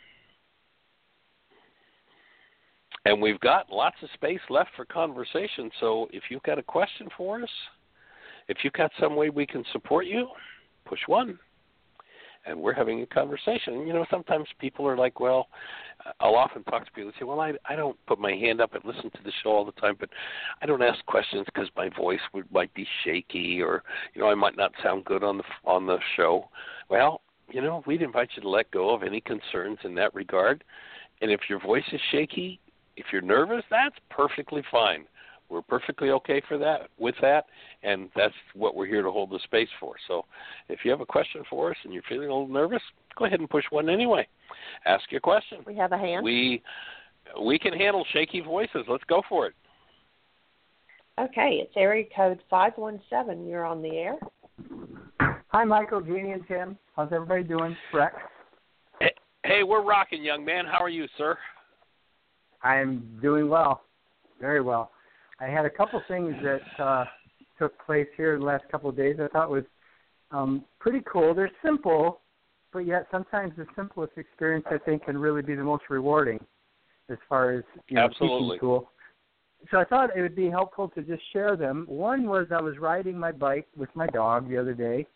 And 3.05 3.21
we've 3.21 3.41
got 3.41 3.71
lots 3.71 3.97
of 4.03 4.09
space 4.15 4.41
left 4.49 4.71
for 4.75 4.87
conversation. 4.87 5.71
So 5.79 6.09
if 6.11 6.23
you've 6.31 6.43
got 6.43 6.59
a 6.59 6.63
question 6.63 7.07
for 7.19 7.43
us, 7.43 7.51
if 8.49 8.59
you've 8.65 8.73
got 8.73 8.91
some 8.99 9.15
way 9.15 9.29
we 9.29 9.47
can 9.47 9.63
support 9.73 10.07
you, 10.07 10.29
push 10.87 11.01
one. 11.07 11.39
And 12.47 12.61
we're 12.61 12.75
having 12.75 13.01
a 13.01 13.07
conversation. 13.07 13.87
You 13.87 13.95
know, 13.95 14.05
sometimes 14.11 14.47
people 14.59 14.87
are 14.87 14.97
like, 14.97 15.19
well, 15.19 15.49
I'll 16.21 16.35
often 16.35 16.63
talk 16.65 16.85
to 16.85 16.93
people 16.93 17.09
and 17.09 17.15
say, 17.19 17.25
well, 17.25 17.41
I, 17.41 17.53
I 17.65 17.75
don't 17.75 17.97
put 18.07 18.19
my 18.19 18.33
hand 18.33 18.61
up 18.61 18.75
and 18.75 18.85
listen 18.85 19.11
to 19.11 19.23
the 19.25 19.33
show 19.43 19.51
all 19.51 19.65
the 19.65 19.73
time, 19.73 19.97
but 19.99 20.11
I 20.61 20.67
don't 20.67 20.83
ask 20.83 21.05
questions 21.07 21.47
because 21.47 21.69
my 21.77 21.89
voice 21.89 22.21
would, 22.35 22.51
might 22.53 22.73
be 22.75 22.87
shaky 23.03 23.63
or, 23.63 23.83
you 24.15 24.21
know, 24.21 24.29
I 24.29 24.35
might 24.35 24.57
not 24.57 24.73
sound 24.83 25.05
good 25.07 25.25
on 25.25 25.39
the 25.39 25.45
on 25.65 25.87
the 25.87 25.99
show. 26.17 26.49
Well, 26.91 27.23
you 27.51 27.63
know, 27.63 27.83
we'd 27.87 28.03
invite 28.03 28.31
you 28.37 28.43
to 28.43 28.49
let 28.49 28.71
go 28.71 28.95
of 28.95 29.03
any 29.03 29.21
concerns 29.21 29.79
in 29.85 29.95
that 29.95 30.15
regard. 30.15 30.65
And 31.23 31.31
if 31.31 31.41
your 31.49 31.61
voice 31.61 31.85
is 31.93 32.01
shaky, 32.11 32.61
if 32.97 33.07
you're 33.13 33.23
nervous, 33.23 33.65
that's 33.71 33.97
perfectly 34.11 34.63
fine. 34.71 35.07
We're 35.49 35.63
perfectly 35.63 36.11
okay 36.11 36.43
for 36.49 36.59
that 36.59 36.89
with 36.99 37.15
that, 37.21 37.47
and 37.83 38.09
that's 38.17 38.35
what 38.55 38.75
we're 38.75 38.87
here 38.87 39.03
to 39.03 39.11
hold 39.11 39.31
the 39.31 39.39
space 39.45 39.69
for. 39.79 39.95
So, 40.09 40.25
if 40.69 40.81
you 40.85 40.91
have 40.91 41.01
a 41.01 41.07
question 41.07 41.43
for 41.49 41.71
us 41.71 41.77
and 41.85 41.93
you're 41.93 42.03
feeling 42.09 42.29
a 42.29 42.33
little 42.33 42.49
nervous, 42.49 42.83
go 43.17 43.27
ahead 43.27 43.41
and 43.41 43.49
push 43.49 43.65
one 43.71 43.89
anyway. 43.89 44.27
Ask 44.87 45.11
your 45.11 45.21
question. 45.21 45.59
We 45.67 45.77
have 45.77 45.93
a 45.93 45.99
hand. 45.99 46.25
We 46.25 46.63
we 47.41 47.59
can 47.59 47.73
handle 47.73 48.05
shaky 48.13 48.41
voices. 48.41 48.85
Let's 48.89 49.05
go 49.05 49.23
for 49.29 49.47
it. 49.47 49.55
Okay, 51.19 51.61
it's 51.63 51.73
area 51.77 52.05
code 52.15 52.41
517. 52.51 53.47
You're 53.47 53.65
on 53.65 53.83
the 53.83 53.91
air. 53.91 54.17
Hi, 55.49 55.63
Michael, 55.65 56.01
Jeanie, 56.01 56.33
and 56.33 56.47
Tim. 56.49 56.79
How's 56.97 57.13
everybody 57.13 57.45
doing? 57.45 57.77
Rex. 57.93 58.17
Hey, 58.99 59.13
hey, 59.45 59.63
we're 59.63 59.83
rocking, 59.83 60.25
young 60.25 60.45
man. 60.45 60.65
How 60.67 60.83
are 60.83 60.89
you, 60.89 61.07
sir? 61.17 61.39
I'm 62.63 63.19
doing 63.23 63.49
well, 63.49 63.83
very 64.41 64.61
well. 64.61 64.91
I 65.45 65.51
had 65.51 65.67
a 65.67 65.71
couple 65.71 66.01
things 66.09 66.35
that 66.43 66.83
uh, 66.83 67.05
took 67.59 67.73
place 67.85 68.07
here 68.17 68.35
in 68.35 68.41
the 68.41 68.47
last 68.47 68.65
couple 68.71 68.89
of 68.89 68.97
days. 68.97 69.17
I 69.23 69.29
thought 69.29 69.51
was 69.51 69.65
um, 70.31 70.65
pretty 70.79 71.03
cool. 71.11 71.35
They're 71.35 71.51
simple, 71.63 72.21
but 72.73 72.81
yet 72.81 73.07
sometimes 73.11 73.53
the 73.57 73.67
simplest 73.77 74.13
experience 74.17 74.65
I 74.71 74.79
think 74.79 75.05
can 75.05 75.19
really 75.19 75.43
be 75.43 75.55
the 75.55 75.63
most 75.63 75.85
rewarding, 75.91 76.41
as 77.11 77.19
far 77.29 77.53
as 77.53 77.65
you 77.89 77.97
know, 77.97 78.05
Absolutely. 78.05 78.39
teaching 78.39 78.59
school. 78.59 78.91
So 79.71 79.79
I 79.79 79.85
thought 79.85 80.17
it 80.17 80.23
would 80.23 80.37
be 80.37 80.49
helpful 80.49 80.89
to 80.91 81.03
just 81.03 81.23
share 81.33 81.57
them. 81.57 81.85
One 81.89 82.27
was 82.27 82.47
I 82.51 82.61
was 82.61 82.79
riding 82.79 83.19
my 83.19 83.33
bike 83.33 83.67
with 83.77 83.91
my 83.95 84.07
dog 84.07 84.49
the 84.49 84.57
other 84.57 84.75
day, 84.75 85.07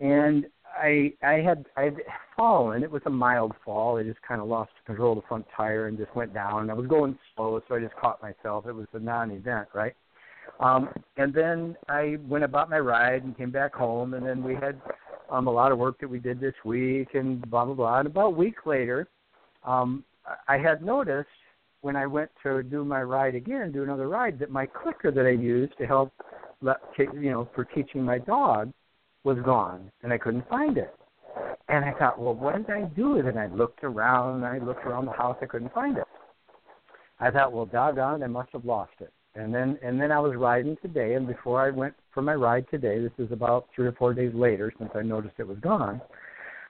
and 0.00 0.46
I 0.76 1.12
I 1.22 1.34
had 1.34 1.66
I 1.76 1.90
fallen. 2.36 2.82
It 2.82 2.90
was 2.90 3.02
a 3.06 3.10
mild 3.10 3.52
fall. 3.64 3.98
I 3.98 4.02
just 4.02 4.20
kind 4.22 4.40
of 4.40 4.48
lost 4.48 4.72
control 4.86 5.12
of 5.12 5.22
the 5.22 5.28
front 5.28 5.46
tire 5.56 5.86
and 5.86 5.98
just 5.98 6.14
went 6.14 6.34
down. 6.34 6.70
I 6.70 6.74
was 6.74 6.86
going 6.86 7.18
slow, 7.34 7.60
so 7.68 7.74
I 7.74 7.80
just 7.80 7.96
caught 7.96 8.22
myself. 8.22 8.66
It 8.66 8.72
was 8.72 8.86
a 8.92 8.98
non-event, 8.98 9.68
right? 9.74 9.94
Um, 10.58 10.88
and 11.16 11.32
then 11.32 11.76
I 11.88 12.16
went 12.28 12.44
about 12.44 12.70
my 12.70 12.78
ride 12.78 13.24
and 13.24 13.36
came 13.36 13.50
back 13.50 13.74
home, 13.74 14.14
and 14.14 14.26
then 14.26 14.42
we 14.42 14.54
had 14.54 14.80
um, 15.30 15.46
a 15.46 15.50
lot 15.50 15.72
of 15.72 15.78
work 15.78 15.98
that 16.00 16.08
we 16.08 16.18
did 16.18 16.40
this 16.40 16.54
week, 16.64 17.08
and 17.14 17.48
blah 17.50 17.64
blah 17.64 17.74
blah. 17.74 17.98
And 17.98 18.06
about 18.06 18.26
a 18.26 18.30
week 18.30 18.66
later, 18.66 19.08
um, 19.64 20.04
I 20.48 20.58
had 20.58 20.82
noticed 20.82 21.28
when 21.82 21.96
I 21.96 22.06
went 22.06 22.30
to 22.42 22.62
do 22.62 22.84
my 22.84 23.02
ride 23.02 23.34
again, 23.34 23.72
do 23.72 23.82
another 23.82 24.08
ride, 24.08 24.38
that 24.38 24.50
my 24.50 24.66
clicker 24.66 25.10
that 25.10 25.26
I 25.26 25.30
used 25.30 25.76
to 25.78 25.86
help, 25.86 26.12
let, 26.60 26.76
you 26.98 27.30
know, 27.30 27.48
for 27.54 27.64
teaching 27.64 28.02
my 28.02 28.18
dog 28.18 28.72
was 29.24 29.38
gone 29.44 29.90
and 30.02 30.12
I 30.12 30.18
couldn't 30.18 30.48
find 30.48 30.78
it. 30.78 30.94
And 31.68 31.84
I 31.84 31.92
thought, 31.92 32.18
well, 32.18 32.34
what 32.34 32.56
did 32.56 32.70
I 32.70 32.82
do 32.82 33.10
with 33.10 33.26
it? 33.26 33.36
And 33.36 33.38
I 33.38 33.46
looked 33.46 33.84
around, 33.84 34.36
and 34.36 34.44
I 34.44 34.58
looked 34.58 34.84
around 34.84 35.06
the 35.06 35.12
house, 35.12 35.36
I 35.40 35.46
couldn't 35.46 35.72
find 35.72 35.96
it. 35.96 36.04
I 37.20 37.30
thought, 37.30 37.52
well, 37.52 37.66
doggone, 37.66 38.22
I 38.22 38.26
must 38.26 38.50
have 38.52 38.64
lost 38.64 38.94
it. 39.00 39.12
And 39.36 39.54
then, 39.54 39.78
and 39.82 40.00
then 40.00 40.10
I 40.10 40.18
was 40.18 40.34
riding 40.34 40.76
today, 40.82 41.14
and 41.14 41.28
before 41.28 41.64
I 41.64 41.70
went 41.70 41.94
for 42.12 42.22
my 42.22 42.34
ride 42.34 42.66
today, 42.70 43.00
this 43.00 43.12
is 43.24 43.30
about 43.30 43.68
three 43.74 43.86
or 43.86 43.92
four 43.92 44.12
days 44.14 44.34
later 44.34 44.72
since 44.78 44.90
I 44.94 45.02
noticed 45.02 45.34
it 45.38 45.46
was 45.46 45.58
gone. 45.58 46.00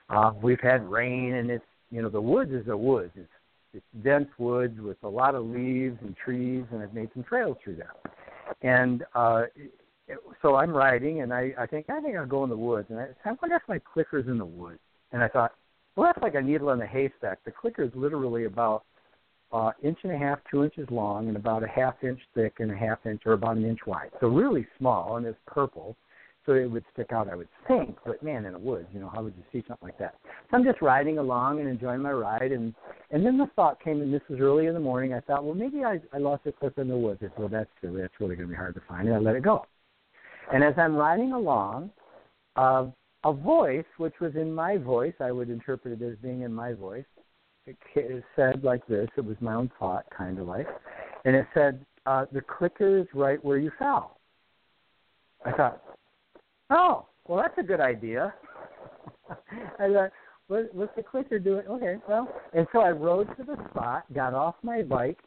Uh, 0.09 0.33
we've 0.39 0.59
had 0.61 0.87
rain, 0.87 1.33
and 1.33 1.49
it's, 1.49 1.65
you 1.89 2.03
know, 2.03 2.09
the 2.09 2.21
woods 2.21 2.51
is 2.51 2.67
a 2.67 2.77
woods. 2.77 3.11
It's, 3.15 3.27
it's 3.73 4.03
dense 4.03 4.29
woods 4.37 4.79
with 4.79 4.97
a 5.01 5.09
lot 5.09 5.33
of 5.33 5.45
leaves 5.45 5.97
and 6.01 6.15
trees, 6.15 6.65
and 6.71 6.83
I've 6.83 6.93
made 6.93 7.09
some 7.15 7.23
trails 7.23 7.57
through 7.63 7.77
that. 7.77 8.13
And 8.61 9.03
uh, 9.15 9.43
so 10.41 10.55
I'm 10.55 10.71
riding, 10.71 11.21
and 11.21 11.33
I 11.33 11.53
I 11.57 11.65
think 11.65 11.89
I 11.89 12.01
think 12.01 12.15
I'll 12.15 12.25
go 12.25 12.43
in 12.43 12.49
the 12.49 12.57
woods, 12.57 12.87
and 12.89 12.99
I, 12.99 13.07
I 13.25 13.33
wonder 13.41 13.55
if 13.55 13.63
my 13.67 13.79
clicker's 13.79 14.27
in 14.27 14.37
the 14.37 14.45
woods. 14.45 14.79
And 15.11 15.21
I 15.21 15.27
thought, 15.27 15.51
well, 15.95 16.07
that's 16.07 16.23
like 16.23 16.35
a 16.35 16.41
needle 16.41 16.69
in 16.71 16.81
a 16.81 16.87
haystack. 16.87 17.39
The 17.43 17.51
clicker 17.51 17.83
is 17.83 17.91
literally 17.95 18.45
about 18.45 18.83
uh, 19.51 19.71
inch 19.83 19.99
and 20.03 20.13
a 20.13 20.17
half, 20.17 20.39
two 20.49 20.63
inches 20.63 20.87
long, 20.89 21.27
and 21.27 21.35
about 21.35 21.63
a 21.63 21.67
half 21.67 21.95
inch 22.03 22.19
thick, 22.33 22.55
and 22.59 22.71
a 22.71 22.75
half 22.75 23.05
inch 23.05 23.21
or 23.25 23.33
about 23.33 23.57
an 23.57 23.65
inch 23.65 23.79
wide. 23.85 24.11
So 24.19 24.27
really 24.27 24.65
small, 24.77 25.17
and 25.17 25.25
it's 25.25 25.37
purple, 25.47 25.97
so 26.45 26.53
it 26.53 26.71
would 26.71 26.85
stick 26.93 27.11
out, 27.11 27.29
I 27.29 27.35
would 27.35 27.49
think. 27.67 27.97
But 28.05 28.23
man, 28.23 28.45
in 28.45 28.53
the 28.53 28.59
woods, 28.59 28.87
you 28.93 28.99
know, 28.99 29.11
how 29.13 29.23
would 29.23 29.33
you 29.35 29.43
see 29.51 29.65
something 29.67 29.87
like 29.87 29.97
that? 29.99 30.15
So 30.49 30.57
I'm 30.57 30.63
just 30.63 30.81
riding 30.81 31.17
along 31.17 31.59
and 31.59 31.67
enjoying 31.67 32.01
my 32.01 32.11
ride, 32.11 32.51
and 32.51 32.73
and 33.11 33.25
then 33.25 33.37
the 33.37 33.47
thought 33.55 33.83
came, 33.83 34.01
and 34.01 34.13
this 34.13 34.21
was 34.29 34.39
early 34.39 34.67
in 34.67 34.73
the 34.73 34.79
morning. 34.79 35.13
I 35.13 35.19
thought, 35.19 35.43
well, 35.43 35.55
maybe 35.55 35.83
I 35.83 35.99
I 36.13 36.17
lost 36.17 36.45
the 36.45 36.53
clicker 36.53 36.81
in 36.81 36.87
the 36.87 36.97
woods. 36.97 37.19
I 37.21 37.25
said, 37.25 37.33
well, 37.37 37.49
that's 37.49 37.69
silly. 37.81 38.01
That's 38.01 38.13
really 38.19 38.35
going 38.35 38.47
to 38.47 38.53
be 38.53 38.57
hard 38.57 38.75
to 38.75 38.81
find, 38.87 39.07
and 39.07 39.15
I 39.15 39.19
let 39.19 39.35
it 39.35 39.43
go. 39.43 39.65
And 40.53 40.63
as 40.63 40.73
I'm 40.77 40.95
riding 40.95 41.33
along, 41.33 41.91
uh, 42.55 42.87
a 43.23 43.33
voice, 43.33 43.85
which 43.97 44.15
was 44.19 44.35
in 44.35 44.53
my 44.53 44.77
voice, 44.77 45.13
I 45.19 45.31
would 45.31 45.49
interpret 45.49 46.01
it 46.01 46.05
as 46.05 46.17
being 46.17 46.41
in 46.41 46.53
my 46.53 46.73
voice, 46.73 47.05
it, 47.65 47.77
said 48.35 48.63
like 48.63 48.85
this. 48.87 49.07
It 49.15 49.25
was 49.25 49.37
my 49.39 49.53
own 49.53 49.71
thought, 49.79 50.05
kind 50.15 50.39
of 50.39 50.47
like, 50.47 50.67
and 51.25 51.35
it 51.35 51.45
said, 51.53 51.85
uh, 52.05 52.25
"The 52.31 52.41
clicker 52.41 52.97
is 52.97 53.07
right 53.13 53.43
where 53.45 53.57
you 53.57 53.71
fell." 53.77 54.19
I 55.45 55.51
thought, 55.51 55.83
"Oh, 56.69 57.05
well, 57.27 57.41
that's 57.41 57.57
a 57.59 57.63
good 57.63 57.79
idea." 57.79 58.33
I 59.79 59.93
thought, 59.93 60.11
what, 60.47 60.73
"What's 60.73 60.95
the 60.95 61.03
clicker 61.03 61.37
doing?" 61.37 61.67
Okay, 61.67 61.97
well, 62.09 62.27
and 62.53 62.67
so 62.71 62.79
I 62.79 62.89
rode 62.89 63.27
to 63.37 63.43
the 63.43 63.57
spot, 63.69 64.11
got 64.13 64.33
off 64.33 64.55
my 64.63 64.81
bike, 64.81 65.19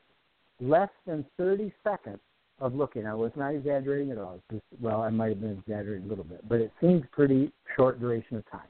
less 0.61 0.91
than 1.07 1.25
30 1.39 1.73
seconds 1.85 2.21
of 2.61 2.74
looking. 2.74 3.07
I 3.07 3.14
was 3.14 3.32
not 3.36 3.55
exaggerating 3.55 4.11
at 4.11 4.18
all. 4.18 4.40
Just, 4.50 4.62
well, 4.80 5.02
I 5.02 5.11
might 5.11 5.30
have 5.30 5.40
been 5.40 5.59
exaggerating 5.59 6.07
a 6.07 6.09
little 6.09 6.24
bit, 6.24 6.48
but 6.48 6.61
it 6.61 6.72
seemed 6.80 7.11
pretty 7.11 7.52
short 7.76 8.00
duration 8.00 8.36
of 8.36 8.50
time. 8.50 8.68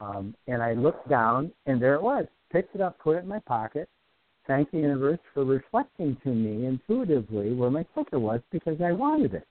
Um, 0.00 0.34
and 0.48 0.62
I 0.62 0.72
looked 0.74 1.08
down, 1.08 1.52
and 1.66 1.80
there 1.80 1.94
it 1.94 2.02
was. 2.02 2.26
Picked 2.50 2.74
it 2.74 2.80
up, 2.80 2.98
put 2.98 3.16
it 3.16 3.20
in 3.24 3.28
my 3.28 3.40
pocket. 3.40 3.88
Thanked 4.46 4.72
the 4.72 4.78
universe 4.78 5.20
for 5.32 5.44
reflecting 5.44 6.16
to 6.22 6.28
me 6.28 6.66
intuitively 6.66 7.54
where 7.54 7.70
my 7.70 7.84
clicker 7.94 8.18
was 8.18 8.40
because 8.50 8.78
I 8.82 8.92
wanted 8.92 9.34
it. 9.34 9.46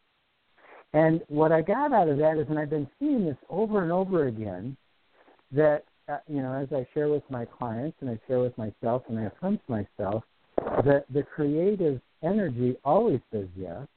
And 0.93 1.21
what 1.27 1.51
I 1.51 1.61
got 1.61 1.91
out 1.91 2.07
of 2.07 2.17
that 2.19 2.37
is, 2.37 2.45
and 2.49 2.59
I've 2.59 2.69
been 2.69 2.87
seeing 2.99 3.25
this 3.25 3.37
over 3.49 3.81
and 3.81 3.91
over 3.91 4.27
again, 4.27 4.77
that 5.51 5.85
uh, 6.09 6.17
you 6.27 6.41
know, 6.41 6.53
as 6.53 6.67
I 6.71 6.85
share 6.93 7.09
with 7.09 7.23
my 7.29 7.45
clients 7.45 7.97
and 8.01 8.09
I 8.09 8.19
share 8.27 8.39
with 8.39 8.57
myself 8.57 9.03
and 9.07 9.17
I 9.17 9.23
affirm 9.23 9.57
to 9.57 9.71
myself, 9.71 10.23
that 10.85 11.05
the 11.11 11.23
creative 11.23 12.01
energy 12.23 12.75
always 12.83 13.19
says 13.31 13.47
yes, 13.55 13.87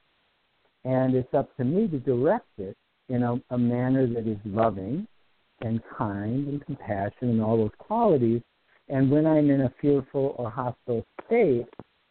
and 0.85 1.15
it's 1.15 1.33
up 1.35 1.55
to 1.57 1.65
me 1.65 1.89
to 1.89 1.99
direct 1.99 2.47
it 2.59 2.77
in 3.09 3.23
a, 3.23 3.41
a 3.51 3.59
manner 3.59 4.07
that 4.07 4.27
is 4.27 4.39
loving 4.45 5.07
and 5.61 5.81
kind 5.97 6.49
and 6.49 6.65
compassion 6.65 7.31
and 7.31 7.43
all 7.43 7.57
those 7.57 7.71
qualities. 7.79 8.43
And 8.89 9.11
when 9.11 9.27
I'm 9.27 9.51
in 9.51 9.63
a 9.63 9.73
fearful 9.81 10.35
or 10.39 10.51
hostile 10.51 11.05
state, 11.27 11.67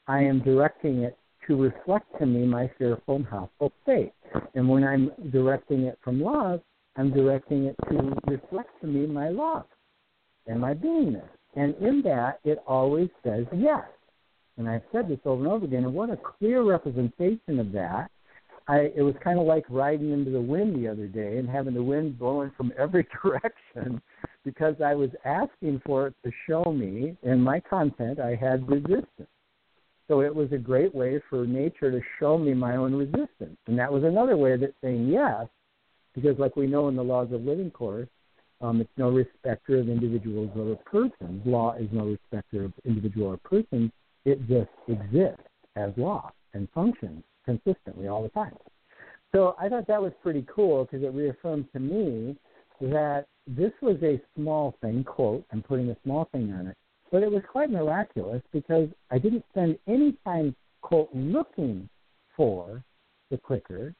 I 0.08 0.20
am 0.22 0.42
directing 0.42 1.04
it 1.04 1.18
to 1.48 1.56
reflect 1.56 2.08
to 2.20 2.26
me 2.26 2.46
my 2.46 2.70
fearful 2.78 3.18
and 3.18 3.26
hostile 3.26 3.72
state. 3.84 4.14
And 4.56 4.68
when 4.68 4.84
I'm 4.84 5.12
directing 5.32 5.84
it 5.84 5.98
from 6.04 6.22
love, 6.22 6.62
I'm 6.96 7.14
directing 7.14 7.66
it 7.66 7.76
to 7.90 8.14
reflect 8.28 8.70
to 8.82 8.88
me 8.88 9.06
my 9.06 9.30
love 9.30 9.66
and 10.48 10.60
my 10.60 10.74
beingness. 10.74 11.28
And 11.56 11.76
in 11.76 12.02
that, 12.04 12.40
it 12.44 12.60
always 12.68 13.10
says 13.24 13.46
yes. 13.56 13.84
And 14.58 14.70
I've 14.70 14.84
said 14.92 15.10
this 15.10 15.20
over 15.26 15.44
and 15.44 15.52
over 15.52 15.66
again, 15.66 15.84
and 15.84 15.94
what 15.94 16.10
a 16.10 16.18
clear 16.18 16.64
representation 16.64 17.60
of 17.60 17.72
that. 17.74 18.10
I, 18.68 18.92
it 18.96 19.02
was 19.02 19.14
kind 19.24 19.38
of 19.38 19.46
like 19.46 19.64
riding 19.70 20.12
into 20.12 20.32
the 20.32 20.42
wind 20.42 20.76
the 20.76 20.88
other 20.88 21.06
day 21.06 21.38
and 21.38 21.48
having 21.48 21.76
the 21.76 21.84
wind 21.84 22.18
blowing 22.18 22.52
from 22.58 22.74
every 22.80 23.08
direction 23.22 24.02
because 24.44 24.76
I 24.84 24.96
was 24.96 25.10
asking 25.24 25.82
for 25.86 26.08
it 26.08 26.16
to 26.24 26.32
show 26.48 26.72
me 26.72 27.16
in 27.24 27.42
my 27.42 27.60
content 27.60 28.20
I 28.20 28.36
had 28.36 28.68
resistance. 28.68 29.30
So 30.08 30.22
it 30.22 30.34
was 30.34 30.52
a 30.52 30.58
great 30.58 30.94
way 30.94 31.22
for 31.30 31.46
nature 31.46 31.92
to 31.92 32.00
show 32.20 32.38
me 32.38 32.54
my 32.54 32.76
own 32.76 32.94
resistance. 32.94 33.58
And 33.68 33.78
that 33.78 33.92
was 33.92 34.04
another 34.04 34.38
way 34.38 34.54
of 34.54 34.62
it 34.62 34.76
saying 34.82 35.08
yes, 35.08 35.48
because 36.14 36.38
like 36.38 36.56
we 36.56 36.68
know 36.68 36.88
in 36.88 36.96
the 36.96 37.04
laws 37.04 37.32
of 37.32 37.42
living 37.42 37.72
course, 37.72 38.08
um, 38.62 38.82
it's 38.82 38.90
no 38.98 39.10
respecter 39.10 39.80
of 39.80 39.90
individuals 39.90 40.50
or 40.56 40.76
persons. 40.86 41.42
Law 41.46 41.74
is 41.74 41.88
no 41.92 42.06
respecter 42.06 42.66
of 42.66 42.74
individual 42.86 43.28
or 43.28 43.38
persons. 43.38 43.92
It 44.26 44.40
just 44.48 44.70
exists 44.88 45.44
as 45.76 45.92
law 45.98 46.32
and 46.54 46.68
functions 46.74 47.24
consistently 47.46 48.08
all 48.08 48.24
the 48.24 48.30
time. 48.30 48.56
So 49.34 49.56
I 49.60 49.70
thought 49.70 49.88
that 49.88 50.02
was 50.02 50.14
pretty 50.24 50.46
cool 50.54 50.86
because 50.86 51.04
it 51.04 51.14
reaffirmed 51.14 51.68
to 51.74 51.80
me 51.80 52.38
that 52.82 53.26
this 53.48 53.72
was 53.82 53.98
a 54.02 54.22
small 54.36 54.76
thing, 54.82 55.04
quote, 55.04 55.46
I'm 55.52 55.62
putting 55.62 55.90
a 55.90 55.98
small 56.04 56.28
thing 56.32 56.52
on 56.54 56.68
it, 56.68 56.78
but 57.12 57.22
it 57.22 57.32
was 57.32 57.44
quite 57.52 57.70
miraculous 57.70 58.42
because 58.52 58.90
I 59.12 59.20
didn't 59.20 59.46
spend 59.52 59.78
any 59.88 60.14
time, 60.24 60.56
quote, 60.82 61.10
looking 61.14 61.88
for 62.36 62.84
the 63.30 63.38
clicker 63.38 63.94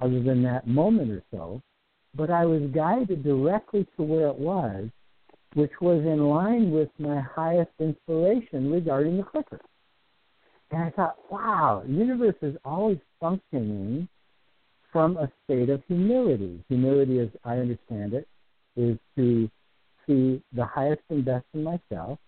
other 0.00 0.22
than 0.22 0.42
that 0.42 0.66
moment 0.66 1.10
or 1.10 1.22
so, 1.30 1.62
but 2.14 2.30
I 2.30 2.44
was 2.46 2.62
guided 2.74 3.22
directly 3.22 3.86
to 3.96 4.02
where 4.02 4.28
it 4.28 4.38
was, 4.38 4.88
which 5.54 5.72
was 5.80 6.00
in 6.00 6.28
line 6.28 6.70
with 6.70 6.88
my 6.98 7.20
highest 7.20 7.70
inspiration 7.78 8.70
regarding 8.70 9.16
the 9.16 9.22
clicker. 9.24 9.60
And 10.70 10.84
I 10.84 10.90
thought, 10.90 11.16
wow, 11.30 11.82
the 11.84 11.92
universe 11.92 12.36
is 12.42 12.56
always 12.64 12.98
functioning 13.18 14.08
from 14.92 15.16
a 15.16 15.30
state 15.44 15.68
of 15.68 15.82
humility. 15.88 16.62
Humility, 16.68 17.20
as 17.20 17.28
I 17.44 17.56
understand 17.56 18.14
it, 18.14 18.28
is 18.76 18.96
to 19.16 19.50
see 20.06 20.42
the 20.52 20.64
highest 20.64 21.02
and 21.10 21.24
best 21.24 21.44
in 21.54 21.64
myself 21.64 22.18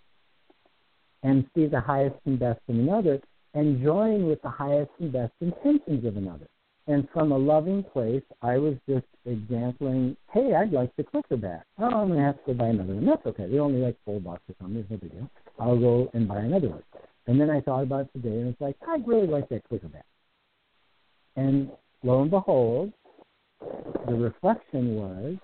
and 1.22 1.46
see 1.54 1.66
the 1.66 1.80
highest 1.80 2.16
and 2.26 2.38
best 2.38 2.60
in 2.68 2.80
another 2.80 3.20
and 3.54 3.82
join 3.82 4.26
with 4.26 4.40
the 4.42 4.48
highest 4.48 4.90
and 4.98 5.12
best 5.12 5.32
intentions 5.40 6.04
of 6.04 6.16
another. 6.16 6.48
And 6.88 7.08
from 7.12 7.30
a 7.30 7.38
loving 7.38 7.84
place, 7.84 8.24
I 8.42 8.58
was 8.58 8.74
just 8.88 9.06
exampling, 9.24 10.16
hey, 10.32 10.54
I'd 10.54 10.72
like 10.72 10.94
the 10.96 11.04
clicker 11.04 11.36
back. 11.36 11.64
Oh, 11.78 11.84
I'm 11.84 12.08
going 12.08 12.18
to 12.18 12.24
have 12.24 12.44
to 12.44 12.52
go 12.52 12.54
buy 12.54 12.68
another 12.68 12.94
one. 12.94 13.06
That's 13.06 13.24
okay. 13.26 13.46
They're 13.48 13.60
only 13.60 13.80
like 13.80 13.96
four 14.04 14.20
bucks 14.20 14.42
or 14.48 14.54
something. 14.60 14.74
There's 14.74 14.90
no 14.90 14.96
big 14.96 15.12
deal. 15.12 15.30
I'll 15.60 15.78
go 15.78 16.10
and 16.12 16.26
buy 16.26 16.40
another 16.40 16.70
one. 16.70 16.82
And 17.28 17.40
then 17.40 17.50
I 17.50 17.60
thought 17.60 17.84
about 17.84 18.06
it 18.06 18.12
today, 18.14 18.36
and 18.40 18.48
it's 18.48 18.60
like, 18.60 18.76
I'd 18.88 19.06
really 19.06 19.28
like 19.28 19.48
that 19.50 19.62
clicker 19.68 19.86
back. 19.86 20.04
And 21.36 21.70
lo 22.02 22.22
and 22.22 22.30
behold, 22.30 22.92
the 24.06 24.14
reflection 24.14 24.96
was 24.96 25.36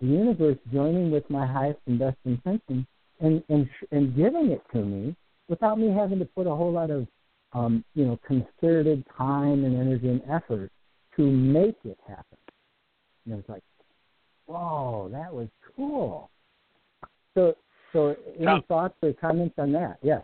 the 0.00 0.06
universe 0.06 0.58
joining 0.70 1.10
with 1.10 1.28
my 1.30 1.46
highest 1.46 1.78
and 1.86 1.98
best 1.98 2.18
intention 2.26 2.86
and, 3.20 3.42
and, 3.48 3.68
and 3.90 4.14
giving 4.14 4.50
it 4.50 4.62
to 4.72 4.84
me 4.84 5.16
without 5.48 5.78
me 5.78 5.90
having 5.90 6.18
to 6.18 6.24
put 6.26 6.46
a 6.46 6.54
whole 6.54 6.72
lot 6.72 6.90
of 6.90 7.06
um, 7.52 7.84
you 7.94 8.04
know, 8.04 8.18
concerted 8.26 9.04
time 9.16 9.64
and 9.64 9.76
energy 9.76 10.08
and 10.08 10.22
effort 10.30 10.70
to 11.16 11.22
make 11.22 11.76
it 11.84 11.98
happen. 12.06 12.38
And 13.24 13.34
it 13.34 13.36
was 13.36 13.44
like, 13.48 13.62
whoa, 14.46 15.08
that 15.12 15.32
was 15.32 15.48
cool. 15.76 16.30
So, 17.34 17.54
so 17.92 18.16
any 18.38 18.62
thoughts 18.68 18.94
or 19.02 19.12
comments 19.12 19.54
on 19.58 19.72
that? 19.72 19.98
Yes. 20.02 20.22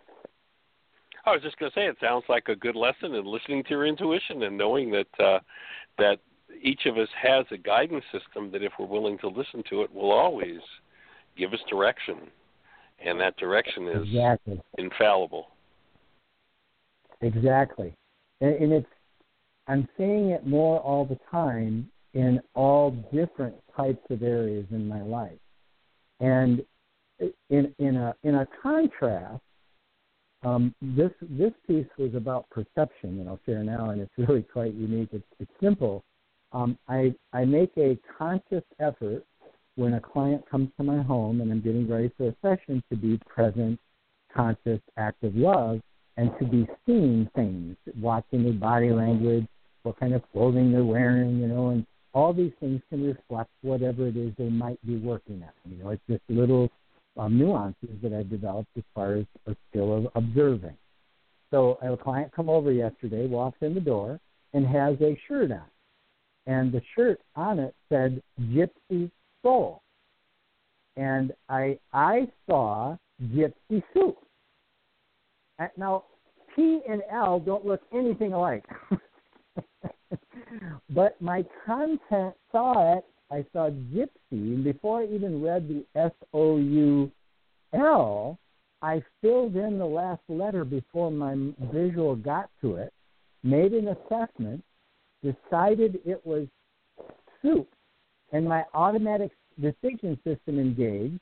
I 1.25 1.31
was 1.31 1.41
just 1.43 1.57
going 1.59 1.71
to 1.71 1.75
say 1.75 1.85
it 1.85 1.97
sounds 2.01 2.23
like 2.29 2.47
a 2.47 2.55
good 2.55 2.75
lesson 2.75 3.13
in 3.13 3.25
listening 3.25 3.63
to 3.65 3.69
your 3.71 3.85
intuition 3.85 4.43
and 4.43 4.57
knowing 4.57 4.91
that 4.91 5.23
uh, 5.23 5.39
that 5.97 6.19
each 6.61 6.85
of 6.85 6.97
us 6.97 7.09
has 7.21 7.45
a 7.51 7.57
guidance 7.57 8.03
system 8.11 8.51
that 8.51 8.63
if 8.63 8.71
we're 8.79 8.87
willing 8.87 9.17
to 9.19 9.27
listen 9.27 9.63
to 9.69 9.83
it 9.83 9.93
will 9.93 10.11
always 10.11 10.59
give 11.37 11.53
us 11.53 11.59
direction 11.69 12.15
and 13.05 13.19
that 13.19 13.37
direction 13.37 13.87
is 13.87 14.07
Exactly. 14.07 14.61
infallible. 14.77 15.47
Exactly. 17.21 17.93
And, 18.41 18.55
and 18.55 18.73
it's 18.73 18.87
I'm 19.67 19.87
seeing 19.97 20.29
it 20.29 20.47
more 20.47 20.79
all 20.79 21.05
the 21.05 21.19
time 21.29 21.89
in 22.13 22.41
all 22.55 22.91
different 23.13 23.55
types 23.75 24.03
of 24.09 24.23
areas 24.23 24.65
in 24.71 24.87
my 24.87 25.01
life. 25.01 25.37
And 26.19 26.63
in 27.49 27.73
in 27.77 27.97
a 27.97 28.15
in 28.23 28.35
a 28.35 28.47
contrast, 28.61 29.41
um, 30.43 30.73
this 30.81 31.11
this 31.21 31.51
piece 31.67 31.87
was 31.97 32.15
about 32.15 32.49
perception 32.49 33.17
that 33.17 33.27
I'll 33.27 33.39
share 33.45 33.63
now, 33.63 33.89
and 33.91 34.01
it's 34.01 34.11
really 34.17 34.43
quite 34.43 34.73
unique. 34.73 35.09
It's, 35.11 35.27
it's 35.39 35.51
simple. 35.61 36.03
Um, 36.51 36.77
I 36.87 37.13
I 37.33 37.45
make 37.45 37.71
a 37.77 37.97
conscious 38.17 38.63
effort 38.79 39.23
when 39.75 39.93
a 39.93 40.01
client 40.01 40.43
comes 40.49 40.69
to 40.77 40.83
my 40.83 41.01
home 41.01 41.41
and 41.41 41.51
I'm 41.51 41.61
getting 41.61 41.87
ready 41.87 42.11
for 42.17 42.27
a 42.27 42.35
session 42.41 42.83
to 42.89 42.97
be 42.97 43.17
present, 43.27 43.79
conscious, 44.35 44.81
active 44.97 45.35
love, 45.35 45.79
and 46.17 46.31
to 46.39 46.45
be 46.45 46.67
seeing 46.85 47.29
things, 47.35 47.75
watching 47.99 48.43
their 48.43 48.53
body 48.53 48.91
language, 48.91 49.47
what 49.83 49.99
kind 49.99 50.13
of 50.13 50.21
clothing 50.31 50.71
they're 50.71 50.83
wearing, 50.83 51.39
you 51.39 51.47
know, 51.47 51.69
and 51.69 51.85
all 52.13 52.33
these 52.33 52.51
things 52.59 52.81
can 52.89 53.05
reflect 53.05 53.49
whatever 53.61 54.07
it 54.07 54.17
is 54.17 54.33
they 54.37 54.49
might 54.49 54.83
be 54.85 54.97
working 54.97 55.43
at. 55.43 55.53
You 55.69 55.83
know, 55.83 55.89
it's 55.91 56.01
just 56.09 56.21
little 56.27 56.69
um, 57.17 57.37
nuances 57.37 57.89
that 58.01 58.13
I've 58.13 58.29
developed 58.29 58.69
as 58.77 58.83
far 58.95 59.15
as 59.15 59.25
a 59.47 59.55
skill 59.69 59.95
of 59.95 60.07
observing. 60.15 60.77
So 61.51 61.77
I 61.81 61.85
had 61.85 61.93
a 61.93 61.97
client 61.97 62.31
come 62.35 62.49
over 62.49 62.71
yesterday, 62.71 63.25
walks 63.27 63.57
in 63.61 63.73
the 63.73 63.79
door, 63.79 64.19
and 64.53 64.65
has 64.65 64.95
a 65.01 65.19
shirt 65.27 65.51
on. 65.51 65.61
And 66.45 66.71
the 66.71 66.81
shirt 66.95 67.19
on 67.35 67.59
it 67.59 67.75
said 67.89 68.21
Gypsy 68.41 69.11
Soul. 69.43 69.81
And 70.97 71.31
I 71.47 71.77
I 71.93 72.27
saw 72.47 72.97
Gypsy 73.23 73.83
Soup. 73.93 74.17
Now, 75.77 76.05
P 76.55 76.81
and 76.89 77.01
L 77.11 77.39
don't 77.39 77.65
look 77.65 77.81
anything 77.93 78.33
alike. 78.33 78.65
but 80.89 81.21
my 81.21 81.45
content 81.65 82.35
saw 82.51 82.97
it. 82.97 83.05
I 83.31 83.45
saw 83.53 83.69
Gypsy, 83.69 84.09
and 84.31 84.63
before 84.63 85.01
I 85.01 85.05
even 85.05 85.41
read 85.41 85.67
the 85.67 85.85
S 85.99 86.11
O 86.33 86.57
U 86.57 87.11
L, 87.73 88.39
I 88.81 89.03
filled 89.21 89.55
in 89.55 89.77
the 89.77 89.85
last 89.85 90.21
letter 90.29 90.63
before 90.63 91.11
my 91.11 91.35
visual 91.71 92.15
got 92.15 92.49
to 92.61 92.75
it, 92.75 92.93
made 93.43 93.73
an 93.73 93.89
assessment, 93.89 94.63
decided 95.21 95.99
it 96.05 96.25
was 96.25 96.47
soup, 97.41 97.67
and 98.31 98.47
my 98.47 98.63
automatic 98.73 99.31
decision 99.61 100.17
system 100.23 100.59
engaged, 100.59 101.19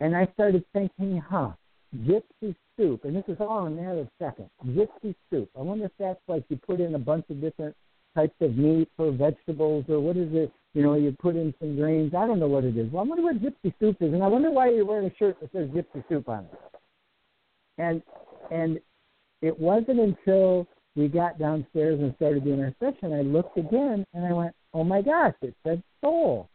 and 0.00 0.14
I 0.14 0.28
started 0.34 0.64
thinking, 0.72 1.18
huh, 1.18 1.50
gypsy 1.96 2.54
soup, 2.76 3.04
and 3.04 3.16
this 3.16 3.24
is 3.28 3.36
all 3.40 3.66
in 3.66 3.78
a 3.78 3.82
matter 3.82 4.00
of 4.00 4.08
seconds. 4.18 4.48
Gypsy 4.66 5.14
soup. 5.30 5.50
I 5.58 5.62
wonder 5.62 5.86
if 5.86 5.92
that's 5.98 6.20
like 6.28 6.44
you 6.48 6.56
put 6.56 6.80
in 6.80 6.94
a 6.94 6.98
bunch 6.98 7.24
of 7.30 7.40
different 7.40 7.74
types 8.14 8.34
of 8.40 8.56
meat 8.56 8.88
or 8.98 9.12
vegetables, 9.12 9.84
or 9.88 10.00
what 10.00 10.16
is 10.16 10.28
it? 10.32 10.52
You 10.74 10.82
know, 10.82 10.94
you 10.94 11.14
put 11.18 11.36
in 11.36 11.52
some 11.60 11.76
grains. 11.76 12.14
I 12.14 12.26
don't 12.26 12.38
know 12.38 12.48
what 12.48 12.64
it 12.64 12.76
is. 12.76 12.90
Well, 12.92 13.04
I 13.04 13.06
wonder 13.06 13.24
what 13.24 13.42
gypsy 13.42 13.74
soup 13.80 13.96
is, 14.00 14.12
and 14.12 14.22
I 14.22 14.28
wonder 14.28 14.50
why 14.50 14.70
you're 14.70 14.84
wearing 14.84 15.10
a 15.10 15.16
shirt 15.16 15.38
that 15.40 15.50
says 15.52 15.68
gypsy 15.70 16.04
soup 16.08 16.28
on 16.28 16.44
it. 16.44 16.58
And 17.78 18.02
and 18.50 18.80
it 19.42 19.58
wasn't 19.58 20.00
until 20.00 20.66
we 20.96 21.08
got 21.08 21.38
downstairs 21.38 22.00
and 22.00 22.14
started 22.16 22.44
doing 22.44 22.60
our 22.60 22.74
session, 22.80 23.12
I 23.12 23.22
looked 23.22 23.56
again 23.56 24.04
and 24.12 24.26
I 24.26 24.32
went, 24.32 24.54
oh 24.74 24.84
my 24.84 25.02
gosh, 25.02 25.34
it 25.42 25.54
said 25.64 25.82
soul. 26.00 26.48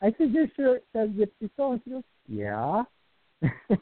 I 0.00 0.12
said, 0.18 0.32
your 0.32 0.46
shirt 0.56 0.82
says 0.94 1.10
gypsy 1.10 1.50
soul. 1.56 1.72
And 1.72 1.80
she 1.84 1.90
goes, 1.90 2.02
yeah. 2.26 2.82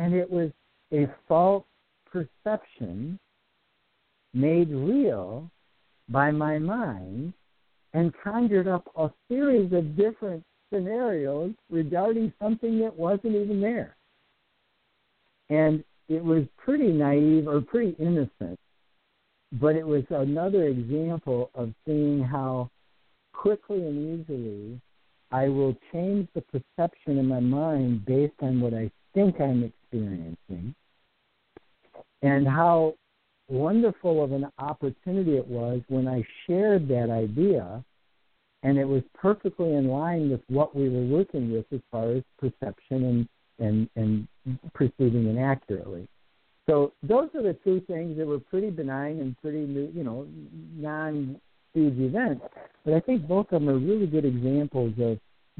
and 0.00 0.14
it 0.14 0.30
was 0.30 0.50
a 0.94 1.06
false 1.28 1.64
perception 2.10 3.18
made 4.32 4.70
real 4.70 5.50
by 6.08 6.30
my 6.30 6.58
mind 6.58 7.34
and 7.92 8.14
conjured 8.24 8.66
up 8.66 8.90
a 8.96 9.10
series 9.28 9.70
of 9.74 9.96
different 9.96 10.42
scenarios 10.72 11.52
regarding 11.68 12.32
something 12.40 12.78
that 12.80 12.96
wasn't 12.96 13.34
even 13.34 13.60
there. 13.60 13.94
And 15.50 15.84
it 16.08 16.24
was 16.24 16.44
pretty 16.56 16.92
naive 16.92 17.46
or 17.46 17.60
pretty 17.60 17.94
innocent, 17.98 18.58
but 19.52 19.76
it 19.76 19.86
was 19.86 20.04
another 20.08 20.64
example 20.64 21.50
of 21.54 21.74
seeing 21.84 22.22
how 22.22 22.70
quickly 23.34 23.82
and 23.82 24.20
easily 24.20 24.80
I 25.30 25.48
will 25.48 25.76
change 25.92 26.26
the 26.34 26.40
perception 26.40 27.18
in 27.18 27.26
my 27.26 27.40
mind 27.40 28.06
based 28.06 28.40
on 28.40 28.62
what 28.62 28.72
I 28.72 28.90
think 29.14 29.40
I'm 29.40 29.70
experiencing, 29.92 30.74
and 32.22 32.46
how 32.46 32.94
wonderful 33.48 34.22
of 34.22 34.32
an 34.32 34.46
opportunity 34.58 35.36
it 35.36 35.46
was 35.46 35.80
when 35.88 36.06
I 36.06 36.22
shared 36.46 36.88
that 36.88 37.10
idea, 37.10 37.84
and 38.62 38.78
it 38.78 38.84
was 38.84 39.02
perfectly 39.14 39.74
in 39.74 39.88
line 39.88 40.30
with 40.30 40.40
what 40.48 40.76
we 40.76 40.88
were 40.88 41.06
working 41.06 41.52
with 41.52 41.66
as 41.72 41.80
far 41.90 42.12
as 42.12 42.22
perception 42.38 43.04
and 43.04 43.28
and 43.58 43.88
and 43.96 44.58
perceiving 44.74 45.28
inaccurately. 45.28 46.08
So 46.68 46.92
those 47.02 47.28
are 47.34 47.42
the 47.42 47.56
two 47.64 47.80
things 47.86 48.16
that 48.16 48.26
were 48.26 48.38
pretty 48.38 48.70
benign 48.70 49.20
and 49.20 49.36
pretty 49.40 49.60
you 49.60 50.04
know 50.04 50.26
non 50.76 51.40
huge 51.74 51.98
events, 51.98 52.44
but 52.84 52.94
I 52.94 53.00
think 53.00 53.26
both 53.26 53.46
of 53.52 53.62
them 53.62 53.68
are 53.68 53.78
really 53.78 54.06
good 54.06 54.24
examples 54.24 54.94
of 54.98 55.18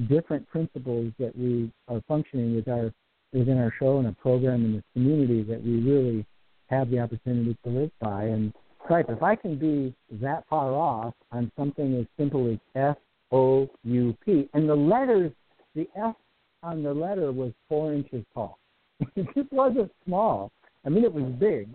different 0.08 0.48
principles 0.48 1.12
that 1.18 1.36
we 1.36 1.70
are 1.88 2.02
functioning 2.08 2.54
with 2.54 2.68
our 2.68 2.92
within 3.32 3.58
our 3.58 3.72
show 3.78 3.98
and 3.98 4.08
a 4.08 4.12
program 4.12 4.64
in 4.64 4.72
the 4.76 4.84
community 4.92 5.42
that 5.42 5.62
we 5.62 5.80
really 5.80 6.26
have 6.68 6.90
the 6.90 6.98
opportunity 6.98 7.56
to 7.64 7.70
live 7.70 7.90
by. 8.00 8.24
And 8.24 8.52
right, 8.88 9.04
if 9.08 9.22
I 9.22 9.36
can 9.36 9.58
be 9.58 9.94
that 10.20 10.44
far 10.48 10.72
off 10.72 11.14
on 11.32 11.50
something 11.56 11.96
as 11.98 12.06
simple 12.18 12.50
as 12.50 12.58
F 12.74 12.96
O 13.32 13.68
U 13.84 14.16
P, 14.24 14.48
and 14.54 14.68
the 14.68 14.74
letters, 14.74 15.32
the 15.74 15.88
F 15.96 16.14
on 16.62 16.82
the 16.82 16.92
letter 16.92 17.32
was 17.32 17.52
four 17.68 17.92
inches 17.92 18.24
tall. 18.34 18.58
it 19.16 19.26
just 19.34 19.52
wasn't 19.52 19.90
small. 20.04 20.50
I 20.84 20.88
mean, 20.88 21.04
it 21.04 21.12
was 21.12 21.24
big, 21.38 21.68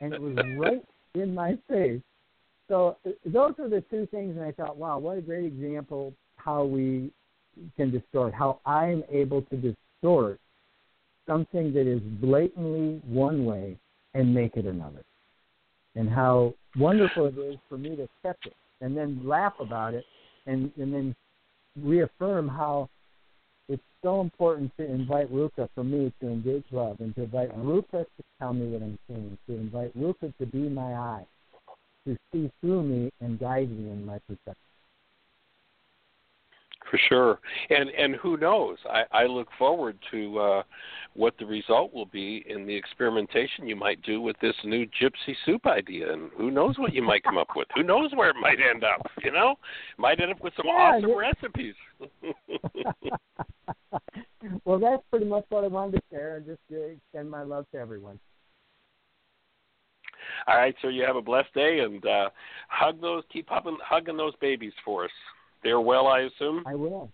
and 0.00 0.12
it 0.12 0.20
was 0.20 0.36
right 0.58 0.84
in 1.14 1.34
my 1.34 1.58
face. 1.68 2.00
So 2.68 2.96
those 3.26 3.52
are 3.58 3.68
the 3.68 3.82
two 3.90 4.06
things, 4.10 4.36
and 4.36 4.44
I 4.44 4.52
thought, 4.52 4.76
wow, 4.76 4.98
what 4.98 5.18
a 5.18 5.20
great 5.20 5.44
example 5.44 6.14
how 6.36 6.64
we 6.64 7.10
can 7.76 7.90
distort, 7.90 8.32
how 8.34 8.60
I'm 8.64 9.02
able 9.10 9.42
to 9.42 9.56
distort 9.56 10.40
something 11.26 11.72
that 11.72 11.86
is 11.86 12.00
blatantly 12.20 13.00
one 13.06 13.44
way 13.44 13.78
and 14.14 14.34
make 14.34 14.56
it 14.56 14.66
another. 14.66 15.02
And 15.94 16.08
how 16.08 16.54
wonderful 16.76 17.26
it 17.26 17.38
is 17.38 17.56
for 17.68 17.78
me 17.78 17.96
to 17.96 18.02
accept 18.02 18.46
it 18.46 18.54
and 18.80 18.96
then 18.96 19.20
laugh 19.24 19.54
about 19.60 19.94
it 19.94 20.04
and, 20.46 20.70
and 20.76 20.92
then 20.92 21.14
reaffirm 21.80 22.48
how 22.48 22.88
it's 23.68 23.82
so 24.02 24.20
important 24.20 24.72
to 24.76 24.84
invite 24.84 25.30
Rupa 25.30 25.68
for 25.74 25.84
me 25.84 26.12
to 26.20 26.28
engage 26.28 26.64
love 26.72 26.96
and 27.00 27.14
to 27.14 27.22
invite 27.22 27.56
Rupa 27.56 28.04
to 28.04 28.24
tell 28.38 28.52
me 28.52 28.66
what 28.72 28.82
I'm 28.82 28.98
seeing, 29.06 29.38
to 29.48 29.54
invite 29.54 29.92
Rupa 29.94 30.32
to 30.38 30.46
be 30.46 30.68
my 30.68 30.94
eye, 30.94 31.26
to 32.06 32.16
see 32.32 32.50
through 32.60 32.82
me 32.82 33.12
and 33.20 33.38
guide 33.38 33.70
me 33.70 33.90
in 33.90 34.04
my 34.04 34.18
perception. 34.28 34.71
For 36.92 37.00
sure, 37.08 37.40
and 37.70 37.88
and 37.88 38.16
who 38.16 38.36
knows? 38.36 38.76
I, 38.84 39.04
I 39.12 39.24
look 39.24 39.48
forward 39.58 39.96
to 40.10 40.38
uh, 40.38 40.62
what 41.14 41.32
the 41.38 41.46
result 41.46 41.94
will 41.94 42.04
be 42.04 42.44
in 42.46 42.66
the 42.66 42.76
experimentation 42.76 43.66
you 43.66 43.76
might 43.76 44.02
do 44.02 44.20
with 44.20 44.36
this 44.42 44.54
new 44.62 44.84
gypsy 45.00 45.34
soup 45.46 45.64
idea, 45.64 46.12
and 46.12 46.30
who 46.36 46.50
knows 46.50 46.78
what 46.78 46.92
you 46.92 47.00
might 47.00 47.24
come 47.24 47.38
up 47.38 47.48
with? 47.56 47.66
Who 47.74 47.82
knows 47.82 48.10
where 48.14 48.28
it 48.28 48.36
might 48.38 48.58
end 48.60 48.84
up? 48.84 49.10
You 49.24 49.32
know, 49.32 49.54
might 49.96 50.20
end 50.20 50.32
up 50.32 50.42
with 50.42 50.52
some 50.54 50.66
yeah, 50.66 51.00
awesome 51.00 51.16
recipes. 51.16 51.74
well, 54.66 54.78
that's 54.78 55.02
pretty 55.08 55.24
much 55.24 55.46
what 55.48 55.64
I 55.64 55.68
wanted 55.68 55.92
to 55.92 56.02
share, 56.10 56.36
and 56.36 56.44
just 56.44 56.60
to 56.68 56.90
extend 56.90 57.30
my 57.30 57.42
love 57.42 57.64
to 57.72 57.78
everyone. 57.78 58.20
All 60.46 60.58
right, 60.58 60.74
so 60.82 60.88
you 60.88 61.04
have 61.04 61.16
a 61.16 61.22
blessed 61.22 61.54
day, 61.54 61.78
and 61.78 62.04
uh, 62.04 62.28
hug 62.68 63.00
those, 63.00 63.22
keep 63.32 63.48
hugging, 63.48 63.78
hugging 63.82 64.18
those 64.18 64.34
babies 64.42 64.74
for 64.84 65.06
us. 65.06 65.10
They're 65.62 65.80
well, 65.80 66.08
I 66.08 66.20
assume. 66.20 66.62
I 66.66 66.74
will. 66.74 67.10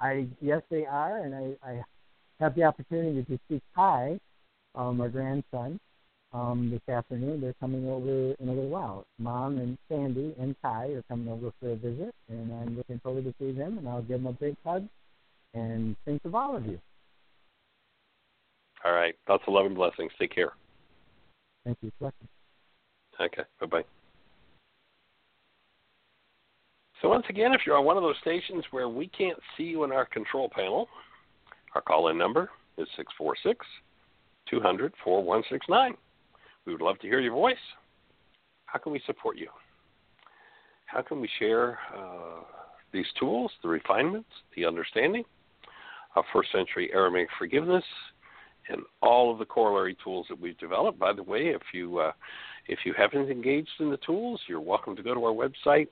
I 0.00 0.26
yes, 0.40 0.62
they 0.70 0.84
are, 0.84 1.18
and 1.18 1.34
I, 1.34 1.68
I 1.68 1.82
have 2.40 2.54
the 2.54 2.64
opportunity 2.64 3.22
to 3.24 3.38
see 3.48 3.62
Kai, 3.74 4.18
um, 4.74 5.00
our 5.00 5.08
grandson, 5.08 5.78
um, 6.32 6.70
this 6.70 6.94
afternoon. 6.94 7.40
They're 7.40 7.54
coming 7.60 7.88
over 7.88 8.34
in 8.38 8.48
a 8.48 8.52
little 8.52 8.68
while. 8.68 9.06
Mom 9.18 9.58
and 9.58 9.78
Sandy 9.88 10.34
and 10.40 10.56
Kai 10.60 10.88
are 10.88 11.02
coming 11.08 11.28
over 11.28 11.52
for 11.60 11.70
a 11.70 11.76
visit, 11.76 12.12
and 12.28 12.52
I'm 12.52 12.76
looking 12.76 12.98
forward 13.00 13.24
to 13.24 13.34
see 13.38 13.52
them. 13.52 13.78
And 13.78 13.88
I'll 13.88 14.02
give 14.02 14.22
them 14.22 14.26
a 14.26 14.32
big 14.32 14.56
hug 14.64 14.88
and 15.54 15.96
think 16.04 16.24
of 16.24 16.34
all 16.34 16.56
of 16.56 16.66
you. 16.66 16.80
All 18.84 18.92
right. 18.92 19.14
Lots 19.28 19.44
of 19.46 19.54
love 19.54 19.66
and 19.66 19.76
blessings. 19.76 20.10
Take 20.18 20.34
care. 20.34 20.52
Thank 21.64 21.78
you. 21.82 21.92
Okay. 23.20 23.42
Bye 23.60 23.66
bye. 23.66 23.84
So 27.02 27.08
once 27.08 27.26
again, 27.28 27.52
if 27.52 27.62
you're 27.66 27.76
on 27.76 27.84
one 27.84 27.96
of 27.96 28.04
those 28.04 28.14
stations 28.20 28.64
where 28.70 28.88
we 28.88 29.08
can't 29.08 29.38
see 29.56 29.64
you 29.64 29.82
in 29.82 29.90
our 29.90 30.06
control 30.06 30.48
panel, 30.48 30.88
our 31.74 31.80
call-in 31.80 32.16
number 32.16 32.48
is 32.78 32.86
646 32.96 33.66
200 34.48 34.92
4169. 35.02 35.94
We 36.64 36.72
would 36.72 36.80
love 36.80 37.00
to 37.00 37.08
hear 37.08 37.18
your 37.18 37.32
voice. 37.32 37.56
How 38.66 38.78
can 38.78 38.92
we 38.92 39.02
support 39.04 39.36
you? 39.36 39.48
How 40.86 41.02
can 41.02 41.20
we 41.20 41.28
share 41.40 41.80
uh, 41.92 42.44
these 42.92 43.06
tools, 43.18 43.50
the 43.62 43.68
refinements, 43.68 44.28
the 44.54 44.64
understanding 44.64 45.24
of 46.14 46.24
first 46.32 46.52
century 46.52 46.88
Aramaic 46.92 47.28
forgiveness, 47.36 47.84
and 48.68 48.82
all 49.00 49.32
of 49.32 49.40
the 49.40 49.44
corollary 49.44 49.96
tools 50.04 50.26
that 50.28 50.40
we've 50.40 50.58
developed? 50.58 51.00
By 51.00 51.12
the 51.12 51.22
way, 51.22 51.48
if 51.48 51.62
you 51.74 51.98
uh, 51.98 52.12
if 52.68 52.80
you 52.84 52.94
haven't 52.96 53.28
engaged 53.28 53.70
in 53.80 53.90
the 53.90 53.98
tools, 54.06 54.40
you're 54.46 54.60
welcome 54.60 54.94
to 54.94 55.02
go 55.02 55.14
to 55.14 55.24
our 55.24 55.32
website, 55.32 55.88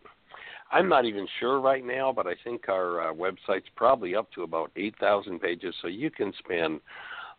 I'm 0.73 0.89
not 0.89 1.05
even 1.05 1.27
sure 1.41 1.61
right 1.61 1.85
now, 1.85 2.13
but 2.13 2.27
I 2.27 2.35
think 2.45 2.69
our 2.69 3.11
uh, 3.11 3.15
website's 3.15 3.69
probably 3.75 4.15
up 4.15 4.31
to 4.33 4.43
about 4.43 4.71
8,000 4.77 5.41
pages, 5.41 5.75
so 5.83 5.89
you 5.89 6.11
can 6.11 6.33
spend 6.39 6.81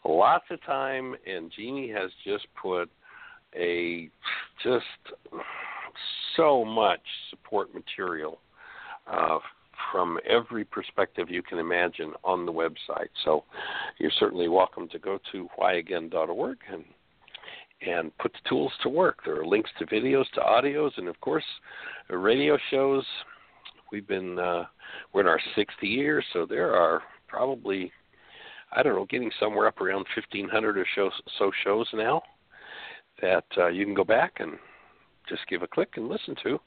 lots 0.04 0.46
of 0.50 0.64
time. 0.66 1.16
And 1.26 1.52
Jeannie 1.56 1.92
has 1.92 2.12
just 2.26 2.48
put 2.62 2.90
a 3.56 4.10
just 4.64 4.86
so 6.36 6.66
much 6.66 7.02
support 7.30 7.74
material 7.74 8.40
uh, 9.12 9.40
from 9.92 10.20
every 10.30 10.64
perspective 10.64 11.30
you 11.30 11.42
can 11.42 11.58
imagine 11.58 12.14
on 12.24 12.46
the 12.46 12.52
website. 12.52 13.10
So 13.24 13.44
you're 13.98 14.12
certainly 14.20 14.48
welcome 14.48 14.88
to 14.90 15.00
go 15.00 15.20
to 15.32 15.48
whyagain.org 15.60 16.58
and 16.72 16.84
and 17.86 18.16
put 18.18 18.32
the 18.34 18.50
tools 18.50 18.72
to 18.84 18.90
work. 18.90 19.20
There 19.26 19.40
are 19.40 19.46
links 19.46 19.70
to 19.80 19.86
videos, 19.86 20.30
to 20.34 20.42
audios, 20.42 20.92
and 20.98 21.08
of 21.08 21.20
course, 21.22 21.44
radio 22.10 22.58
shows. 22.70 23.06
We've 23.92 24.08
been 24.08 24.40
uh, 24.40 24.66
we're 25.14 25.22
in 25.22 25.28
our 25.28 25.42
60 25.56 25.88
years, 25.88 26.24
so 26.34 26.46
there 26.46 26.76
are 26.76 27.02
probably 27.28 27.92
I 28.74 28.84
don't 28.84 28.96
know, 28.96 29.06
getting 29.06 29.32
somewhere 29.40 29.68
up 29.68 29.82
around 29.82 30.06
1,500 30.16 30.78
or 30.78 30.86
so, 31.38 31.52
shows 31.64 31.88
now 31.94 32.22
that 33.22 33.44
uh, 33.58 33.68
you 33.68 33.86
can 33.86 33.94
go 33.94 34.06
back 34.06 34.38
and 34.40 34.54
just 35.28 35.42
give 35.50 35.62
a 35.62 35.68
click 35.68 35.90
and 35.98 36.08
listen 36.08 36.36
to. 36.44 36.60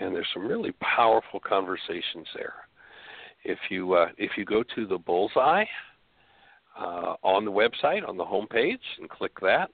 And 0.00 0.14
there's 0.14 0.26
some 0.34 0.46
really 0.46 0.72
powerful 0.72 1.40
conversations 1.40 2.26
there. 2.34 2.54
If 3.44 3.58
you 3.70 3.94
uh, 3.94 4.08
if 4.18 4.32
you 4.36 4.44
go 4.44 4.64
to 4.74 4.86
the 4.86 4.98
bullseye 4.98 5.64
uh, 6.78 7.14
on 7.22 7.44
the 7.44 7.52
website 7.52 8.06
on 8.06 8.16
the 8.16 8.24
home 8.24 8.48
page 8.48 8.80
and 8.98 9.08
click 9.08 9.32
that, 9.40 9.70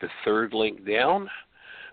the 0.00 0.08
third 0.24 0.52
link 0.52 0.86
down 0.86 1.28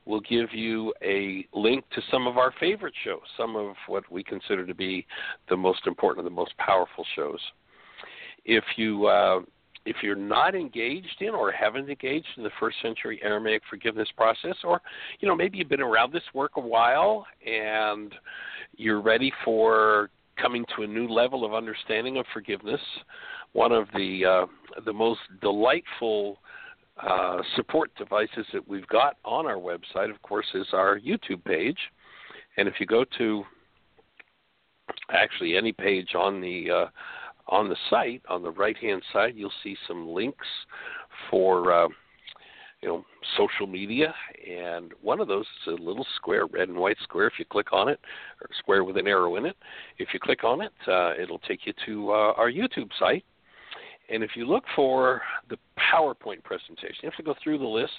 will 0.06 0.22
give 0.22 0.54
you 0.54 0.94
a 1.04 1.46
link 1.54 1.84
to 1.94 2.02
some 2.10 2.28
of 2.28 2.38
our 2.38 2.54
favorite 2.60 2.94
shows, 3.04 3.22
some 3.36 3.56
of 3.56 3.76
what 3.88 4.10
we 4.12 4.24
consider 4.24 4.66
to 4.66 4.74
be 4.74 5.06
the 5.50 5.58
most 5.58 5.86
important 5.86 6.26
and 6.26 6.34
the 6.34 6.36
most 6.36 6.58
powerful 6.58 7.06
shows. 7.16 7.40
If 8.46 8.64
you 8.78 9.08
uh, 9.08 9.42
if 9.86 9.98
you're 10.02 10.16
not 10.16 10.56
engaged 10.56 11.22
in 11.22 11.30
or 11.30 11.52
haven't 11.52 11.90
engaged 11.90 12.28
in 12.36 12.44
the 12.44 12.52
first 12.60 12.78
century 12.82 13.20
Aramaic 13.24 13.62
forgiveness 13.70 14.08
process, 14.16 14.56
or 14.64 14.82
you 15.20 15.28
know 15.28 15.36
maybe 15.36 15.58
you've 15.58 15.70
been 15.70 15.82
around 15.82 16.14
this 16.14 16.24
work 16.34 16.52
a 16.56 16.62
while 16.62 17.26
and 17.46 18.14
you're 18.76 19.02
ready 19.02 19.32
for 19.44 20.10
coming 20.42 20.66
to 20.76 20.84
a 20.84 20.88
new 20.88 21.08
level 21.08 21.46
of 21.46 21.54
understanding 21.54 22.18
of 22.18 22.26
forgiveness, 22.34 22.82
one 23.54 23.72
of 23.72 23.88
the 23.96 24.24
uh, 24.26 24.46
the 24.86 24.94
most 24.94 25.20
delightful 25.42 26.40
uh, 27.06 27.38
support 27.56 27.92
devices 27.96 28.46
that 28.54 28.68
we've 28.68 28.88
got 28.88 29.18
on 29.24 29.46
our 29.46 29.58
website, 29.58 30.10
of 30.10 30.22
course, 30.22 30.48
is 30.54 30.68
our 30.74 31.00
YouTube 31.00 31.44
page. 31.44 31.78
And 32.58 32.68
if 32.68 32.76
you 32.80 32.86
go 32.86 33.06
to 33.18 33.44
actually 35.12 35.56
any 35.56 35.72
page 35.72 36.16
on 36.16 36.42
the 36.42 36.72
uh, 36.72 36.86
on 37.50 37.70
the 37.70 37.78
site, 37.90 38.22
on 38.30 38.44
the 38.44 38.52
right 38.52 38.78
hand 38.78 39.02
side, 39.14 39.34
you'll 39.36 39.52
see 39.64 39.78
some 39.88 40.10
links 40.10 40.48
for 41.30 41.72
uh, 41.72 41.88
you 42.82 42.90
know 42.90 43.06
social 43.38 43.68
media. 43.68 44.14
And 44.50 44.92
one 45.02 45.20
of 45.20 45.28
those 45.28 45.46
is 45.66 45.80
a 45.80 45.84
little 45.84 46.06
square 46.16 46.48
red 46.48 46.70
and 46.70 46.78
white 46.78 46.98
square. 47.04 47.28
If 47.28 47.34
you 47.38 47.46
click 47.46 47.72
on 47.72 47.90
it 47.90 48.00
or 48.42 48.50
square 48.60 48.84
with 48.84 48.98
an 48.98 49.08
arrow 49.08 49.36
in 49.36 49.46
it 49.46 49.56
if 49.98 50.10
you 50.14 50.20
click 50.20 50.44
on 50.44 50.62
it 50.62 50.72
uh, 50.88 51.14
it'll 51.22 51.40
take 51.40 51.66
you 51.66 51.74
to 51.86 52.12
uh, 52.12 52.34
our 52.38 52.52
youtube 52.52 52.90
site 53.00 53.26
and 54.10 54.24
if 54.24 54.32
you 54.36 54.46
look 54.46 54.64
for 54.76 55.22
the 55.50 55.58
PowerPoint 55.78 56.44
presentation, 56.44 56.96
you 57.04 57.10
have 57.10 57.18
to 57.18 57.24
go 57.24 57.36
through 57.44 57.58
the 57.58 57.66
list. 57.66 57.92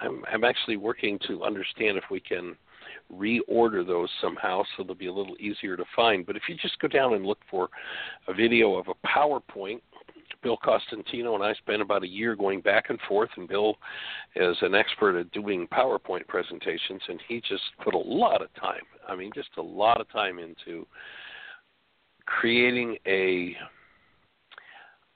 I'm, 0.00 0.24
I'm 0.32 0.44
actually 0.44 0.76
working 0.76 1.18
to 1.28 1.44
understand 1.44 1.96
if 1.96 2.04
we 2.10 2.20
can 2.20 2.56
reorder 3.12 3.86
those 3.86 4.08
somehow 4.20 4.62
so 4.76 4.82
they'll 4.82 4.94
be 4.94 5.06
a 5.06 5.12
little 5.12 5.36
easier 5.38 5.76
to 5.76 5.84
find. 5.94 6.26
But 6.26 6.36
if 6.36 6.42
you 6.48 6.56
just 6.56 6.78
go 6.80 6.88
down 6.88 7.14
and 7.14 7.24
look 7.24 7.38
for 7.50 7.68
a 8.28 8.34
video 8.34 8.74
of 8.74 8.86
a 8.88 9.06
PowerPoint, 9.06 9.80
Bill 10.42 10.58
Costantino 10.62 11.34
and 11.34 11.42
I 11.42 11.54
spent 11.54 11.82
about 11.82 12.04
a 12.04 12.08
year 12.08 12.36
going 12.36 12.60
back 12.60 12.90
and 12.90 12.98
forth, 13.08 13.30
and 13.36 13.48
Bill 13.48 13.76
is 14.34 14.56
an 14.60 14.74
expert 14.74 15.18
at 15.18 15.30
doing 15.32 15.66
PowerPoint 15.68 16.26
presentations, 16.28 17.02
and 17.08 17.20
he 17.26 17.40
just 17.40 17.62
put 17.82 17.94
a 17.94 17.98
lot 17.98 18.42
of 18.42 18.52
time. 18.54 18.82
I 19.08 19.16
mean, 19.16 19.30
just 19.34 19.48
a 19.56 19.62
lot 19.62 20.00
of 20.00 20.10
time 20.10 20.38
into 20.38 20.86
creating 22.26 22.96
a 23.06 23.56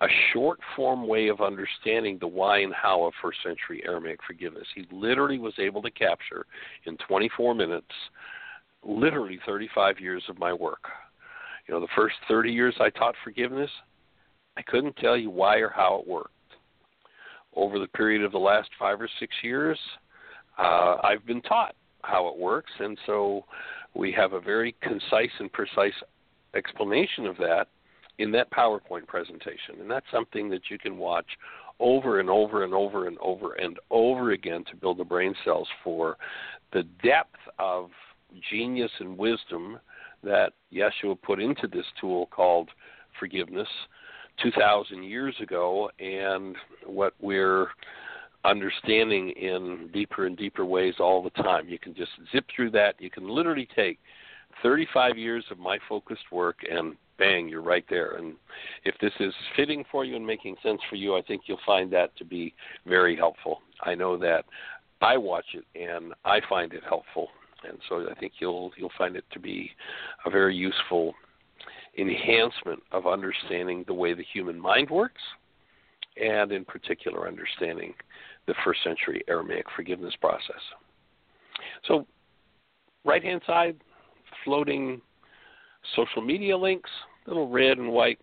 a 0.02 0.06
short 0.32 0.58
form 0.74 1.06
way 1.06 1.28
of 1.28 1.40
understanding 1.40 2.16
the 2.18 2.26
why 2.26 2.60
and 2.60 2.72
how 2.74 3.04
of 3.04 3.12
first 3.20 3.38
century 3.44 3.82
Aramaic 3.84 4.20
forgiveness. 4.26 4.66
He 4.74 4.86
literally 4.90 5.38
was 5.38 5.52
able 5.58 5.82
to 5.82 5.90
capture 5.90 6.46
in 6.86 6.96
24 7.08 7.54
minutes 7.54 7.86
literally 8.82 9.38
35 9.44 10.00
years 10.00 10.22
of 10.28 10.38
my 10.38 10.52
work. 10.52 10.84
You 11.66 11.74
know, 11.74 11.80
the 11.80 11.88
first 11.94 12.16
30 12.28 12.50
years 12.50 12.74
I 12.80 12.88
taught 12.90 13.14
forgiveness, 13.22 13.70
I 14.56 14.62
couldn't 14.62 14.96
tell 14.96 15.16
you 15.16 15.30
why 15.30 15.58
or 15.58 15.68
how 15.68 16.00
it 16.00 16.08
worked. 16.08 16.30
Over 17.54 17.78
the 17.78 17.88
period 17.88 18.24
of 18.24 18.32
the 18.32 18.38
last 18.38 18.70
five 18.78 19.00
or 19.00 19.08
six 19.18 19.34
years, 19.42 19.78
uh, 20.58 20.96
I've 21.02 21.26
been 21.26 21.42
taught 21.42 21.74
how 22.02 22.28
it 22.28 22.38
works, 22.38 22.70
and 22.78 22.96
so 23.06 23.44
we 23.94 24.12
have 24.12 24.32
a 24.32 24.40
very 24.40 24.74
concise 24.82 25.30
and 25.38 25.52
precise 25.52 25.92
explanation 26.54 27.26
of 27.26 27.36
that 27.36 27.68
in 28.20 28.30
that 28.30 28.50
PowerPoint 28.50 29.06
presentation. 29.06 29.80
And 29.80 29.90
that's 29.90 30.06
something 30.12 30.50
that 30.50 30.70
you 30.70 30.78
can 30.78 30.98
watch 30.98 31.26
over 31.80 32.20
and 32.20 32.28
over 32.28 32.64
and 32.64 32.74
over 32.74 33.06
and 33.06 33.16
over 33.20 33.54
and 33.54 33.78
over 33.90 34.32
again 34.32 34.62
to 34.70 34.76
build 34.76 34.98
the 34.98 35.04
brain 35.04 35.34
cells 35.42 35.66
for 35.82 36.18
the 36.74 36.82
depth 37.02 37.40
of 37.58 37.88
genius 38.50 38.90
and 39.00 39.16
wisdom 39.16 39.80
that 40.22 40.52
Yeshua 40.70 41.20
put 41.22 41.40
into 41.40 41.66
this 41.66 41.86
tool 41.98 42.26
called 42.26 42.68
forgiveness 43.18 43.68
2,000 44.42 45.02
years 45.02 45.34
ago 45.40 45.90
and 45.98 46.56
what 46.84 47.14
we're 47.20 47.68
understanding 48.44 49.30
in 49.30 49.88
deeper 49.94 50.26
and 50.26 50.36
deeper 50.36 50.66
ways 50.66 50.94
all 51.00 51.22
the 51.22 51.42
time. 51.42 51.70
You 51.70 51.78
can 51.78 51.94
just 51.94 52.10
zip 52.30 52.44
through 52.54 52.70
that. 52.72 52.96
You 52.98 53.10
can 53.10 53.28
literally 53.28 53.68
take 53.74 53.98
35 54.62 55.16
years 55.16 55.44
of 55.50 55.58
my 55.58 55.78
focused 55.88 56.30
work 56.30 56.58
and 56.70 56.96
bang, 57.20 57.48
you're 57.48 57.62
right 57.62 57.84
there. 57.88 58.16
And 58.16 58.34
if 58.84 58.96
this 59.00 59.12
is 59.20 59.32
fitting 59.54 59.84
for 59.92 60.04
you 60.04 60.16
and 60.16 60.26
making 60.26 60.56
sense 60.62 60.80
for 60.88 60.96
you, 60.96 61.16
I 61.16 61.22
think 61.22 61.42
you'll 61.46 61.58
find 61.64 61.92
that 61.92 62.16
to 62.16 62.24
be 62.24 62.54
very 62.86 63.14
helpful. 63.14 63.60
I 63.82 63.94
know 63.94 64.16
that 64.18 64.46
I 65.00 65.16
watch 65.16 65.44
it 65.54 65.64
and 65.78 66.14
I 66.24 66.40
find 66.48 66.72
it 66.72 66.82
helpful, 66.82 67.28
and 67.68 67.78
so 67.88 68.08
I 68.10 68.18
think 68.18 68.32
you'll 68.38 68.72
you'll 68.76 68.92
find 68.98 69.16
it 69.16 69.24
to 69.32 69.38
be 69.38 69.70
a 70.26 70.30
very 70.30 70.56
useful 70.56 71.14
enhancement 71.98 72.82
of 72.92 73.06
understanding 73.06 73.84
the 73.86 73.94
way 73.94 74.14
the 74.14 74.24
human 74.32 74.58
mind 74.58 74.90
works, 74.90 75.22
and 76.20 76.52
in 76.52 76.64
particular 76.64 77.28
understanding 77.28 77.94
the 78.46 78.54
first 78.64 78.82
century 78.82 79.22
Aramaic 79.28 79.66
forgiveness 79.76 80.14
process. 80.20 80.62
So, 81.86 82.06
right 83.04 83.22
hand 83.22 83.42
side, 83.46 83.76
floating 84.44 85.00
social 85.96 86.22
media 86.22 86.56
links, 86.56 86.90
little 87.30 87.48
red 87.48 87.78
and 87.78 87.90
white 87.92 88.18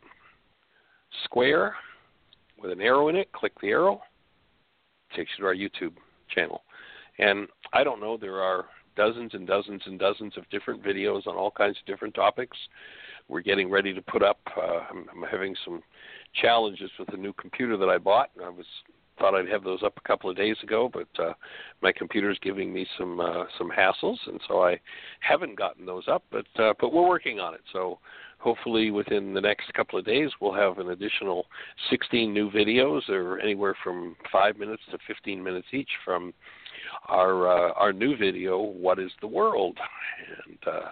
square 1.24 1.76
with 2.62 2.72
an 2.72 2.82
arrow 2.82 3.08
in 3.08 3.16
it. 3.16 3.32
Click 3.32 3.53
the 3.62 3.70
arrow, 3.70 4.01
takes 5.16 5.32
you 5.38 5.43
to 5.43 5.47
our 5.47 5.55
YouTube 5.55 5.93
channel. 6.30 6.62
And 7.18 7.47
I 7.74 7.84
don't 7.84 8.01
know, 8.01 8.18
there 8.18 8.41
are 8.41 8.66
dozens 8.95 9.34
and 9.34 9.47
dozens 9.47 9.82
and 9.86 9.97
dozens 9.97 10.38
of 10.38 10.49
different 10.49 10.84
videos 10.84 11.26
on 11.26 11.36
all 11.36 11.51
kinds 11.51 11.78
of 11.80 11.86
different 11.86 12.14
topics. 12.14 12.58
We're 13.30 13.41
getting 13.41 13.70
ready 13.70 13.93
to 13.93 14.01
put 14.01 14.24
up. 14.24 14.39
Uh, 14.55 14.80
I'm, 14.89 15.05
I'm 15.16 15.30
having 15.30 15.55
some 15.64 15.82
challenges 16.41 16.91
with 16.99 17.10
the 17.10 17.18
new 17.18 17.34
computer 17.34 17.78
that 17.78 17.89
I 17.89 17.97
bought. 17.97 18.30
I 18.43 18.49
was 18.49 18.66
thought 19.20 19.34
I'd 19.34 19.49
have 19.49 19.64
those 19.64 19.82
up 19.84 19.97
a 19.97 20.08
couple 20.08 20.30
of 20.30 20.38
days 20.38 20.58
ago, 20.62 20.91
but 20.93 21.08
uh, 21.24 21.34
my 21.82 21.91
computer's 21.91 22.38
giving 22.41 22.72
me 22.72 22.86
some 22.97 23.20
uh, 23.20 23.45
some 23.58 23.72
hassles, 23.72 24.18
and 24.28 24.39
so 24.47 24.64
I 24.64 24.80
haven't 25.22 25.58
gotten 25.58 25.86
those 25.86 26.08
up. 26.08 26.24
But 26.32 26.45
uh, 26.62 26.74
but 26.80 26.93
we're 26.93 27.08
working 27.08 27.39
on 27.39 27.53
it. 27.55 27.62
So 27.74 27.99
hopefully 28.39 28.91
within 28.91 29.33
the 29.33 29.41
next 29.41 29.73
couple 29.73 29.97
of 29.97 30.05
days 30.05 30.29
we'll 30.39 30.53
have 30.53 30.79
an 30.79 30.91
additional 30.91 31.45
16 31.89 32.33
new 32.33 32.49
videos, 32.51 33.07
or 33.09 33.39
anywhere 33.39 33.75
from 33.83 34.15
five 34.31 34.57
minutes 34.57 34.83
to 34.91 34.97
15 35.07 35.43
minutes 35.43 35.67
each 35.71 35.89
from 36.05 36.33
our 37.07 37.47
uh, 37.47 37.73
our 37.73 37.93
new 37.93 38.15
video, 38.15 38.59
"What 38.59 38.99
is 38.99 39.11
the 39.21 39.27
World?" 39.27 39.77
and 40.47 40.57
uh, 40.67 40.91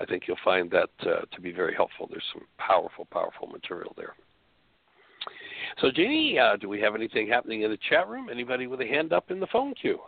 I 0.00 0.06
think 0.06 0.24
you'll 0.26 0.36
find 0.42 0.70
that 0.70 0.90
uh, 1.02 1.22
to 1.32 1.40
be 1.40 1.52
very 1.52 1.74
helpful. 1.74 2.08
There's 2.10 2.24
some 2.32 2.46
powerful, 2.58 3.06
powerful 3.12 3.48
material 3.48 3.94
there. 3.96 4.14
So, 5.80 5.90
Jeanie, 5.90 6.38
uh, 6.38 6.56
do 6.56 6.68
we 6.68 6.80
have 6.80 6.94
anything 6.94 7.28
happening 7.28 7.62
in 7.62 7.70
the 7.70 7.78
chat 7.88 8.08
room? 8.08 8.28
Anybody 8.30 8.66
with 8.66 8.80
a 8.80 8.86
hand 8.86 9.12
up 9.12 9.30
in 9.30 9.40
the 9.40 9.46
phone 9.46 9.74
queue? 9.74 10.00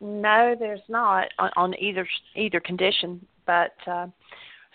No, 0.00 0.54
there's 0.58 0.80
not 0.88 1.28
on, 1.38 1.50
on 1.56 1.74
either 1.80 2.06
either 2.36 2.60
condition. 2.60 3.24
But 3.46 3.74
uh, 3.86 4.06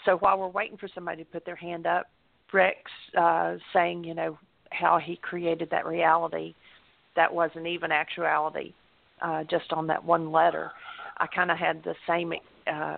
so 0.06 0.18
while 0.18 0.38
we're 0.38 0.48
waiting 0.48 0.78
for 0.78 0.90
somebody 0.94 1.24
to 1.24 1.30
put 1.30 1.46
their 1.46 1.56
hand 1.56 1.86
up, 1.86 2.08
Rex 2.52 2.78
uh, 3.18 3.58
saying, 3.74 4.04
you 4.04 4.14
know, 4.14 4.38
how 4.72 5.00
he 5.04 5.18
created 5.18 5.70
that 5.72 5.86
reality 5.86 6.56
that 7.16 7.34
wasn't 7.34 7.68
even 7.68 7.92
actuality, 7.92 8.74
uh, 9.22 9.44
just 9.44 9.72
on 9.72 9.88
that 9.88 10.04
one 10.04 10.32
letter. 10.32 10.72
I 11.18 11.28
kind 11.28 11.52
of 11.52 11.58
had 11.58 11.84
the 11.84 11.96
same 12.08 12.34
uh, 12.72 12.98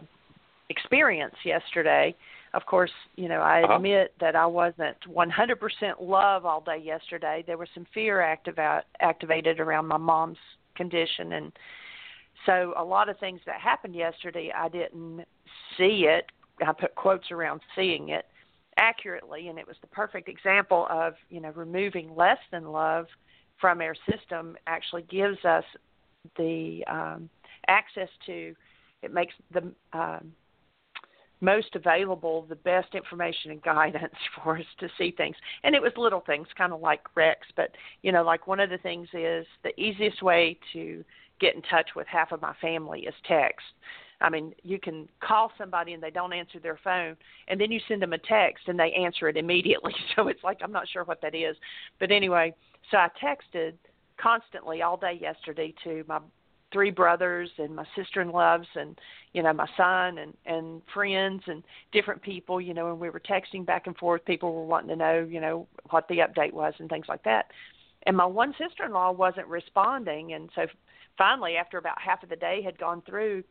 experience 0.69 1.35
yesterday 1.43 2.15
of 2.53 2.65
course, 2.65 2.91
you 3.15 3.29
know, 3.29 3.41
I 3.41 3.63
uh-huh. 3.63 3.75
admit 3.75 4.13
that 4.19 4.35
I 4.35 4.45
wasn't 4.45 4.97
100% 5.07 5.57
love 6.01 6.45
all 6.45 6.61
day 6.61 6.81
yesterday. 6.83 7.43
There 7.45 7.57
was 7.57 7.69
some 7.73 7.87
fear 7.93 8.17
activa- 8.17 8.83
activated 8.99 9.59
around 9.59 9.87
my 9.87 9.97
mom's 9.97 10.37
condition 10.75 11.33
and 11.33 11.51
so 12.45 12.73
a 12.75 12.83
lot 12.83 13.07
of 13.07 13.19
things 13.19 13.39
that 13.45 13.61
happened 13.61 13.93
yesterday 13.93 14.51
I 14.55 14.67
didn't 14.67 15.25
see 15.77 16.05
it. 16.07 16.25
I 16.65 16.71
put 16.73 16.95
quotes 16.95 17.31
around 17.31 17.61
seeing 17.75 18.09
it 18.09 18.25
accurately 18.77 19.47
and 19.47 19.59
it 19.59 19.67
was 19.67 19.75
the 19.81 19.87
perfect 19.87 20.29
example 20.29 20.87
of, 20.89 21.13
you 21.29 21.41
know, 21.41 21.51
removing 21.51 22.15
less 22.15 22.39
than 22.51 22.71
love 22.71 23.07
from 23.59 23.81
our 23.81 23.95
system 24.09 24.57
actually 24.67 25.03
gives 25.03 25.43
us 25.45 25.63
the 26.37 26.83
um 26.87 27.29
access 27.67 28.09
to 28.25 28.55
it 29.01 29.13
makes 29.13 29.33
the 29.51 29.71
um 29.93 30.31
most 31.41 31.75
available, 31.75 32.45
the 32.47 32.55
best 32.55 32.93
information 32.93 33.51
and 33.51 33.61
guidance 33.63 34.13
for 34.43 34.57
us 34.57 34.65
to 34.79 34.87
see 34.97 35.11
things. 35.11 35.35
And 35.63 35.75
it 35.75 35.81
was 35.81 35.91
little 35.97 36.21
things, 36.21 36.47
kind 36.55 36.71
of 36.71 36.79
like 36.79 37.01
Rex, 37.15 37.47
but 37.55 37.71
you 38.03 38.11
know, 38.11 38.23
like 38.23 38.47
one 38.47 38.59
of 38.59 38.69
the 38.69 38.77
things 38.77 39.07
is 39.13 39.45
the 39.63 39.77
easiest 39.79 40.21
way 40.21 40.57
to 40.73 41.03
get 41.39 41.55
in 41.55 41.61
touch 41.63 41.89
with 41.95 42.07
half 42.07 42.31
of 42.31 42.41
my 42.41 42.53
family 42.61 43.01
is 43.01 43.15
text. 43.27 43.65
I 44.22 44.30
mean, 44.30 44.53
you 44.63 44.80
can 44.80 45.09
call 45.19 45.51
somebody 45.57 45.93
and 45.93 46.01
they 46.01 46.11
don't 46.11 46.34
answer 46.34 46.59
their 46.59 46.80
phone, 46.84 47.15
and 47.47 47.59
then 47.59 47.72
you 47.72 47.80
send 47.88 48.01
them 48.01 48.13
a 48.13 48.17
text 48.17 48.67
and 48.67 48.80
they 48.80 48.91
answer 48.91 49.28
it 49.28 49.38
immediately. 49.38 49.93
So 50.15 50.28
it's 50.28 50.43
like 50.43 50.59
I'm 50.61 50.72
not 50.72 50.88
sure 50.89 51.03
what 51.03 51.22
that 51.22 51.34
is, 51.34 51.55
but 51.99 52.11
anyway, 52.11 52.53
so 52.89 52.97
I 52.97 53.07
texted 53.24 53.74
constantly 54.22 54.82
all 54.82 54.97
day 54.97 55.17
yesterday 55.19 55.74
to 55.84 56.03
my 56.07 56.19
three 56.72 56.91
brothers 56.91 57.49
and 57.57 57.76
my 57.76 57.86
sister 57.95 58.22
in 58.22 58.32
laws 58.32 58.65
and 58.76 58.97
you 59.34 59.43
know 59.43 59.53
my 59.53 59.67
son 59.76 60.17
and 60.17 60.34
and 60.45 60.82
friends 60.93 61.41
and 61.47 61.63
different 61.91 62.22
people 62.22 62.61
you 62.61 62.74
know 62.74 62.91
and 62.91 62.99
we 62.99 63.09
were 63.09 63.19
texting 63.22 63.65
back 63.65 63.88
and 63.88 63.97
forth. 63.97 64.24
People 64.26 64.53
were 64.53 64.65
wanting 64.65 64.89
to 64.89 64.95
know 64.95 65.28
you 65.30 65.41
know 65.41 65.67
what 65.89 66.07
the 66.07 66.17
update 66.17 66.53
was 66.53 66.74
and 66.80 66.89
things 66.89 67.07
like 67.07 67.24
that. 67.24 67.47
And 68.03 68.17
my 68.17 68.26
one 68.26 68.53
sister 68.57 68.86
in 68.86 68.93
law 68.93 69.11
wasn't 69.11 69.47
responding. 69.47 70.34
And 70.34 70.49
so 70.55 70.65
finally 71.17 71.55
after 71.55 71.78
about 71.78 72.01
half 72.01 72.24
of 72.24 72.30
the 72.30 72.36
day 72.36 72.61
had 72.63 72.78
gone 72.78 73.01
through 73.05 73.43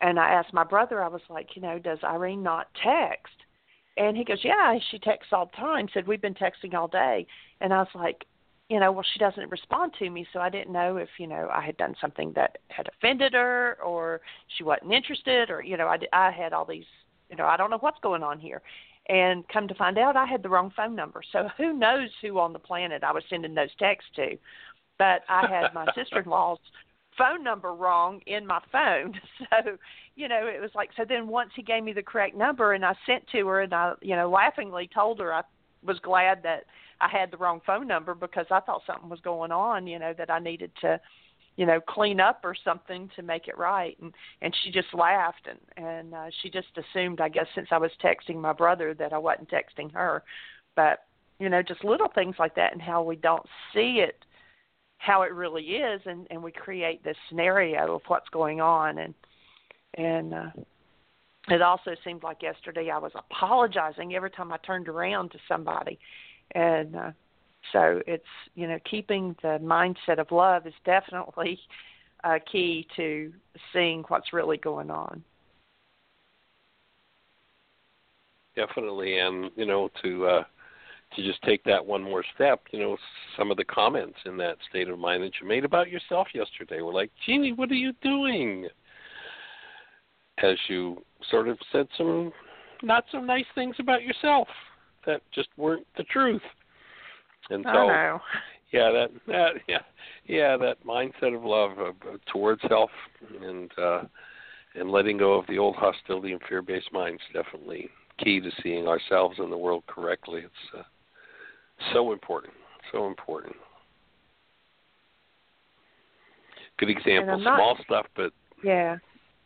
and 0.00 0.18
I 0.18 0.30
asked 0.30 0.52
my 0.52 0.64
brother 0.64 1.02
I 1.02 1.08
was 1.08 1.22
like 1.28 1.50
you 1.54 1.62
know 1.62 1.78
does 1.78 1.98
Irene 2.02 2.42
not 2.42 2.68
text 2.82 3.34
and 3.96 4.16
he 4.16 4.24
goes 4.24 4.38
yeah 4.42 4.78
she 4.90 4.98
texts 4.98 5.32
all 5.32 5.46
the 5.46 5.56
time 5.56 5.88
said 5.92 6.06
we've 6.06 6.22
been 6.22 6.34
texting 6.34 6.74
all 6.74 6.88
day 6.88 7.26
and 7.60 7.72
I 7.72 7.78
was 7.78 7.88
like 7.94 8.24
you 8.68 8.80
know, 8.80 8.90
well, 8.92 9.04
she 9.12 9.18
doesn't 9.18 9.50
respond 9.50 9.92
to 9.98 10.08
me, 10.08 10.26
so 10.32 10.40
I 10.40 10.48
didn't 10.48 10.72
know 10.72 10.96
if, 10.96 11.08
you 11.18 11.26
know, 11.26 11.50
I 11.52 11.64
had 11.64 11.76
done 11.76 11.94
something 12.00 12.32
that 12.34 12.58
had 12.68 12.88
offended 12.88 13.34
her 13.34 13.76
or 13.84 14.22
she 14.56 14.64
wasn't 14.64 14.92
interested 14.92 15.50
or, 15.50 15.62
you 15.62 15.76
know, 15.76 15.86
I, 15.86 15.98
I 16.12 16.30
had 16.30 16.52
all 16.52 16.64
these, 16.64 16.86
you 17.28 17.36
know, 17.36 17.44
I 17.44 17.56
don't 17.56 17.70
know 17.70 17.78
what's 17.78 18.00
going 18.00 18.22
on 18.22 18.40
here. 18.40 18.62
And 19.08 19.46
come 19.48 19.68
to 19.68 19.74
find 19.74 19.98
out, 19.98 20.16
I 20.16 20.24
had 20.24 20.42
the 20.42 20.48
wrong 20.48 20.72
phone 20.74 20.96
number. 20.96 21.20
So 21.30 21.48
who 21.58 21.74
knows 21.74 22.08
who 22.22 22.38
on 22.38 22.54
the 22.54 22.58
planet 22.58 23.04
I 23.04 23.12
was 23.12 23.22
sending 23.28 23.54
those 23.54 23.74
texts 23.78 24.10
to. 24.16 24.38
but 24.98 25.22
I 25.28 25.46
had 25.46 25.74
my 25.74 25.86
sister-in-law's 25.94 26.58
phone 27.16 27.42
number 27.44 27.74
wrong 27.74 28.20
in 28.26 28.46
my 28.46 28.60
phone. 28.70 29.14
So, 29.50 29.76
you 30.16 30.28
know, 30.28 30.46
it 30.46 30.60
was 30.60 30.70
like 30.74 30.90
so 30.96 31.04
then 31.08 31.26
once 31.26 31.50
he 31.54 31.62
gave 31.62 31.82
me 31.82 31.92
the 31.92 32.02
correct 32.02 32.36
number 32.36 32.72
and 32.72 32.84
I 32.84 32.94
sent 33.06 33.26
to 33.32 33.46
her 33.48 33.62
and 33.62 33.74
I, 33.74 33.94
you 34.00 34.16
know, 34.16 34.30
laughingly 34.30 34.88
told 34.92 35.18
her 35.20 35.32
I 35.32 35.42
was 35.84 35.98
glad 36.00 36.42
that 36.44 36.64
I 37.00 37.08
had 37.08 37.30
the 37.30 37.36
wrong 37.36 37.60
phone 37.66 37.86
number 37.86 38.14
because 38.14 38.46
I 38.50 38.60
thought 38.60 38.82
something 38.86 39.08
was 39.08 39.20
going 39.20 39.52
on, 39.52 39.86
you 39.86 39.98
know, 39.98 40.14
that 40.16 40.30
I 40.30 40.38
needed 40.38 40.70
to 40.80 41.00
you 41.56 41.66
know 41.66 41.80
clean 41.80 42.20
up 42.20 42.40
or 42.44 42.54
something 42.64 43.10
to 43.16 43.22
make 43.22 43.48
it 43.48 43.56
right 43.56 43.96
and 44.00 44.12
and 44.42 44.54
she 44.62 44.70
just 44.70 44.92
laughed 44.92 45.48
and 45.48 45.86
and 45.86 46.14
uh, 46.14 46.26
she 46.42 46.50
just 46.50 46.66
assumed 46.76 47.20
i 47.20 47.28
guess 47.28 47.46
since 47.54 47.68
i 47.70 47.78
was 47.78 47.90
texting 48.02 48.36
my 48.36 48.52
brother 48.52 48.92
that 48.92 49.12
i 49.12 49.18
wasn't 49.18 49.48
texting 49.48 49.92
her 49.92 50.22
but 50.74 51.04
you 51.38 51.48
know 51.48 51.62
just 51.62 51.84
little 51.84 52.08
things 52.12 52.34
like 52.38 52.54
that 52.56 52.72
and 52.72 52.82
how 52.82 53.02
we 53.02 53.16
don't 53.16 53.46
see 53.72 54.00
it 54.00 54.23
how 55.04 55.20
it 55.22 55.32
really 55.32 55.62
is 55.62 56.00
and 56.06 56.26
and 56.30 56.42
we 56.42 56.50
create 56.50 57.04
this 57.04 57.16
scenario 57.28 57.96
of 57.96 58.02
what's 58.06 58.28
going 58.30 58.60
on. 58.60 58.98
And 58.98 59.14
and 59.98 60.34
uh 60.34 60.50
it 61.48 61.60
also 61.60 61.94
seemed 62.04 62.22
like 62.22 62.42
yesterday 62.42 62.90
I 62.90 62.96
was 62.96 63.12
apologizing 63.14 64.14
every 64.14 64.30
time 64.30 64.50
I 64.50 64.56
turned 64.58 64.88
around 64.88 65.30
to 65.32 65.38
somebody. 65.46 65.98
And 66.52 66.96
uh 66.96 67.10
so 67.72 68.00
it's 68.06 68.24
you 68.54 68.66
know 68.66 68.78
keeping 68.90 69.36
the 69.42 69.58
mindset 69.62 70.18
of 70.18 70.32
love 70.32 70.66
is 70.66 70.74
definitely 70.86 71.58
uh 72.22 72.38
key 72.50 72.86
to 72.96 73.30
seeing 73.74 74.04
what's 74.08 74.32
really 74.32 74.56
going 74.56 74.90
on. 74.90 75.22
Definitely 78.56 79.18
and 79.18 79.50
you 79.54 79.66
know 79.66 79.90
to 80.02 80.26
uh 80.26 80.44
to 81.16 81.22
just 81.22 81.42
take 81.42 81.62
that 81.64 81.84
one 81.84 82.02
more 82.02 82.24
step, 82.34 82.62
you 82.70 82.78
know, 82.78 82.96
some 83.36 83.50
of 83.50 83.56
the 83.56 83.64
comments 83.64 84.18
in 84.26 84.36
that 84.38 84.56
state 84.68 84.88
of 84.88 84.98
mind 84.98 85.22
that 85.22 85.32
you 85.40 85.46
made 85.46 85.64
about 85.64 85.90
yourself 85.90 86.28
yesterday 86.34 86.80
were 86.80 86.92
like, 86.92 87.10
Jeanie, 87.26 87.52
what 87.52 87.70
are 87.70 87.74
you 87.74 87.92
doing? 88.02 88.68
As 90.42 90.56
you 90.68 91.02
sort 91.30 91.48
of 91.48 91.58
said 91.70 91.86
some 91.96 92.32
not 92.82 93.04
so 93.12 93.20
nice 93.20 93.44
things 93.54 93.76
about 93.78 94.02
yourself 94.02 94.48
that 95.06 95.22
just 95.32 95.48
weren't 95.56 95.86
the 95.96 96.02
truth. 96.04 96.42
And 97.50 97.64
so, 97.64 97.70
oh, 97.70 98.18
yeah, 98.72 98.90
that 98.90 99.08
that 99.28 99.50
yeah, 99.68 99.78
yeah, 100.26 100.56
that 100.56 100.84
mindset 100.84 101.36
of 101.36 101.44
love 101.44 101.72
uh, 101.78 102.16
towards 102.32 102.60
self 102.68 102.90
and 103.42 103.70
uh 103.78 104.02
and 104.74 104.90
letting 104.90 105.18
go 105.18 105.34
of 105.34 105.46
the 105.46 105.58
old 105.58 105.76
hostility 105.76 106.32
and 106.32 106.40
fear-based 106.48 106.92
minds 106.92 107.22
definitely 107.32 107.88
key 108.18 108.40
to 108.40 108.50
seeing 108.62 108.88
ourselves 108.88 109.36
and 109.38 109.52
the 109.52 109.56
world 109.56 109.84
correctly. 109.86 110.40
It's 110.40 110.78
uh, 110.78 110.82
so 111.92 112.12
important. 112.12 112.52
So 112.92 113.06
important. 113.06 113.56
Good 116.78 116.90
example. 116.90 117.38
not, 117.38 117.58
small 117.58 117.78
stuff, 117.84 118.06
but 118.16 118.32
yeah, 118.62 118.96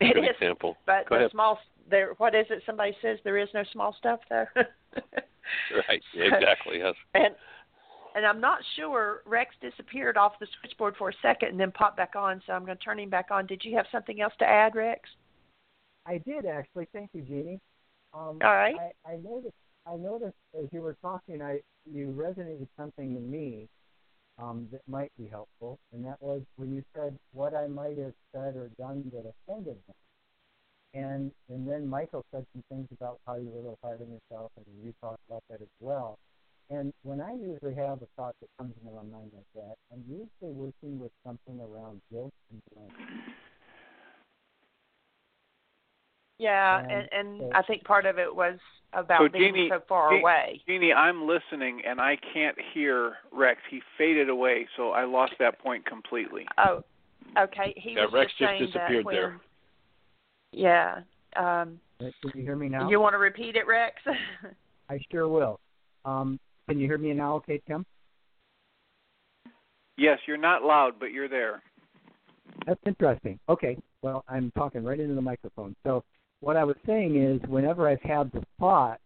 good 0.01 0.17
it 0.17 0.25
is. 0.25 0.31
example. 0.41 0.77
But 0.87 1.09
Go 1.09 1.17
the 1.17 1.21
ahead. 1.23 1.31
small 1.31 1.59
there. 1.91 2.15
What 2.19 2.35
is 2.35 2.47
it? 2.51 2.63
Somebody 2.65 2.97
says 3.03 3.19
there 3.25 3.39
is 3.39 3.49
no 3.53 3.65
small 3.73 3.95
stuff 3.99 4.21
there. 4.29 4.51
right. 4.57 6.03
Exactly. 6.15 6.79
Yes. 6.79 6.95
And 7.15 7.35
and 8.15 8.27
I'm 8.27 8.41
not 8.41 8.61
sure. 8.77 9.23
Rex 9.27 9.55
disappeared 9.61 10.17
off 10.17 10.33
the 10.41 10.47
switchboard 10.61 10.97
for 10.97 11.11
a 11.11 11.13
second 11.23 11.51
and 11.51 11.61
then 11.61 11.71
popped 11.71 11.99
back 11.99 12.17
on. 12.17 12.43
So 12.47 12.53
I'm 12.53 12.65
going 12.65 12.77
to 12.77 12.83
turn 12.83 12.99
him 12.99 13.11
back 13.11 13.27
on. 13.31 13.47
Did 13.47 13.63
you 13.65 13.77
have 13.77 13.87
something 13.93 14.21
else 14.21 14.33
to 14.39 14.47
add, 14.47 14.75
Rex? 14.75 15.09
I 16.07 16.19
did 16.19 16.47
actually. 16.47 16.89
Thank 16.93 17.11
you, 17.13 17.23
Jeanie. 17.23 17.61
Um, 18.15 18.39
All 18.43 18.55
right. 18.55 18.75
I, 19.07 19.13
I 19.13 19.17
noticed. 19.17 19.55
I 19.91 19.97
noticed 19.97 20.37
as 20.59 20.67
you 20.73 20.83
were 20.83 20.97
talking, 21.01 21.41
I 21.41 21.61
you 21.91 22.09
resonated 22.09 22.69
something 22.77 23.15
to 23.15 23.21
me 23.21 23.69
um, 24.39 24.69
that 24.71 24.83
might 24.87 25.11
be 25.19 25.27
helpful, 25.27 25.79
and 25.93 26.05
that 26.05 26.21
was 26.21 26.43
when 26.57 26.75
you 26.75 26.83
said 26.95 27.17
what 27.33 27.55
I 27.55 27.67
might 27.67 27.97
have 27.99 28.13
said 28.33 28.57
or 28.57 28.71
done 28.79 29.11
that 29.15 29.25
offended 29.33 29.77
them. 29.87 29.97
And 30.95 31.33
and 31.49 31.69
then 31.69 31.87
Michael 31.89 32.25
said 32.33 32.45
some 32.53 32.63
things 32.69 32.89
about 32.93 33.19
how 33.27 33.37
you 33.37 33.49
were 33.49 33.59
a 33.59 33.63
little 33.63 33.79
hard 33.83 34.01
on 34.03 34.09
yourself, 34.09 34.51
and 34.57 34.67
you 34.85 34.93
talked 35.01 35.23
about 35.29 35.43
that 35.51 35.63
as 35.63 35.69
well. 35.81 36.19
And 36.71 36.93
when 37.03 37.21
I 37.21 37.33
usually 37.33 37.75
have 37.75 38.03
a 38.03 38.09
thought 38.17 38.35
that 38.41 38.49
comes 38.59 38.75
into 38.83 38.95
my 38.95 39.03
mind 39.03 39.31
like 39.35 39.53
that, 39.55 39.75
I'm 39.91 40.05
usually 40.07 40.53
working 40.53 40.99
with 40.99 41.13
something 41.25 41.59
around 41.61 42.03
guilt 42.13 42.33
and 42.51 42.61
blame. 42.75 43.09
Yeah, 46.39 46.79
And 46.81 46.91
and, 46.93 47.09
and 47.13 47.41
so- 47.41 47.51
I 47.55 47.63
think 47.63 47.85
part 47.85 48.07
of 48.07 48.19
it 48.19 48.35
was 48.35 48.59
about 48.93 49.21
So, 49.21 49.29
being 49.29 49.55
Jeanie- 49.55 49.69
so 49.71 49.81
far 49.89 50.13
Je- 50.13 50.21
away. 50.21 50.63
Jeanie, 50.67 50.93
I'm 50.93 51.27
listening 51.27 51.83
and 51.85 52.01
I 52.01 52.17
can't 52.33 52.57
hear 52.73 53.19
Rex. 53.33 53.61
He 53.71 53.83
faded 53.99 54.29
away, 54.31 54.67
so 54.77 54.91
I 54.93 55.05
lost 55.05 55.35
that 55.41 55.59
point 55.59 55.85
completely. 55.85 56.47
Oh, 56.57 56.83
okay. 57.37 57.75
He 57.77 57.93
Yeah, 57.95 58.05
was 58.05 58.13
Rex 58.15 58.33
just 58.39 58.53
just 58.59 58.73
disappeared 58.73 59.01
that 59.01 59.05
when, 59.05 59.15
there. 59.15 59.41
Yeah. 60.53 61.01
Um, 61.37 61.81
Can 61.99 62.13
you 62.35 62.43
hear 62.43 62.57
me 62.57 62.69
now? 62.71 62.89
You 62.89 63.01
want 63.01 63.13
to 63.13 63.19
repeat 63.19 63.57
it, 63.57 63.67
Rex? 63.67 63.97
I 64.89 64.99
sure 65.11 65.29
will. 65.29 65.61
Um, 66.07 66.41
can 66.69 66.79
you 66.79 66.87
hear 66.87 66.97
me 66.99 67.13
now, 67.13 67.35
okay, 67.37 67.61
Tim? 67.67 67.85
Yes, 69.97 70.19
you're 70.27 70.37
not 70.37 70.63
loud, 70.63 70.95
but 71.01 71.07
you're 71.13 71.29
there. 71.29 71.63
That's 72.67 72.81
interesting. 72.87 73.39
Okay, 73.49 73.77
well, 74.03 74.25
I'm 74.29 74.51
talking 74.53 74.85
right 74.85 74.99
into 74.99 75.15
the 75.15 75.21
microphone. 75.21 75.75
So, 75.85 76.05
what 76.41 76.57
I 76.57 76.65
was 76.65 76.77
saying 76.87 77.17
is, 77.17 77.41
whenever 77.49 77.89
I've 77.89 78.03
had 78.03 78.31
the 78.33 78.45
thought 78.59 79.01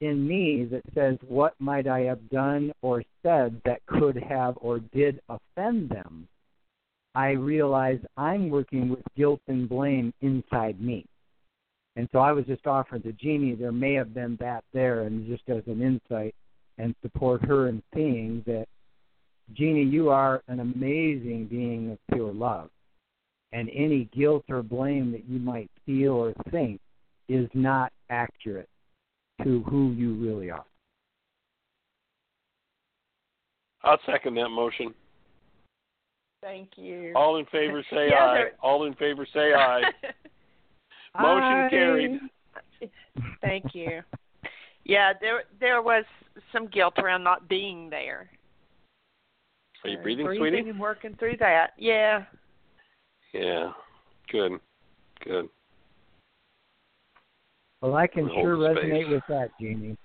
in 0.00 0.26
me 0.26 0.66
that 0.70 0.82
says, 0.94 1.16
What 1.26 1.54
might 1.58 1.86
I 1.86 2.00
have 2.00 2.28
done 2.30 2.72
or 2.82 3.02
said 3.22 3.60
that 3.64 3.84
could 3.86 4.16
have 4.16 4.56
or 4.60 4.80
did 4.80 5.20
offend 5.28 5.88
them? 5.88 6.28
I 7.14 7.30
realize 7.30 7.98
I'm 8.18 8.50
working 8.50 8.90
with 8.90 9.00
guilt 9.16 9.40
and 9.48 9.68
blame 9.68 10.12
inside 10.20 10.80
me. 10.80 11.06
And 11.96 12.08
so 12.12 12.18
I 12.18 12.32
was 12.32 12.44
just 12.44 12.66
offering 12.66 13.02
to 13.02 13.12
Jeanie, 13.12 13.54
there 13.54 13.72
may 13.72 13.94
have 13.94 14.12
been 14.12 14.36
that 14.38 14.64
there, 14.74 15.02
and 15.02 15.26
just 15.26 15.48
as 15.48 15.62
an 15.66 15.80
insight 15.80 16.34
and 16.76 16.94
support 17.00 17.42
her 17.46 17.68
in 17.68 17.82
seeing 17.94 18.42
that, 18.46 18.66
Jeanie, 19.54 19.84
you 19.84 20.10
are 20.10 20.42
an 20.48 20.60
amazing 20.60 21.46
being 21.46 21.92
of 21.92 21.98
pure 22.12 22.34
love 22.34 22.68
and 23.52 23.70
any 23.70 24.10
guilt 24.14 24.44
or 24.50 24.62
blame 24.62 25.12
that 25.12 25.24
you 25.26 25.38
might 25.38 25.70
feel 25.86 26.12
or 26.12 26.34
think 26.50 26.80
is 27.28 27.48
not 27.54 27.92
accurate 28.10 28.68
to 29.42 29.62
who 29.64 29.92
you 29.92 30.14
really 30.14 30.50
are. 30.50 30.64
I'll 33.82 33.98
second 34.06 34.34
that 34.34 34.48
motion. 34.48 34.92
Thank 36.42 36.70
you. 36.76 37.12
All 37.14 37.36
in 37.38 37.46
favor 37.46 37.82
say 37.90 38.08
Yeah, 38.10 38.24
aye. 38.24 38.34
there- 38.34 38.52
All 38.62 38.84
in 38.84 38.94
favor 38.94 39.26
say 39.32 39.52
aye. 39.54 39.82
Motion 41.18 41.42
Aye. 41.42 41.68
carried. 41.70 42.20
Thank 43.40 43.74
you. 43.74 44.02
Yeah, 44.84 45.14
there 45.18 45.44
there 45.58 45.80
was 45.80 46.04
some 46.52 46.66
guilt 46.66 46.98
around 46.98 47.24
not 47.24 47.48
being 47.48 47.88
there. 47.88 48.28
Are 49.82 49.88
you 49.90 49.98
breathing, 50.02 50.26
breathing 50.26 50.42
sweetie? 50.50 50.68
and 50.70 50.78
working 50.78 51.16
through 51.18 51.38
that. 51.38 51.68
Yeah. 51.78 52.24
Yeah. 53.32 53.72
Good. 54.30 54.52
Good. 55.24 55.48
Well, 57.80 57.94
I 57.94 58.06
can 58.06 58.28
sure 58.28 58.56
the 58.56 58.74
space. 58.74 58.84
resonate 58.84 59.10
with 59.10 59.22
that, 59.28 59.50
Jeanie. 59.60 59.96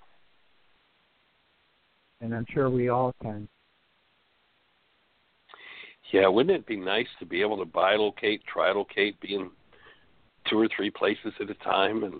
And 2.20 2.34
I'm 2.34 2.46
sure 2.52 2.70
we 2.70 2.88
all 2.88 3.14
can. 3.22 3.48
Yeah, 6.12 6.28
wouldn't 6.28 6.54
it 6.54 6.66
be 6.66 6.76
nice 6.76 7.06
to 7.18 7.26
be 7.26 7.40
able 7.40 7.56
to 7.56 7.64
bilocate, 7.64 8.40
trilocate, 8.52 9.18
be 9.20 9.34
in 9.34 9.50
two 10.48 10.58
or 10.58 10.68
three 10.76 10.90
places 10.90 11.32
at 11.40 11.48
a 11.48 11.54
time 11.54 12.04
and 12.04 12.14